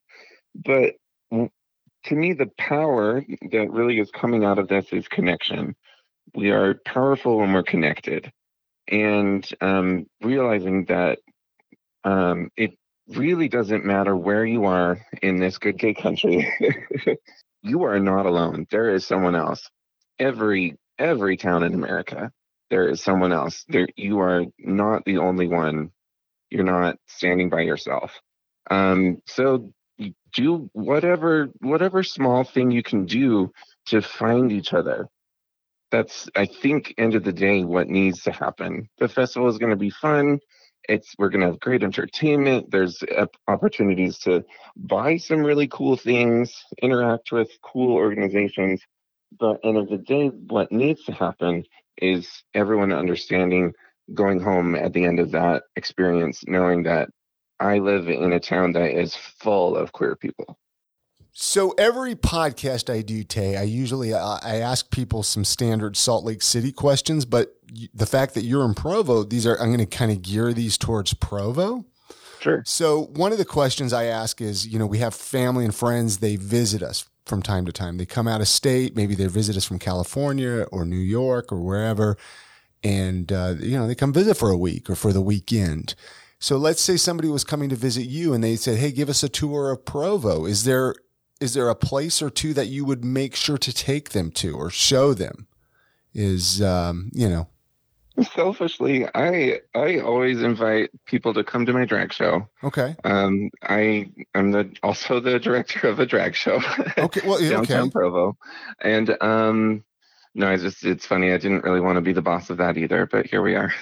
But 0.55 0.93
to 1.31 2.15
me 2.15 2.33
the 2.33 2.49
power 2.57 3.23
that 3.51 3.71
really 3.71 3.99
is 3.99 4.09
coming 4.11 4.43
out 4.43 4.59
of 4.59 4.67
this 4.67 4.87
is 4.91 5.07
connection. 5.07 5.75
We 6.33 6.51
are 6.51 6.75
powerful 6.85 7.37
when 7.39 7.53
we're 7.53 7.63
connected. 7.63 8.31
And 8.87 9.47
um, 9.61 10.07
realizing 10.21 10.85
that 10.85 11.19
um, 12.03 12.49
it 12.57 12.71
really 13.09 13.49
doesn't 13.49 13.85
matter 13.85 14.15
where 14.15 14.45
you 14.45 14.65
are 14.65 15.05
in 15.21 15.39
this 15.39 15.57
good 15.57 15.77
gay 15.77 15.93
country. 15.93 16.51
you 17.61 17.83
are 17.83 17.99
not 17.99 18.25
alone. 18.25 18.67
There 18.71 18.89
is 18.93 19.05
someone 19.05 19.35
else. 19.35 19.69
Every 20.19 20.77
every 20.97 21.37
town 21.37 21.63
in 21.63 21.73
America, 21.73 22.31
there 22.69 22.89
is 22.89 23.01
someone 23.01 23.31
else. 23.31 23.63
There, 23.67 23.87
you 23.95 24.19
are 24.19 24.43
not 24.57 25.05
the 25.05 25.17
only 25.17 25.47
one. 25.47 25.91
You're 26.49 26.63
not 26.63 26.97
standing 27.07 27.49
by 27.49 27.61
yourself. 27.61 28.11
Um, 28.69 29.21
so 29.25 29.71
do 30.33 30.69
whatever 30.73 31.49
whatever 31.61 32.03
small 32.03 32.43
thing 32.43 32.71
you 32.71 32.83
can 32.83 33.05
do 33.05 33.51
to 33.87 34.01
find 34.01 34.51
each 34.51 34.73
other 34.73 35.09
that's 35.91 36.29
I 36.35 36.45
think 36.45 36.93
end 36.97 37.15
of 37.15 37.23
the 37.23 37.33
day 37.33 37.63
what 37.63 37.87
needs 37.87 38.23
to 38.23 38.31
happen. 38.31 38.89
The 38.99 39.07
festival 39.07 39.49
is 39.49 39.57
going 39.57 39.71
to 39.71 39.75
be 39.75 39.89
fun. 39.89 40.39
It's 40.89 41.13
we're 41.19 41.29
going 41.29 41.41
to 41.41 41.47
have 41.47 41.59
great 41.59 41.83
entertainment. 41.83 42.71
There's 42.71 43.03
opportunities 43.47 44.17
to 44.19 44.43
buy 44.75 45.17
some 45.17 45.41
really 45.41 45.67
cool 45.67 45.95
things, 45.95 46.51
interact 46.81 47.31
with 47.31 47.49
cool 47.61 47.93
organizations. 47.95 48.81
But 49.39 49.59
end 49.63 49.77
of 49.77 49.87
the 49.87 49.99
day, 49.99 50.29
what 50.29 50.71
needs 50.71 51.03
to 51.03 51.11
happen 51.11 51.63
is 52.01 52.43
everyone 52.55 52.91
understanding 52.91 53.73
going 54.15 54.39
home 54.39 54.73
at 54.73 54.91
the 54.93 55.05
end 55.05 55.19
of 55.19 55.29
that 55.31 55.61
experience, 55.75 56.43
knowing 56.47 56.81
that 56.83 57.09
I 57.59 57.77
live 57.77 58.09
in 58.09 58.33
a 58.33 58.39
town 58.39 58.71
that 58.73 58.99
is 58.99 59.15
full 59.15 59.75
of 59.75 59.91
queer 59.91 60.15
people. 60.15 60.57
So 61.31 61.71
every 61.77 62.15
podcast 62.15 62.93
I 62.93 63.01
do, 63.01 63.23
Tay, 63.23 63.55
I 63.55 63.63
usually 63.63 64.13
uh, 64.13 64.39
I 64.43 64.57
ask 64.57 64.91
people 64.91 65.23
some 65.23 65.45
standard 65.45 65.95
Salt 65.95 66.25
Lake 66.25 66.41
City 66.41 66.71
questions, 66.71 67.25
but 67.25 67.55
the 67.93 68.05
fact 68.05 68.33
that 68.33 68.43
you're 68.43 68.65
in 68.65 68.73
Provo, 68.73 69.23
these 69.23 69.45
are 69.45 69.55
I'm 69.59 69.67
going 69.67 69.79
to 69.79 69.85
kind 69.85 70.11
of 70.11 70.21
gear 70.21 70.53
these 70.53 70.77
towards 70.77 71.13
Provo. 71.13 71.85
Sure. 72.39 72.63
So 72.65 73.03
one 73.13 73.31
of 73.31 73.37
the 73.37 73.45
questions 73.45 73.93
I 73.93 74.05
ask 74.05 74.41
is, 74.41 74.65
you 74.67 74.79
know, 74.79 74.85
we 74.85 74.99
have 74.99 75.13
family 75.13 75.65
and 75.65 75.75
friends, 75.75 76.17
they 76.17 76.35
visit 76.37 76.81
us 76.81 77.07
from 77.25 77.41
time 77.41 77.65
to 77.65 77.71
time. 77.71 77.97
They 77.97 78.05
come 78.05 78.27
out 78.27 78.41
of 78.41 78.47
state, 78.47 78.95
maybe 78.95 79.13
they 79.13 79.27
visit 79.27 79.55
us 79.57 79.65
from 79.65 79.77
California 79.77 80.63
or 80.71 80.85
New 80.85 80.97
York 80.97 81.51
or 81.51 81.61
wherever, 81.61 82.17
and 82.83 83.31
uh, 83.31 83.55
you 83.59 83.77
know, 83.77 83.87
they 83.87 83.95
come 83.95 84.13
visit 84.13 84.35
for 84.35 84.49
a 84.49 84.57
week 84.57 84.89
or 84.89 84.95
for 84.95 85.13
the 85.13 85.21
weekend. 85.21 85.95
So 86.39 86.57
let's 86.57 86.81
say 86.81 86.95
somebody 86.95 87.27
was 87.27 87.43
coming 87.43 87.69
to 87.69 87.75
visit 87.75 88.03
you 88.03 88.33
and 88.33 88.43
they 88.43 88.55
said, 88.55 88.79
"Hey, 88.79 88.91
give 88.91 89.09
us 89.09 89.23
a 89.23 89.29
tour 89.29 89.71
of 89.71 89.85
Provo." 89.85 90.45
Is 90.45 90.63
there 90.63 90.95
is 91.39 91.53
there 91.53 91.69
a 91.69 91.75
place 91.75 92.21
or 92.21 92.29
two 92.29 92.53
that 92.53 92.67
you 92.67 92.85
would 92.85 93.03
make 93.03 93.35
sure 93.35 93.57
to 93.57 93.73
take 93.73 94.09
them 94.09 94.31
to 94.31 94.57
or 94.57 94.69
show 94.69 95.13
them? 95.13 95.47
Is 96.13 96.61
um, 96.61 97.11
you 97.13 97.29
know, 97.29 97.47
Selfishly, 98.23 99.07
I 99.15 99.61
I 99.75 99.99
always 99.99 100.41
invite 100.41 100.89
people 101.05 101.33
to 101.33 101.43
come 101.43 101.65
to 101.65 101.73
my 101.73 101.85
drag 101.85 102.11
show. 102.11 102.47
okay, 102.63 102.95
Um, 103.03 103.49
I 103.63 104.11
I'm 104.35 104.51
the 104.51 104.75
also 104.83 105.19
the 105.19 105.39
director 105.39 105.87
of 105.87 105.99
a 105.99 106.05
drag 106.05 106.35
show. 106.35 106.59
okay, 106.97 107.21
well, 107.25 107.41
yeah, 107.41 107.51
downtown 107.51 107.81
okay, 107.83 107.91
Provo, 107.91 108.37
and 108.81 109.15
um, 109.21 109.83
no, 110.35 110.49
I 110.49 110.57
just 110.57 110.83
it's 110.83 111.05
funny. 111.05 111.31
I 111.31 111.37
didn't 111.37 111.63
really 111.63 111.79
want 111.79 111.97
to 111.97 112.01
be 112.01 112.13
the 112.13 112.21
boss 112.21 112.49
of 112.49 112.57
that 112.57 112.77
either, 112.77 113.05
but 113.05 113.25
here 113.25 113.41
we 113.41 113.55
are. 113.55 113.73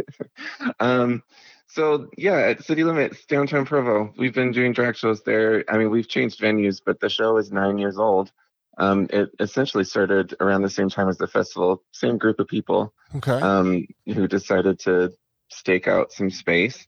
um, 0.80 1.22
so 1.72 2.08
yeah, 2.16 2.38
at 2.38 2.64
City 2.64 2.84
Limits 2.84 3.24
downtown 3.26 3.64
Provo, 3.64 4.12
we've 4.18 4.34
been 4.34 4.52
doing 4.52 4.72
drag 4.72 4.96
shows 4.96 5.22
there. 5.22 5.64
I 5.68 5.78
mean, 5.78 5.90
we've 5.90 6.08
changed 6.08 6.40
venues, 6.40 6.80
but 6.84 7.00
the 7.00 7.08
show 7.08 7.36
is 7.36 7.52
nine 7.52 7.78
years 7.78 7.98
old. 7.98 8.32
Um, 8.78 9.08
it 9.10 9.30
essentially 9.38 9.84
started 9.84 10.34
around 10.40 10.62
the 10.62 10.70
same 10.70 10.88
time 10.88 11.08
as 11.08 11.18
the 11.18 11.26
festival. 11.26 11.82
Same 11.92 12.18
group 12.18 12.40
of 12.40 12.48
people 12.48 12.94
okay. 13.16 13.32
um, 13.32 13.86
who 14.06 14.26
decided 14.26 14.80
to 14.80 15.12
stake 15.48 15.86
out 15.86 16.12
some 16.12 16.30
space. 16.30 16.86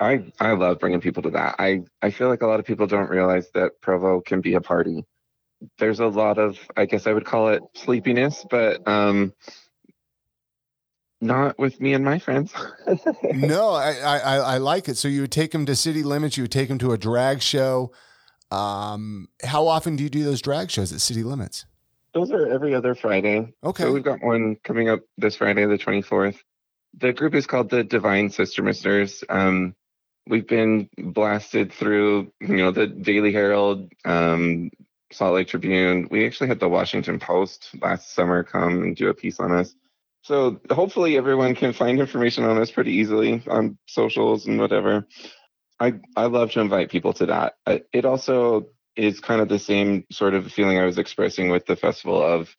I 0.00 0.32
I 0.40 0.52
love 0.52 0.78
bringing 0.78 1.00
people 1.00 1.22
to 1.24 1.30
that. 1.30 1.56
I 1.58 1.82
I 2.00 2.10
feel 2.10 2.28
like 2.28 2.42
a 2.42 2.46
lot 2.46 2.60
of 2.60 2.66
people 2.66 2.86
don't 2.86 3.10
realize 3.10 3.50
that 3.54 3.80
Provo 3.80 4.20
can 4.20 4.40
be 4.40 4.54
a 4.54 4.60
party. 4.60 5.04
There's 5.78 6.00
a 6.00 6.06
lot 6.06 6.38
of 6.38 6.58
I 6.76 6.86
guess 6.86 7.06
I 7.06 7.12
would 7.12 7.24
call 7.24 7.48
it 7.48 7.62
sleepiness, 7.74 8.44
but 8.48 8.86
um, 8.86 9.32
not 11.20 11.58
with 11.58 11.80
me 11.80 11.94
and 11.94 12.04
my 12.04 12.18
friends. 12.18 12.52
no, 13.22 13.70
I, 13.70 13.92
I 13.92 14.18
I 14.18 14.58
like 14.58 14.88
it. 14.88 14.96
So 14.96 15.08
you 15.08 15.22
would 15.22 15.32
take 15.32 15.52
them 15.52 15.66
to 15.66 15.74
city 15.74 16.02
limits. 16.02 16.36
You 16.36 16.44
would 16.44 16.52
take 16.52 16.68
them 16.68 16.78
to 16.78 16.92
a 16.92 16.98
drag 16.98 17.42
show. 17.42 17.92
Um, 18.50 19.28
how 19.42 19.66
often 19.66 19.96
do 19.96 20.04
you 20.04 20.10
do 20.10 20.22
those 20.24 20.40
drag 20.40 20.70
shows 20.70 20.92
at 20.92 21.00
city 21.00 21.22
limits? 21.22 21.66
Those 22.12 22.30
are 22.30 22.46
every 22.46 22.74
other 22.74 22.94
Friday. 22.94 23.52
Okay. 23.64 23.82
So 23.82 23.92
we've 23.92 24.04
got 24.04 24.22
one 24.22 24.56
coming 24.62 24.88
up 24.88 25.00
this 25.18 25.36
Friday, 25.36 25.66
the 25.66 25.76
24th. 25.76 26.36
The 26.96 27.12
group 27.12 27.34
is 27.34 27.46
called 27.46 27.70
the 27.70 27.82
Divine 27.82 28.30
Sister 28.30 28.62
Misters. 28.62 29.24
Um, 29.28 29.74
we've 30.28 30.46
been 30.46 30.88
blasted 30.96 31.72
through, 31.72 32.32
you 32.40 32.56
know, 32.56 32.70
the 32.70 32.86
Daily 32.86 33.32
Herald, 33.32 33.90
um, 34.04 34.70
Salt 35.10 35.34
Lake 35.34 35.48
Tribune. 35.48 36.06
We 36.10 36.24
actually 36.24 36.48
had 36.48 36.60
the 36.60 36.68
Washington 36.68 37.18
Post 37.18 37.70
last 37.80 38.14
summer 38.14 38.44
come 38.44 38.82
and 38.84 38.96
do 38.96 39.08
a 39.08 39.14
piece 39.14 39.40
on 39.40 39.50
us. 39.50 39.74
So 40.24 40.58
hopefully 40.70 41.18
everyone 41.18 41.54
can 41.54 41.74
find 41.74 42.00
information 42.00 42.44
on 42.44 42.56
us 42.56 42.70
pretty 42.70 42.92
easily 42.92 43.42
on 43.46 43.76
socials 43.86 44.46
and 44.46 44.58
whatever. 44.58 45.06
I 45.78 46.00
I 46.16 46.26
love 46.26 46.50
to 46.52 46.60
invite 46.60 46.90
people 46.90 47.12
to 47.14 47.26
that. 47.26 47.56
It 47.92 48.06
also 48.06 48.68
is 48.96 49.20
kind 49.20 49.42
of 49.42 49.50
the 49.50 49.58
same 49.58 50.06
sort 50.10 50.32
of 50.32 50.50
feeling 50.50 50.78
I 50.78 50.86
was 50.86 50.96
expressing 50.96 51.50
with 51.50 51.66
the 51.66 51.76
festival 51.76 52.22
of 52.22 52.56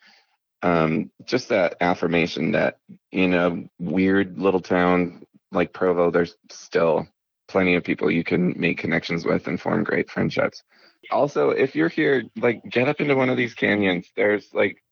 um, 0.61 1.09
just 1.25 1.49
that 1.49 1.77
affirmation 1.81 2.51
that 2.51 2.77
in 3.11 3.33
a 3.33 3.63
weird 3.79 4.37
little 4.37 4.61
town 4.61 5.25
like 5.51 5.73
Provo, 5.73 6.11
there's 6.11 6.35
still 6.51 7.07
plenty 7.47 7.75
of 7.75 7.83
people 7.83 8.11
you 8.11 8.23
can 8.23 8.53
make 8.59 8.77
connections 8.77 9.25
with 9.25 9.47
and 9.47 9.59
form 9.59 9.83
great 9.83 10.11
friendships. 10.11 10.61
Also, 11.09 11.49
if 11.49 11.75
you're 11.75 11.89
here, 11.89 12.23
like 12.35 12.61
get 12.69 12.87
up 12.87 13.01
into 13.01 13.15
one 13.15 13.29
of 13.29 13.37
these 13.37 13.55
canyons. 13.55 14.07
There's 14.15 14.53
like, 14.53 14.83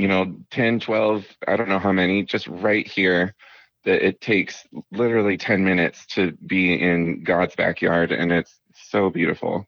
you 0.00 0.08
know, 0.08 0.34
10, 0.50 0.80
12, 0.80 1.26
I 1.46 1.56
don't 1.56 1.68
know 1.68 1.78
how 1.78 1.92
many, 1.92 2.24
just 2.24 2.46
right 2.46 2.86
here 2.86 3.34
that 3.84 4.06
it 4.06 4.20
takes 4.20 4.66
literally 4.92 5.36
10 5.36 5.64
minutes 5.64 6.06
to 6.06 6.32
be 6.46 6.74
in 6.74 7.22
God's 7.24 7.54
backyard 7.56 8.12
and 8.12 8.30
it's 8.30 8.60
so 8.72 9.10
beautiful. 9.10 9.66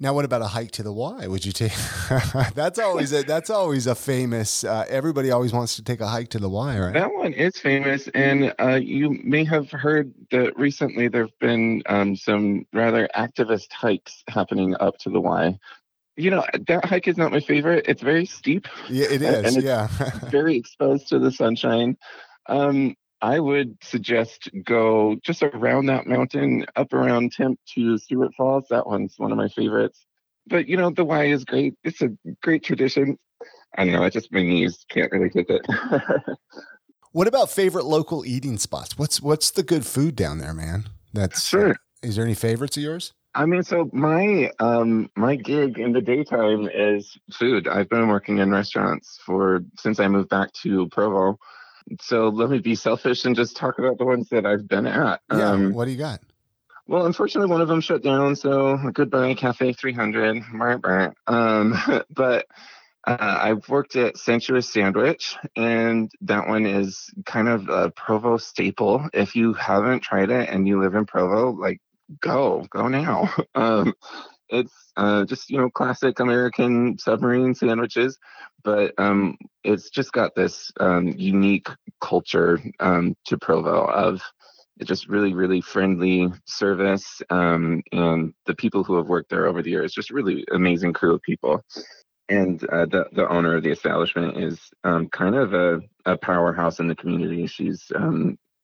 Now, 0.00 0.12
what 0.12 0.24
about 0.24 0.42
a 0.42 0.48
hike 0.48 0.72
to 0.72 0.82
the 0.82 0.92
Y? 0.92 1.26
Would 1.28 1.46
you 1.46 1.52
take? 1.52 1.72
that's 2.54 2.80
always 2.80 3.12
a 3.12 3.22
that's 3.22 3.48
always 3.48 3.86
a 3.86 3.94
famous. 3.94 4.64
Uh, 4.64 4.84
everybody 4.88 5.30
always 5.30 5.52
wants 5.52 5.76
to 5.76 5.84
take 5.84 6.00
a 6.00 6.08
hike 6.08 6.30
to 6.30 6.40
the 6.40 6.48
Y, 6.48 6.78
right? 6.78 6.92
That 6.92 7.12
one 7.12 7.32
is 7.32 7.58
famous, 7.58 8.08
and 8.08 8.52
uh, 8.60 8.74
you 8.74 9.16
may 9.22 9.44
have 9.44 9.70
heard 9.70 10.12
that 10.32 10.58
recently 10.58 11.06
there 11.06 11.22
have 11.22 11.38
been 11.38 11.82
um, 11.86 12.16
some 12.16 12.66
rather 12.72 13.08
activist 13.16 13.72
hikes 13.72 14.24
happening 14.28 14.74
up 14.80 14.98
to 14.98 15.10
the 15.10 15.20
Y. 15.20 15.56
You 16.16 16.30
know, 16.30 16.44
that 16.68 16.84
hike 16.84 17.08
is 17.08 17.16
not 17.16 17.32
my 17.32 17.40
favorite. 17.40 17.86
It's 17.88 18.02
very 18.02 18.24
steep, 18.26 18.68
Yeah, 18.88 19.06
it 19.10 19.22
it's- 19.22 19.56
Yeah. 19.56 19.86
very 20.30 20.56
exposed 20.56 21.08
to 21.08 21.18
the 21.18 21.32
sunshine. 21.32 21.96
Um, 22.46 22.94
I 23.20 23.40
would 23.40 23.78
suggest 23.82 24.50
go 24.64 25.16
just 25.22 25.42
around 25.42 25.86
that 25.86 26.06
mountain, 26.06 26.66
up 26.76 26.92
around 26.92 27.32
Timp 27.32 27.58
to 27.74 27.96
Stewart 27.96 28.32
Falls. 28.36 28.66
That 28.68 28.86
one's 28.86 29.14
one 29.16 29.32
of 29.32 29.38
my 29.38 29.48
favorites. 29.48 30.04
But 30.46 30.68
you 30.68 30.76
know, 30.76 30.90
the 30.90 31.04
Y 31.06 31.24
is 31.26 31.44
great. 31.44 31.74
It's 31.84 32.02
a 32.02 32.10
great 32.42 32.62
tradition. 32.62 33.18
I 33.76 33.84
don't 33.84 33.94
know. 33.94 34.04
I 34.04 34.10
just 34.10 34.30
my 34.30 34.42
knees 34.42 34.84
can't 34.90 35.10
really 35.10 35.30
take 35.30 35.48
it. 35.48 35.62
what 37.12 37.26
about 37.26 37.50
favorite 37.50 37.86
local 37.86 38.26
eating 38.26 38.58
spots? 38.58 38.98
What's 38.98 39.22
what's 39.22 39.50
the 39.50 39.62
good 39.62 39.86
food 39.86 40.16
down 40.16 40.38
there, 40.38 40.52
man? 40.52 40.84
That's 41.14 41.42
sure. 41.44 41.76
Is 42.02 42.16
there 42.16 42.24
any 42.26 42.34
favorites 42.34 42.76
of 42.76 42.82
yours? 42.82 43.14
I 43.34 43.46
mean, 43.46 43.62
so 43.62 43.90
my 43.92 44.50
um 44.60 45.10
my 45.16 45.36
gig 45.36 45.78
in 45.78 45.92
the 45.92 46.00
daytime 46.00 46.68
is 46.72 47.18
food. 47.32 47.66
I've 47.68 47.88
been 47.88 48.08
working 48.08 48.38
in 48.38 48.50
restaurants 48.50 49.18
for 49.24 49.64
since 49.78 49.98
I 50.00 50.08
moved 50.08 50.28
back 50.28 50.52
to 50.62 50.88
Provo. 50.88 51.38
So 52.00 52.28
let 52.28 52.48
me 52.48 52.60
be 52.60 52.76
selfish 52.76 53.24
and 53.24 53.36
just 53.36 53.56
talk 53.56 53.78
about 53.78 53.98
the 53.98 54.04
ones 54.04 54.28
that 54.30 54.46
I've 54.46 54.66
been 54.66 54.86
at. 54.86 55.20
Yeah. 55.30 55.50
Um, 55.50 55.72
what 55.74 55.84
do 55.84 55.90
you 55.90 55.98
got? 55.98 56.20
well, 56.86 57.06
unfortunately, 57.06 57.50
one 57.50 57.60
of 57.60 57.68
them 57.68 57.80
shut 57.80 58.02
down. 58.02 58.36
So 58.36 58.76
goodbye, 58.92 59.34
Cafe 59.34 59.72
300. 59.72 60.42
Brr, 60.52 60.78
brr. 60.78 61.14
Um, 61.26 61.74
but 62.10 62.46
uh, 63.06 63.16
I've 63.18 63.68
worked 63.68 63.96
at 63.96 64.16
Sensuous 64.16 64.70
Sandwich, 64.72 65.36
and 65.56 66.10
that 66.22 66.48
one 66.48 66.66
is 66.66 67.10
kind 67.24 67.48
of 67.48 67.68
a 67.68 67.90
Provo 67.90 68.36
staple. 68.36 69.08
If 69.12 69.36
you 69.36 69.54
haven't 69.54 70.00
tried 70.00 70.30
it 70.30 70.48
and 70.48 70.66
you 70.66 70.80
live 70.80 70.94
in 70.94 71.06
Provo, 71.06 71.50
like 71.50 71.80
go, 72.20 72.66
go 72.70 72.88
now. 72.88 73.32
um, 73.54 73.94
it's 74.48 74.92
uh, 74.96 75.24
just 75.24 75.50
you 75.50 75.58
know 75.58 75.70
classic 75.70 76.20
American 76.20 76.98
submarine 76.98 77.54
sandwiches, 77.54 78.18
but 78.62 78.92
um, 78.98 79.36
it's 79.62 79.90
just 79.90 80.12
got 80.12 80.34
this 80.34 80.70
um, 80.80 81.08
unique 81.16 81.68
culture 82.00 82.60
um, 82.80 83.16
to 83.26 83.38
Provo 83.38 83.84
of 83.86 84.20
just 84.82 85.08
really 85.08 85.34
really 85.34 85.60
friendly 85.60 86.30
service 86.46 87.22
um, 87.30 87.82
and 87.92 88.34
the 88.46 88.54
people 88.54 88.82
who 88.82 88.96
have 88.96 89.06
worked 89.06 89.30
there 89.30 89.46
over 89.46 89.62
the 89.62 89.70
years 89.70 89.92
just 89.92 90.10
really 90.10 90.44
amazing 90.50 90.92
crew 90.92 91.14
of 91.14 91.22
people 91.22 91.62
and 92.28 92.68
uh, 92.70 92.84
the 92.86 93.06
the 93.12 93.28
owner 93.28 93.54
of 93.54 93.62
the 93.62 93.70
establishment 93.70 94.36
is 94.36 94.58
um, 94.82 95.08
kind 95.10 95.36
of 95.36 95.54
a, 95.54 95.80
a 96.06 96.16
powerhouse 96.18 96.80
in 96.80 96.88
the 96.88 96.94
community 96.96 97.46
she's 97.46 97.92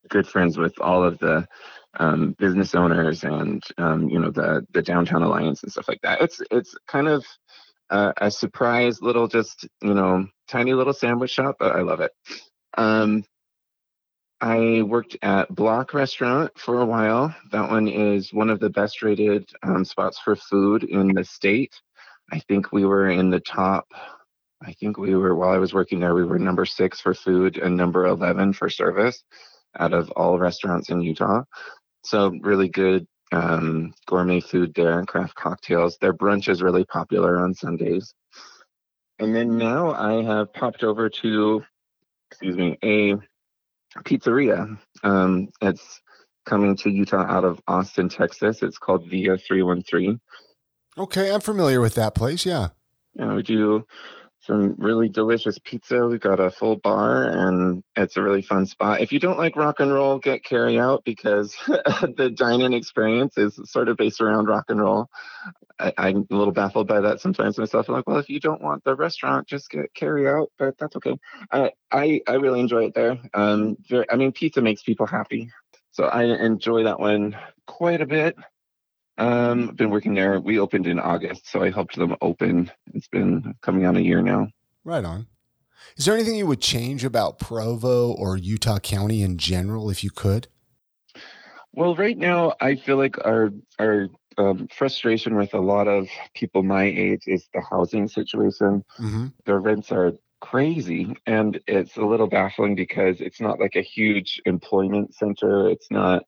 good 0.08 0.26
friends 0.26 0.58
with 0.58 0.74
all 0.80 1.04
of 1.04 1.18
the 1.20 1.46
um, 1.98 2.34
business 2.38 2.74
owners 2.74 3.24
and 3.24 3.62
um, 3.78 4.08
you 4.08 4.18
know 4.18 4.30
the 4.30 4.66
the 4.72 4.82
downtown 4.82 5.22
alliance 5.22 5.62
and 5.62 5.72
stuff 5.72 5.88
like 5.88 6.00
that 6.02 6.20
it's 6.20 6.40
it's 6.50 6.74
kind 6.86 7.08
of 7.08 7.24
uh, 7.90 8.12
a 8.18 8.30
surprise 8.30 9.02
little 9.02 9.26
just 9.26 9.66
you 9.82 9.94
know 9.94 10.26
tiny 10.48 10.72
little 10.72 10.92
sandwich 10.92 11.30
shop 11.30 11.56
but 11.58 11.74
i 11.74 11.80
love 11.80 12.00
it 12.00 12.12
um, 12.78 13.24
I 14.40 14.82
worked 14.82 15.18
at 15.20 15.54
Block 15.54 15.92
Restaurant 15.92 16.50
for 16.56 16.80
a 16.80 16.86
while. 16.86 17.34
That 17.52 17.70
one 17.70 17.88
is 17.88 18.32
one 18.32 18.48
of 18.48 18.58
the 18.58 18.70
best 18.70 19.02
rated 19.02 19.50
um, 19.62 19.84
spots 19.84 20.18
for 20.18 20.34
food 20.34 20.84
in 20.84 21.12
the 21.14 21.24
state. 21.24 21.78
I 22.32 22.38
think 22.38 22.72
we 22.72 22.86
were 22.86 23.10
in 23.10 23.28
the 23.28 23.40
top. 23.40 23.88
I 24.62 24.72
think 24.72 24.96
we 24.96 25.14
were 25.14 25.34
while 25.34 25.50
I 25.50 25.58
was 25.58 25.74
working 25.74 26.00
there, 26.00 26.14
we 26.14 26.24
were 26.24 26.38
number 26.38 26.64
six 26.64 27.00
for 27.00 27.12
food 27.12 27.58
and 27.58 27.76
number 27.76 28.06
eleven 28.06 28.52
for 28.52 28.70
service 28.70 29.22
out 29.78 29.92
of 29.92 30.10
all 30.12 30.38
restaurants 30.38 30.90
in 30.90 31.00
Utah. 31.00 31.44
So 32.04 32.32
really 32.42 32.68
good 32.68 33.06
um, 33.32 33.94
gourmet 34.06 34.40
food 34.40 34.72
there 34.74 34.98
and 34.98 35.06
craft 35.06 35.34
cocktails. 35.34 35.96
Their 36.00 36.12
brunch 36.12 36.48
is 36.48 36.62
really 36.62 36.84
popular 36.84 37.40
on 37.40 37.54
Sundays. 37.54 38.14
And 39.18 39.34
then 39.34 39.58
now 39.58 39.92
I 39.92 40.22
have 40.22 40.52
popped 40.52 40.82
over 40.82 41.08
to, 41.08 41.62
excuse 42.30 42.56
me, 42.56 42.78
a 42.82 43.14
pizzeria. 44.02 44.78
Um, 45.02 45.48
it's 45.60 46.00
coming 46.46 46.76
to 46.76 46.90
Utah 46.90 47.26
out 47.28 47.44
of 47.44 47.60
Austin, 47.68 48.08
Texas. 48.08 48.62
It's 48.62 48.78
called 48.78 49.08
Via 49.08 49.36
313. 49.36 50.18
Okay, 50.98 51.32
I'm 51.32 51.40
familiar 51.40 51.80
with 51.80 51.94
that 51.94 52.14
place. 52.14 52.44
Yeah. 52.46 52.68
Know, 53.14 53.36
we 53.36 53.42
do 53.42 53.84
some 54.42 54.74
really 54.78 55.08
delicious 55.08 55.58
pizza. 55.58 56.06
We've 56.06 56.20
got 56.20 56.40
a 56.40 56.50
full 56.50 56.76
bar, 56.76 57.24
and 57.24 57.82
it's 57.94 58.16
a 58.16 58.22
really 58.22 58.42
fun 58.42 58.66
spot. 58.66 59.00
If 59.00 59.12
you 59.12 59.18
don't 59.18 59.38
like 59.38 59.56
rock 59.56 59.80
and 59.80 59.92
roll, 59.92 60.18
get 60.18 60.44
carry 60.44 60.78
out 60.78 61.04
because 61.04 61.54
the 61.66 62.32
dine-in 62.34 62.72
experience 62.72 63.36
is 63.36 63.60
sort 63.64 63.88
of 63.88 63.96
based 63.96 64.20
around 64.20 64.46
rock 64.46 64.64
and 64.68 64.80
roll. 64.80 65.08
I, 65.78 65.92
am 66.08 66.26
a 66.30 66.34
little 66.34 66.52
baffled 66.52 66.88
by 66.88 67.00
that 67.00 67.20
sometimes 67.20 67.58
myself. 67.58 67.88
I'm 67.88 67.94
like, 67.96 68.06
well, 68.06 68.18
if 68.18 68.28
you 68.28 68.40
don't 68.40 68.62
want 68.62 68.84
the 68.84 68.94
restaurant, 68.94 69.46
just 69.46 69.70
get 69.70 69.92
carry 69.94 70.28
out, 70.28 70.50
but 70.58 70.76
that's 70.78 70.96
okay. 70.96 71.16
I 71.50 71.72
I, 71.90 72.20
I 72.26 72.34
really 72.34 72.60
enjoy 72.60 72.86
it 72.86 72.94
there. 72.94 73.18
Um, 73.34 73.76
very, 73.88 74.06
I 74.10 74.16
mean, 74.16 74.32
pizza 74.32 74.62
makes 74.62 74.82
people 74.82 75.06
happy, 75.06 75.50
so 75.90 76.04
I 76.04 76.24
enjoy 76.24 76.84
that 76.84 77.00
one 77.00 77.36
quite 77.66 78.00
a 78.00 78.06
bit. 78.06 78.36
Um, 79.20 79.68
I've 79.68 79.76
been 79.76 79.90
working 79.90 80.14
there. 80.14 80.40
We 80.40 80.58
opened 80.58 80.86
in 80.86 80.98
August, 80.98 81.50
so 81.50 81.62
I 81.62 81.70
helped 81.70 81.94
them 81.94 82.16
open. 82.22 82.72
It's 82.94 83.06
been 83.08 83.54
coming 83.60 83.84
on 83.84 83.96
a 83.96 84.00
year 84.00 84.22
now. 84.22 84.48
Right 84.82 85.04
on. 85.04 85.26
Is 85.96 86.06
there 86.06 86.14
anything 86.14 86.36
you 86.36 86.46
would 86.46 86.62
change 86.62 87.04
about 87.04 87.38
Provo 87.38 88.12
or 88.12 88.38
Utah 88.38 88.78
County 88.78 89.22
in 89.22 89.36
general, 89.36 89.90
if 89.90 90.02
you 90.02 90.10
could? 90.10 90.48
Well, 91.72 91.94
right 91.94 92.16
now, 92.16 92.54
I 92.62 92.76
feel 92.76 92.96
like 92.96 93.18
our 93.24 93.50
our 93.78 94.08
um, 94.38 94.68
frustration 94.74 95.36
with 95.36 95.52
a 95.52 95.60
lot 95.60 95.86
of 95.86 96.08
people 96.34 96.62
my 96.62 96.84
age 96.84 97.24
is 97.26 97.46
the 97.52 97.60
housing 97.60 98.08
situation. 98.08 98.84
Mm-hmm. 98.98 99.26
Their 99.44 99.60
rents 99.60 99.92
are 99.92 100.14
crazy, 100.40 101.14
and 101.26 101.60
it's 101.66 101.98
a 101.98 102.04
little 102.04 102.26
baffling 102.26 102.74
because 102.74 103.20
it's 103.20 103.40
not 103.40 103.60
like 103.60 103.76
a 103.76 103.82
huge 103.82 104.40
employment 104.46 105.14
center. 105.14 105.68
It's 105.68 105.90
not 105.90 106.22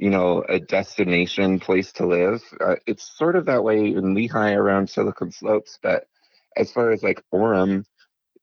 you 0.00 0.08
know, 0.08 0.42
a 0.48 0.58
destination 0.58 1.60
place 1.60 1.92
to 1.92 2.06
live. 2.06 2.42
Uh, 2.58 2.76
it's 2.86 3.18
sort 3.18 3.36
of 3.36 3.44
that 3.44 3.62
way 3.62 3.88
in 3.88 4.14
Lehi 4.14 4.56
around 4.56 4.88
Silicon 4.88 5.30
Slopes, 5.30 5.78
but 5.82 6.06
as 6.56 6.72
far 6.72 6.90
as 6.90 7.02
like 7.02 7.22
Orem, 7.34 7.84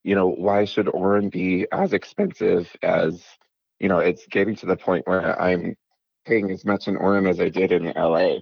you 0.04 0.14
know, 0.14 0.28
why 0.28 0.66
should 0.66 0.86
Orem 0.86 1.32
be 1.32 1.66
as 1.72 1.94
expensive 1.94 2.72
as, 2.84 3.26
you 3.80 3.90
know, 3.90 3.98
it's 3.98 4.28
getting 4.28 4.56
to 4.58 4.68
the 4.68 4.78
point 4.78 5.08
where 5.08 5.42
I'm 5.42 5.76
paying 6.28 6.52
as 6.52 6.64
much 6.64 6.88
in 6.88 6.96
Orem 6.96 7.28
as 7.28 7.40
I 7.40 7.50
did 7.50 7.72
in 7.72 7.86
LA, 7.86 8.36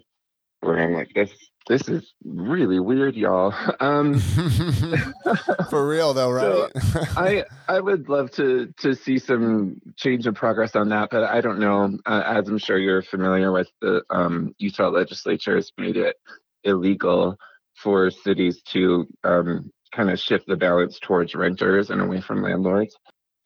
where 0.60 0.78
I'm 0.78 0.94
like, 0.94 1.14
this 1.16 1.32
this 1.68 1.88
is 1.90 2.14
really 2.24 2.80
weird, 2.80 3.16
y'all. 3.16 3.54
Um, 3.80 4.20
For 5.70 5.88
real 5.88 6.14
though, 6.14 6.32
right? 6.32 6.72
so 6.82 7.00
I 7.18 7.44
I 7.68 7.80
would 7.80 8.10
love 8.10 8.32
to 8.32 8.74
to 8.80 8.96
see 8.96 9.20
some 9.20 9.80
change 9.96 10.26
and 10.26 10.36
progress 10.36 10.76
on 10.76 10.90
that, 10.90 11.10
but 11.12 11.24
I 11.24 11.42
don't 11.42 11.60
know. 11.60 11.98
Uh, 12.06 12.24
as 12.26 12.48
I'm 12.48 12.58
sure 12.58 12.78
you're 12.78 13.02
familiar 13.02 13.52
with, 13.52 13.70
the 13.82 14.04
um, 14.10 14.56
Utah 14.58 14.90
legislature 14.90 15.56
has 15.56 15.72
made 15.78 15.98
it 15.98 16.16
illegal 16.64 17.38
for 17.76 18.10
cities 18.10 18.62
to 18.70 19.08
um, 19.24 19.72
kind 19.92 20.10
of 20.10 20.20
shift 20.20 20.48
the 20.48 20.56
balance 20.56 21.00
towards 21.00 21.36
renters 21.36 21.90
and 21.90 22.02
away 22.02 22.22
from 22.22 22.42
landlords. 22.42 22.96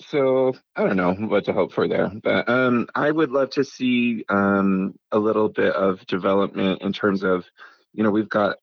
So 0.02 0.54
I 0.76 0.86
don't 0.86 0.96
know 0.96 1.14
what 1.14 1.46
to 1.46 1.54
hope 1.54 1.74
for 1.74 1.88
there, 1.88 2.10
but 2.24 2.48
um, 2.48 2.88
I 2.96 3.12
would 3.12 3.32
love 3.32 3.50
to 3.52 3.66
see 3.66 4.24
um, 4.30 4.96
a 5.12 5.20
little 5.20 5.50
bit 5.50 5.74
of 5.74 6.06
development 6.06 6.82
in 6.82 6.94
terms 6.94 7.24
of 7.24 7.46
you 7.94 8.04
know, 8.04 8.12
we've 8.12 8.30
got 8.30 8.58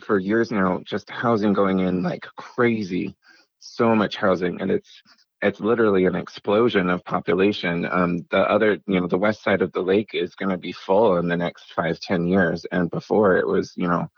for 0.00 0.18
years 0.18 0.50
now 0.50 0.80
just 0.84 1.10
housing 1.10 1.52
going 1.52 1.80
in 1.80 2.02
like 2.02 2.26
crazy, 2.36 3.14
so 3.58 3.94
much 3.94 4.16
housing, 4.16 4.60
and 4.60 4.70
it's 4.70 5.02
it's 5.42 5.60
literally 5.60 6.06
an 6.06 6.14
explosion 6.14 6.88
of 6.88 7.04
population. 7.04 7.86
Um, 7.90 8.24
the 8.30 8.38
other, 8.38 8.78
you 8.86 9.00
know, 9.00 9.08
the 9.08 9.18
west 9.18 9.42
side 9.42 9.60
of 9.60 9.72
the 9.72 9.82
lake 9.82 10.10
is 10.14 10.36
going 10.36 10.50
to 10.50 10.56
be 10.56 10.72
full 10.72 11.16
in 11.16 11.26
the 11.28 11.36
next 11.36 11.72
five, 11.72 11.98
ten 12.00 12.26
years, 12.26 12.64
and 12.70 12.90
before 12.90 13.36
it 13.36 13.46
was, 13.46 13.72
you 13.76 13.88
know, 13.88 14.08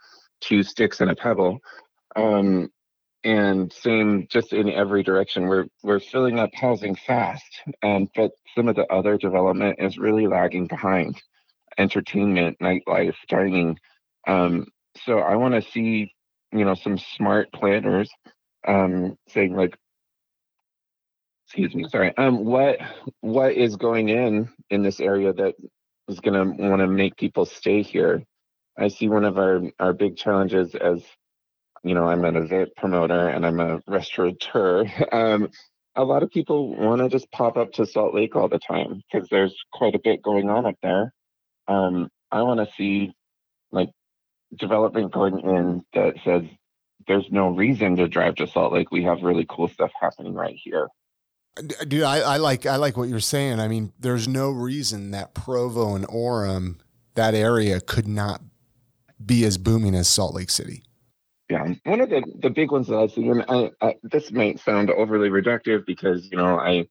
two 0.41 0.61
sticks 0.61 1.01
and 1.01 1.09
a 1.09 1.15
pebble. 1.15 1.59
Um, 2.15 2.69
and 3.23 3.73
same 3.73 4.27
just 4.29 4.53
in 4.53 4.69
every 4.69 5.01
direction. 5.01 5.47
We're 5.47 5.65
we're 5.81 5.99
filling 5.99 6.37
up 6.39 6.51
housing 6.53 6.95
fast, 6.95 7.61
um, 7.81 8.07
but 8.15 8.31
some 8.55 8.67
of 8.69 8.75
the 8.75 8.85
other 8.93 9.17
development 9.17 9.77
is 9.79 9.97
really 9.97 10.27
lagging 10.27 10.67
behind. 10.67 11.21
Entertainment, 11.77 12.57
nightlife, 12.59 13.15
dining, 13.27 13.77
um, 14.27 14.67
so 15.05 15.19
I 15.19 15.35
want 15.35 15.55
to 15.55 15.71
see, 15.71 16.13
you 16.51 16.65
know, 16.65 16.75
some 16.75 16.97
smart 16.97 17.51
planners 17.51 18.09
um, 18.67 19.17
saying 19.29 19.55
like, 19.55 19.75
excuse 21.45 21.75
me, 21.75 21.85
sorry, 21.89 22.15
um, 22.17 22.45
what 22.45 22.79
what 23.21 23.53
is 23.53 23.75
going 23.75 24.09
in 24.09 24.49
in 24.69 24.83
this 24.83 24.99
area 24.99 25.33
that 25.33 25.55
is 26.07 26.19
going 26.19 26.33
to 26.33 26.63
want 26.63 26.81
to 26.81 26.87
make 26.87 27.17
people 27.17 27.45
stay 27.45 27.81
here? 27.81 28.23
I 28.77 28.87
see 28.87 29.07
one 29.09 29.25
of 29.25 29.37
our 29.37 29.61
our 29.79 29.93
big 29.93 30.17
challenges 30.17 30.75
as, 30.75 31.03
you 31.83 31.93
know, 31.93 32.07
I'm 32.07 32.25
an 32.25 32.35
event 32.35 32.69
promoter 32.75 33.29
and 33.29 33.45
I'm 33.45 33.59
a 33.59 33.81
restaurateur. 33.87 34.85
Um, 35.11 35.49
a 35.97 36.03
lot 36.03 36.23
of 36.23 36.29
people 36.29 36.75
want 36.75 37.01
to 37.01 37.07
just 37.07 37.31
pop 37.31 37.55
up 37.55 37.71
to 37.73 37.85
Salt 37.85 38.13
Lake 38.13 38.35
all 38.35 38.49
the 38.49 38.59
time 38.59 39.01
because 39.11 39.29
there's 39.29 39.55
quite 39.71 39.95
a 39.95 39.99
bit 40.03 40.21
going 40.21 40.49
on 40.49 40.65
up 40.65 40.75
there. 40.83 41.13
Um, 41.69 42.09
I 42.31 42.41
want 42.41 42.59
to 42.59 42.75
see 42.75 43.13
like 43.71 43.91
development 44.57 45.11
going 45.11 45.39
in 45.39 45.85
that 45.93 46.15
says 46.23 46.43
there's 47.07 47.27
no 47.31 47.49
reason 47.49 47.95
to 47.97 48.07
drive 48.07 48.35
to 48.35 48.47
Salt 48.47 48.73
Lake. 48.73 48.91
We 48.91 49.03
have 49.03 49.21
really 49.21 49.45
cool 49.47 49.67
stuff 49.67 49.91
happening 49.99 50.33
right 50.33 50.55
here. 50.61 50.87
Dude, 51.87 52.03
I, 52.03 52.19
I 52.19 52.37
like 52.37 52.65
I 52.65 52.75
like 52.75 52.97
what 52.97 53.07
you're 53.07 53.19
saying. 53.21 53.59
I 53.59 53.67
mean, 53.67 53.93
there's 53.99 54.27
no 54.27 54.49
reason 54.49 55.11
that 55.11 55.33
Provo 55.33 55.95
and 55.95 56.05
Orem, 56.07 56.79
that 57.13 57.33
area, 57.33 57.79
could 57.79 58.07
not 58.07 58.41
be 59.23 59.45
as 59.45 59.57
booming 59.57 59.95
as 59.95 60.09
Salt 60.09 60.35
Lake 60.35 60.49
City. 60.49 60.83
Yeah, 61.49 61.73
one 61.83 62.01
of 62.01 62.09
the 62.09 62.23
the 62.41 62.49
big 62.49 62.71
ones 62.71 62.87
that 62.87 62.97
I 62.97 63.07
see, 63.07 63.27
and 63.29 63.45
I, 63.47 63.71
I, 63.79 63.95
this 64.03 64.31
might 64.31 64.59
sound 64.59 64.89
overly 64.89 65.29
reductive 65.29 65.85
because 65.85 66.29
you 66.29 66.37
know 66.37 66.59
I 66.59 66.87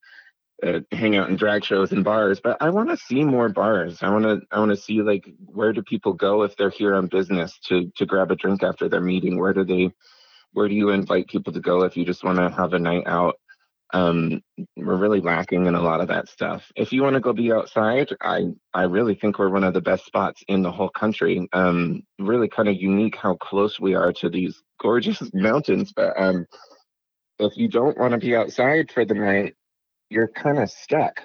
uh, 0.64 0.80
hang 0.92 1.16
out 1.16 1.28
in 1.28 1.36
drag 1.36 1.64
shows 1.64 1.92
and 1.92 2.04
bars, 2.04 2.40
but 2.40 2.56
I 2.60 2.70
want 2.70 2.88
to 2.90 2.96
see 2.96 3.22
more 3.22 3.48
bars. 3.48 4.02
I 4.02 4.10
want 4.10 4.24
to 4.24 4.40
I 4.50 4.58
want 4.58 4.70
to 4.70 4.76
see 4.76 5.02
like 5.02 5.26
where 5.44 5.72
do 5.72 5.82
people 5.82 6.12
go 6.12 6.42
if 6.42 6.56
they're 6.56 6.70
here 6.70 6.94
on 6.94 7.06
business 7.08 7.58
to 7.66 7.92
to 7.96 8.06
grab 8.06 8.30
a 8.30 8.36
drink 8.36 8.62
after 8.62 8.88
their 8.88 9.00
meeting? 9.00 9.38
Where 9.38 9.52
do 9.52 9.64
they 9.64 9.90
where 10.52 10.68
do 10.68 10.74
you 10.74 10.90
invite 10.90 11.28
people 11.28 11.52
to 11.52 11.60
go 11.60 11.82
if 11.82 11.96
you 11.96 12.04
just 12.04 12.24
want 12.24 12.38
to 12.38 12.50
have 12.50 12.72
a 12.72 12.78
night 12.78 13.06
out? 13.06 13.38
Um, 13.92 14.42
we're 14.76 14.96
really 14.96 15.20
lacking 15.20 15.66
in 15.66 15.74
a 15.74 15.82
lot 15.82 16.00
of 16.00 16.08
that 16.08 16.28
stuff. 16.28 16.72
If 16.74 16.92
you 16.92 17.02
want 17.02 17.14
to 17.14 17.20
go 17.20 17.32
be 17.32 17.52
outside, 17.52 18.08
I 18.22 18.46
I 18.72 18.84
really 18.84 19.14
think 19.14 19.38
we're 19.38 19.50
one 19.50 19.64
of 19.64 19.74
the 19.74 19.80
best 19.80 20.06
spots 20.06 20.42
in 20.48 20.62
the 20.62 20.72
whole 20.72 20.88
country. 20.88 21.46
Um, 21.52 22.02
really 22.18 22.48
kind 22.48 22.68
of 22.68 22.80
unique 22.80 23.16
how 23.16 23.34
close 23.36 23.78
we 23.78 23.94
are 23.94 24.12
to 24.14 24.30
these 24.30 24.62
gorgeous 24.80 25.22
mountains. 25.34 25.92
But 25.94 26.14
um, 26.16 26.46
if 27.38 27.56
you 27.56 27.68
don't 27.68 27.98
want 27.98 28.12
to 28.12 28.18
be 28.18 28.34
outside 28.34 28.90
for 28.90 29.04
the 29.04 29.14
night, 29.14 29.54
you're 30.14 30.28
kind 30.28 30.58
of 30.58 30.70
stuck. 30.70 31.22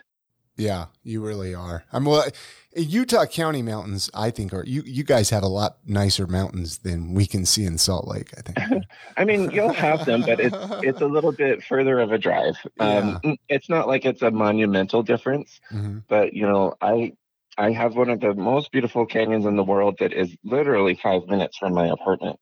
Yeah, 0.57 0.87
you 1.03 1.21
really 1.21 1.55
are. 1.55 1.85
I'm 1.93 2.03
well, 2.03 2.27
Utah 2.75 3.25
County 3.25 3.61
mountains. 3.61 4.09
I 4.13 4.29
think 4.29 4.53
are 4.53 4.65
you. 4.65 4.81
You 4.85 5.05
guys 5.05 5.29
have 5.29 5.41
a 5.41 5.47
lot 5.47 5.77
nicer 5.85 6.27
mountains 6.27 6.79
than 6.79 7.13
we 7.13 7.27
can 7.27 7.45
see 7.45 7.63
in 7.63 7.77
Salt 7.77 8.07
Lake. 8.07 8.33
I 8.37 8.41
think. 8.41 8.83
I 9.17 9.23
mean, 9.23 9.51
you'll 9.51 9.71
have 9.71 10.05
them, 10.05 10.21
but 10.21 10.41
it's 10.41 10.57
it's 10.83 10.99
a 10.99 11.07
little 11.07 11.31
bit 11.31 11.63
further 11.63 11.99
of 11.99 12.11
a 12.11 12.17
drive. 12.17 12.55
Um, 12.77 13.19
yeah. 13.23 13.35
It's 13.47 13.69
not 13.69 13.87
like 13.87 14.03
it's 14.03 14.21
a 14.21 14.31
monumental 14.31 15.01
difference, 15.01 15.61
mm-hmm. 15.71 15.99
but 16.09 16.33
you 16.33 16.45
know, 16.45 16.73
I 16.81 17.13
I 17.57 17.71
have 17.71 17.95
one 17.95 18.09
of 18.09 18.19
the 18.19 18.33
most 18.33 18.71
beautiful 18.73 19.05
canyons 19.05 19.45
in 19.45 19.55
the 19.55 19.63
world 19.63 19.95
that 19.99 20.11
is 20.11 20.35
literally 20.43 20.95
five 20.95 21.25
minutes 21.27 21.57
from 21.57 21.73
my 21.73 21.87
apartment. 21.87 22.37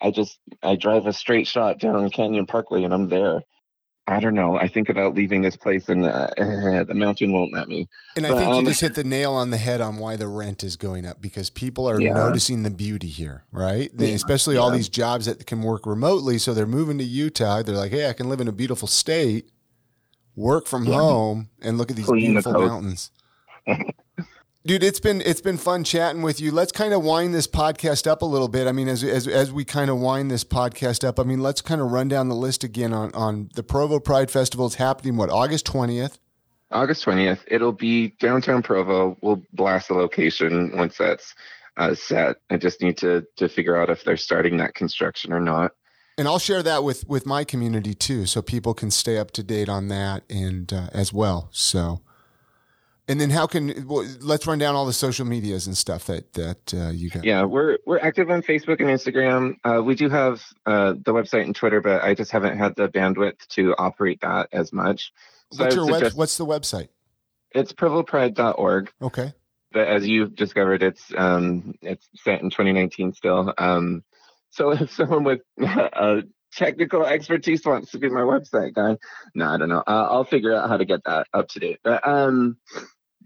I 0.00 0.10
just 0.10 0.38
I 0.62 0.76
drive 0.76 1.06
a 1.06 1.12
straight 1.12 1.46
shot 1.46 1.80
down 1.80 2.08
Canyon 2.10 2.46
Parkway 2.46 2.84
and 2.84 2.94
I'm 2.94 3.08
there. 3.08 3.42
I 4.08 4.20
don't 4.20 4.34
know. 4.34 4.56
I 4.56 4.68
think 4.68 4.88
about 4.88 5.14
leaving 5.14 5.42
this 5.42 5.54
place 5.54 5.88
and 5.90 6.06
uh, 6.06 6.30
the 6.36 6.94
mountain 6.94 7.30
won't 7.30 7.52
let 7.52 7.68
me. 7.68 7.88
And 8.16 8.26
I 8.26 8.30
think 8.30 8.48
um, 8.48 8.64
you 8.64 8.70
just 8.70 8.80
hit 8.80 8.94
the 8.94 9.04
nail 9.04 9.34
on 9.34 9.50
the 9.50 9.58
head 9.58 9.82
on 9.82 9.98
why 9.98 10.16
the 10.16 10.26
rent 10.26 10.64
is 10.64 10.76
going 10.76 11.04
up 11.04 11.20
because 11.20 11.50
people 11.50 11.88
are 11.88 12.00
yeah. 12.00 12.14
noticing 12.14 12.62
the 12.62 12.70
beauty 12.70 13.08
here, 13.08 13.44
right? 13.52 13.90
Yeah. 13.96 14.08
Especially 14.08 14.54
yeah. 14.54 14.62
all 14.62 14.70
these 14.70 14.88
jobs 14.88 15.26
that 15.26 15.46
can 15.46 15.62
work 15.62 15.84
remotely. 15.84 16.38
So 16.38 16.54
they're 16.54 16.66
moving 16.66 16.96
to 16.98 17.04
Utah. 17.04 17.62
They're 17.62 17.76
like, 17.76 17.92
hey, 17.92 18.08
I 18.08 18.14
can 18.14 18.30
live 18.30 18.40
in 18.40 18.48
a 18.48 18.52
beautiful 18.52 18.88
state, 18.88 19.50
work 20.34 20.66
from 20.66 20.86
home, 20.86 21.50
and 21.60 21.76
look 21.76 21.90
at 21.90 21.96
these 21.96 22.06
Clean 22.06 22.32
beautiful 22.32 22.52
the 22.52 22.58
mountains. 22.60 23.10
dude 24.68 24.84
it's 24.84 25.00
been 25.00 25.22
it's 25.22 25.40
been 25.40 25.56
fun 25.56 25.82
chatting 25.82 26.20
with 26.20 26.40
you. 26.40 26.52
Let's 26.52 26.72
kind 26.72 26.92
of 26.92 27.02
wind 27.02 27.34
this 27.34 27.46
podcast 27.46 28.06
up 28.06 28.20
a 28.20 28.26
little 28.26 28.48
bit. 28.48 28.66
I 28.66 28.72
mean 28.72 28.86
as 28.86 29.02
as, 29.02 29.26
as 29.26 29.50
we 29.50 29.64
kind 29.64 29.88
of 29.90 29.98
wind 29.98 30.30
this 30.30 30.44
podcast 30.44 31.04
up 31.08 31.18
i 31.18 31.22
mean 31.22 31.40
let's 31.40 31.62
kind 31.62 31.80
of 31.80 31.90
run 31.90 32.08
down 32.08 32.28
the 32.28 32.34
list 32.34 32.62
again 32.62 32.92
on 32.92 33.12
on 33.14 33.48
the 33.54 33.62
provo 33.62 33.98
pride 33.98 34.30
festival. 34.30 34.66
It's 34.66 34.74
happening 34.74 35.16
what 35.16 35.30
august 35.30 35.66
20th 35.66 36.18
august 36.70 37.04
20th 37.06 37.40
it'll 37.46 37.72
be 37.72 38.08
downtown 38.20 38.62
provo. 38.62 39.16
We'll 39.22 39.42
blast 39.54 39.88
the 39.88 39.94
location 39.94 40.76
once 40.76 40.98
that's 40.98 41.34
uh, 41.78 41.94
set. 41.94 42.36
I 42.50 42.58
just 42.58 42.82
need 42.82 42.98
to 42.98 43.26
to 43.36 43.48
figure 43.48 43.76
out 43.76 43.88
if 43.88 44.04
they're 44.04 44.18
starting 44.18 44.58
that 44.58 44.74
construction 44.74 45.32
or 45.32 45.40
not. 45.40 45.72
And 46.18 46.28
I'll 46.28 46.40
share 46.40 46.62
that 46.62 46.84
with 46.84 47.08
with 47.08 47.24
my 47.24 47.44
community 47.44 47.94
too, 47.94 48.26
so 48.26 48.42
people 48.42 48.74
can 48.74 48.90
stay 48.90 49.16
up 49.16 49.30
to 49.32 49.42
date 49.42 49.70
on 49.70 49.88
that 49.88 50.24
and 50.28 50.70
uh, 50.72 50.88
as 50.92 51.12
well. 51.12 51.48
So, 51.52 52.02
And 53.08 53.18
then 53.18 53.30
how 53.30 53.46
can 53.46 53.86
well, 53.86 54.06
let's 54.20 54.46
run 54.46 54.58
down 54.58 54.74
all 54.74 54.84
the 54.84 54.92
social 54.92 55.24
medias 55.24 55.66
and 55.66 55.76
stuff 55.76 56.04
that 56.06 56.34
that 56.34 56.74
uh, 56.74 56.90
you 56.90 57.08
got. 57.08 57.24
Yeah, 57.24 57.44
we're 57.44 57.78
we're 57.86 57.98
active 57.98 58.30
on 58.30 58.42
Facebook 58.42 58.80
and 58.80 58.88
Instagram. 58.90 59.56
Uh, 59.64 59.82
we 59.82 59.94
do 59.94 60.10
have 60.10 60.44
uh, 60.66 60.92
the 60.92 61.14
website 61.14 61.44
and 61.44 61.56
Twitter, 61.56 61.80
but 61.80 62.04
I 62.04 62.14
just 62.14 62.30
haven't 62.30 62.58
had 62.58 62.76
the 62.76 62.88
bandwidth 62.88 63.46
to 63.48 63.74
operate 63.78 64.20
that 64.20 64.50
as 64.52 64.74
much. 64.74 65.12
So 65.52 65.64
what's 65.64 65.76
your 65.76 65.86
web, 65.86 66.12
What's 66.12 66.36
the 66.36 66.44
website? 66.44 66.88
It's 67.52 67.72
provopride.org. 67.72 68.92
Okay. 69.00 69.32
But 69.72 69.88
as 69.88 70.06
you've 70.06 70.34
discovered, 70.34 70.82
it's 70.82 71.10
um, 71.16 71.74
it's 71.80 72.06
set 72.14 72.42
in 72.42 72.50
2019 72.50 73.14
still. 73.14 73.54
Um, 73.56 74.04
so 74.50 74.70
if 74.72 74.92
someone 74.92 75.24
with 75.24 75.40
a 75.58 76.24
technical 76.52 77.04
expertise 77.04 77.64
wants 77.64 77.90
to 77.92 77.98
be 77.98 78.08
my 78.08 78.20
website 78.20 78.74
guy, 78.74 78.96
no, 79.34 79.46
I 79.46 79.56
don't 79.56 79.68
know. 79.68 79.82
Uh, 79.86 80.08
I'll 80.10 80.24
figure 80.24 80.54
out 80.54 80.68
how 80.68 80.76
to 80.76 80.84
get 80.84 81.04
that 81.04 81.26
up 81.32 81.48
to 81.48 81.60
date. 81.60 81.78
But 81.82 82.06
um, 82.06 82.58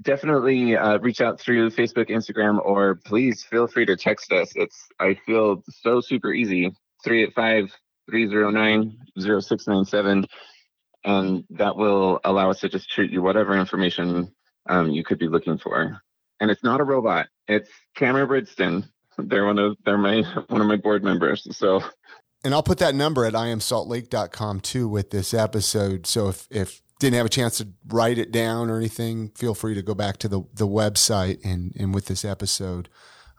definitely 0.02 0.76
uh, 0.76 0.98
reach 0.98 1.20
out 1.20 1.40
through 1.40 1.70
Facebook, 1.70 2.10
Instagram, 2.10 2.58
or 2.64 2.96
please 2.96 3.42
feel 3.42 3.66
free 3.66 3.86
to 3.86 3.96
text 3.96 4.32
us. 4.32 4.52
It's 4.54 4.86
I 5.00 5.14
feel 5.26 5.62
so 5.68 6.00
super 6.00 6.32
easy. 6.32 6.72
385 7.04 7.76
309 8.10 8.98
0697. 9.18 10.26
And 11.04 11.44
that 11.50 11.76
will 11.76 12.20
allow 12.24 12.50
us 12.50 12.60
to 12.60 12.68
just 12.68 12.90
shoot 12.90 13.10
you 13.10 13.22
whatever 13.22 13.58
information 13.58 14.32
um, 14.68 14.90
you 14.90 15.02
could 15.02 15.18
be 15.18 15.28
looking 15.28 15.58
for. 15.58 16.00
And 16.40 16.50
it's 16.50 16.62
not 16.62 16.80
a 16.80 16.84
robot. 16.84 17.26
It's 17.48 17.70
Cameron 17.96 18.28
Bridgeston. 18.28 18.88
They're 19.18 19.44
one 19.44 19.58
of 19.58 19.76
they're 19.84 19.98
my 19.98 20.22
one 20.48 20.60
of 20.60 20.66
my 20.66 20.76
board 20.76 21.02
members. 21.02 21.46
So 21.56 21.82
and 22.44 22.54
I'll 22.54 22.62
put 22.62 22.78
that 22.78 22.94
number 22.94 23.24
at 23.24 23.34
iamsaltlake.com 23.34 24.60
too 24.60 24.88
with 24.88 25.10
this 25.10 25.34
episode. 25.34 26.06
So 26.06 26.28
if 26.28 26.46
if 26.50 26.82
didn't 27.02 27.16
have 27.16 27.26
a 27.26 27.30
chance 27.30 27.58
to 27.58 27.68
write 27.88 28.16
it 28.16 28.30
down 28.30 28.70
or 28.70 28.76
anything, 28.76 29.30
feel 29.30 29.54
free 29.54 29.74
to 29.74 29.82
go 29.82 29.94
back 29.94 30.18
to 30.18 30.28
the, 30.28 30.42
the 30.54 30.66
website 30.66 31.40
and, 31.44 31.74
and 31.78 31.92
with 31.92 32.06
this 32.06 32.24
episode. 32.24 32.88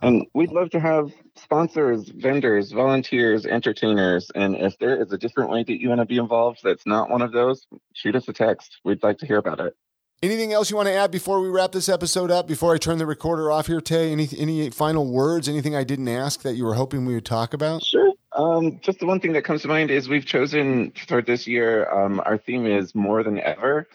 And 0.01 0.27
we'd 0.33 0.51
love 0.51 0.69
to 0.71 0.81
have 0.81 1.11
sponsors, 1.37 2.09
vendors, 2.09 2.73
volunteers, 2.73 3.45
entertainers. 3.45 4.29
And 4.35 4.55
if 4.57 4.77
there 4.79 5.01
is 5.01 5.13
a 5.13 5.17
different 5.17 5.49
way 5.49 5.63
that 5.63 5.81
you 5.81 5.87
want 5.87 6.01
to 6.01 6.05
be 6.05 6.17
involved 6.17 6.59
that's 6.61 6.85
not 6.85 7.09
one 7.09 7.21
of 7.21 7.31
those, 7.31 7.65
shoot 7.93 8.15
us 8.17 8.27
a 8.27 8.33
text. 8.33 8.79
We'd 8.83 9.01
like 9.01 9.17
to 9.19 9.25
hear 9.25 9.37
about 9.37 9.61
it. 9.61 9.77
Anything 10.21 10.51
else 10.51 10.69
you 10.69 10.75
want 10.75 10.87
to 10.87 10.93
add 10.93 11.09
before 11.09 11.39
we 11.39 11.49
wrap 11.49 11.71
this 11.71 11.87
episode 11.87 12.31
up? 12.31 12.47
Before 12.47 12.73
I 12.73 12.77
turn 12.77 12.97
the 12.97 13.05
recorder 13.05 13.49
off 13.49 13.67
here, 13.67 13.81
Tay? 13.81 14.11
Any 14.11 14.29
any 14.37 14.69
final 14.69 15.09
words? 15.11 15.49
Anything 15.49 15.75
I 15.75 15.83
didn't 15.83 16.07
ask 16.07 16.43
that 16.43 16.55
you 16.55 16.63
were 16.63 16.75
hoping 16.75 17.05
we 17.05 17.13
would 17.13 17.25
talk 17.25 17.53
about? 17.53 17.83
Sure. 17.83 18.12
Um, 18.35 18.79
just 18.81 18.99
the 18.99 19.05
one 19.05 19.19
thing 19.19 19.33
that 19.33 19.43
comes 19.43 19.61
to 19.61 19.67
mind 19.67 19.91
is 19.91 20.09
we've 20.09 20.25
chosen 20.25 20.91
for 21.07 21.21
this 21.21 21.47
year, 21.47 21.89
um, 21.91 22.21
our 22.25 22.37
theme 22.37 22.65
is 22.65 22.95
more 22.95 23.23
than 23.23 23.39
ever. 23.39 23.87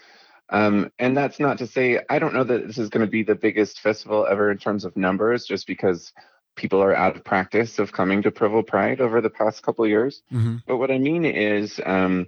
Um, 0.49 0.91
and 0.97 1.15
that's 1.15 1.39
not 1.39 1.59
to 1.59 1.67
say, 1.67 1.99
I 2.09 2.19
don't 2.19 2.33
know 2.33 2.43
that 2.43 2.67
this 2.67 2.77
is 2.77 2.89
going 2.89 3.05
to 3.05 3.11
be 3.11 3.23
the 3.23 3.35
biggest 3.35 3.81
festival 3.81 4.25
ever 4.29 4.49
in 4.49 4.57
terms 4.57 4.83
of 4.85 4.97
numbers, 4.97 5.45
just 5.45 5.67
because 5.67 6.11
people 6.55 6.81
are 6.81 6.95
out 6.95 7.15
of 7.15 7.23
practice 7.23 7.79
of 7.79 7.91
coming 7.91 8.21
to 8.23 8.31
Provo 8.31 8.63
Pride 8.63 8.99
over 8.99 9.21
the 9.21 9.29
past 9.29 9.61
couple 9.61 9.85
years. 9.87 10.23
Mm-hmm. 10.31 10.57
But 10.65 10.77
what 10.77 10.91
I 10.91 10.97
mean 10.97 11.25
is 11.25 11.79
um, 11.85 12.27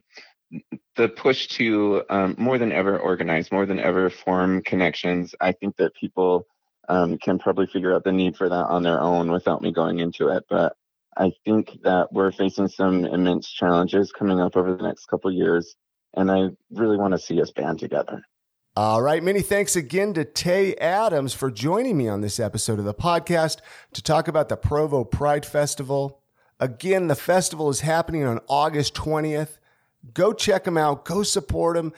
the 0.96 1.10
push 1.10 1.48
to 1.50 2.04
um, 2.10 2.36
more 2.38 2.58
than 2.58 2.72
ever 2.72 2.98
organize, 2.98 3.52
more 3.52 3.66
than 3.66 3.80
ever 3.80 4.10
form 4.10 4.62
connections. 4.62 5.34
I 5.42 5.52
think 5.54 5.78
that 5.78 5.96
people 5.96 6.46
um, 6.88 7.18
can 7.18 7.40
probably 7.40 7.68
figure 7.68 7.96
out 7.96 8.04
the 8.04 8.12
need 8.12 8.38
for 8.38 8.50
that 8.50 8.66
on 8.68 8.84
their 8.84 9.02
own 9.02 9.32
without 9.32 9.62
me 9.62 9.72
going 9.72 10.00
into 10.00 10.28
it. 10.30 10.46
But 10.50 10.76
I 11.18 11.32
think 11.46 11.80
that 11.84 12.12
we're 12.12 12.32
facing 12.32 12.68
some 12.68 13.06
immense 13.06 13.50
challenges 13.50 14.12
coming 14.12 14.40
up 14.40 14.56
over 14.56 14.76
the 14.76 14.84
next 14.84 15.06
couple 15.06 15.32
years, 15.32 15.76
and 16.16 16.32
I 16.32 16.50
really 16.72 16.98
want 16.98 17.14
to 17.14 17.20
see 17.20 17.42
us 17.42 17.52
band 17.52 17.80
together. 17.80 18.22
All 18.78 19.02
right. 19.02 19.22
Many 19.22 19.42
thanks 19.42 19.76
again 19.76 20.14
to 20.14 20.24
Tay 20.24 20.76
Adams 20.76 21.34
for 21.34 21.52
joining 21.52 21.98
me 21.98 22.08
on 22.08 22.22
this 22.22 22.40
episode 22.40 22.80
of 22.80 22.86
the 22.86 22.94
podcast 22.94 23.58
to 23.92 24.02
talk 24.02 24.30
about 24.30 24.48
the 24.48 24.56
Provo 24.56 25.04
Pride 25.04 25.46
Festival. 25.46 26.22
Again, 26.58 27.08
the 27.08 27.16
festival 27.16 27.70
is 27.70 27.82
happening 27.82 28.24
on 28.24 28.40
August 28.48 28.94
20th. 28.94 29.58
Go 30.14 30.32
check 30.32 30.64
them 30.64 30.78
out. 30.78 31.04
Go 31.04 31.22
support 31.24 31.76
them. 31.76 31.92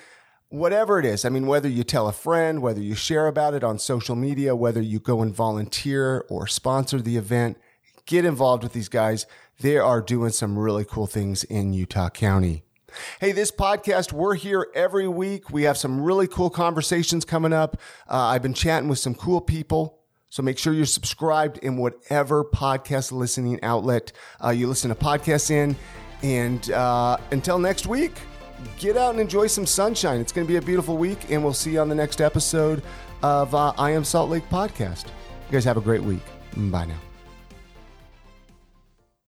Whatever 0.49 0.97
it 0.97 1.05
is. 1.05 1.25
I 1.25 1.29
mean, 1.29 1.45
whether 1.45 1.69
you 1.69 1.83
tell 1.83 2.07
a 2.07 2.11
friend, 2.11 2.59
whether 2.59 2.81
you 2.81 2.95
share 2.95 3.27
about 3.27 3.53
it 3.53 3.63
on 3.63 3.77
social 3.77 4.15
media, 4.15 4.55
whether 4.55 4.81
you 4.81 4.99
go 4.99 5.21
and 5.21 5.33
volunteer 5.33 6.25
or 6.27 6.47
sponsor 6.47 6.99
the 7.01 7.17
event, 7.17 7.57
get 8.05 8.25
involved 8.25 8.63
with 8.63 8.73
these 8.73 8.89
guys. 8.89 9.25
They 9.59 9.77
are 9.77 10.01
doing 10.01 10.31
some 10.31 10.57
really 10.57 10.85
cool 10.85 11.07
things 11.07 11.43
in 11.43 11.73
Utah 11.73 12.09
County. 12.09 12.63
Hey, 13.19 13.31
this 13.31 13.51
podcast, 13.51 14.13
we're 14.13 14.35
here 14.35 14.67
every 14.75 15.07
week. 15.07 15.49
We 15.49 15.63
have 15.63 15.77
some 15.77 16.01
really 16.01 16.27
cool 16.27 16.49
conversations 16.49 17.25
coming 17.25 17.53
up. 17.53 17.77
Uh, 18.09 18.17
I've 18.17 18.43
been 18.43 18.53
chatting 18.53 18.89
with 18.89 18.99
some 18.99 19.15
cool 19.15 19.41
people. 19.41 19.99
So 20.29 20.41
make 20.41 20.57
sure 20.57 20.73
you're 20.73 20.85
subscribed 20.85 21.59
in 21.59 21.77
whatever 21.77 22.43
podcast 22.43 23.11
listening 23.11 23.59
outlet 23.63 24.11
uh, 24.43 24.49
you 24.49 24.67
listen 24.67 24.89
to 24.89 24.95
podcasts 24.95 25.51
in. 25.51 25.75
And 26.23 26.71
uh, 26.71 27.17
until 27.31 27.59
next 27.59 27.85
week, 27.85 28.13
get 28.79 28.97
out 28.97 29.11
and 29.11 29.19
enjoy 29.19 29.47
some 29.47 29.65
sunshine. 29.65 30.19
It's 30.19 30.31
going 30.31 30.47
to 30.47 30.51
be 30.51 30.57
a 30.57 30.61
beautiful 30.61 30.97
week, 30.97 31.29
and 31.29 31.43
we'll 31.43 31.53
see 31.53 31.73
you 31.73 31.79
on 31.79 31.89
the 31.89 31.95
next 31.95 32.21
episode 32.21 32.81
of 33.21 33.53
uh, 33.53 33.73
I 33.77 33.91
Am 33.91 34.03
Salt 34.03 34.29
Lake 34.29 34.47
podcast. 34.49 35.05
You 35.05 35.51
guys 35.51 35.65
have 35.65 35.77
a 35.77 35.81
great 35.81 36.01
week. 36.01 36.23
Bye 36.55 36.85
now. 36.85 37.12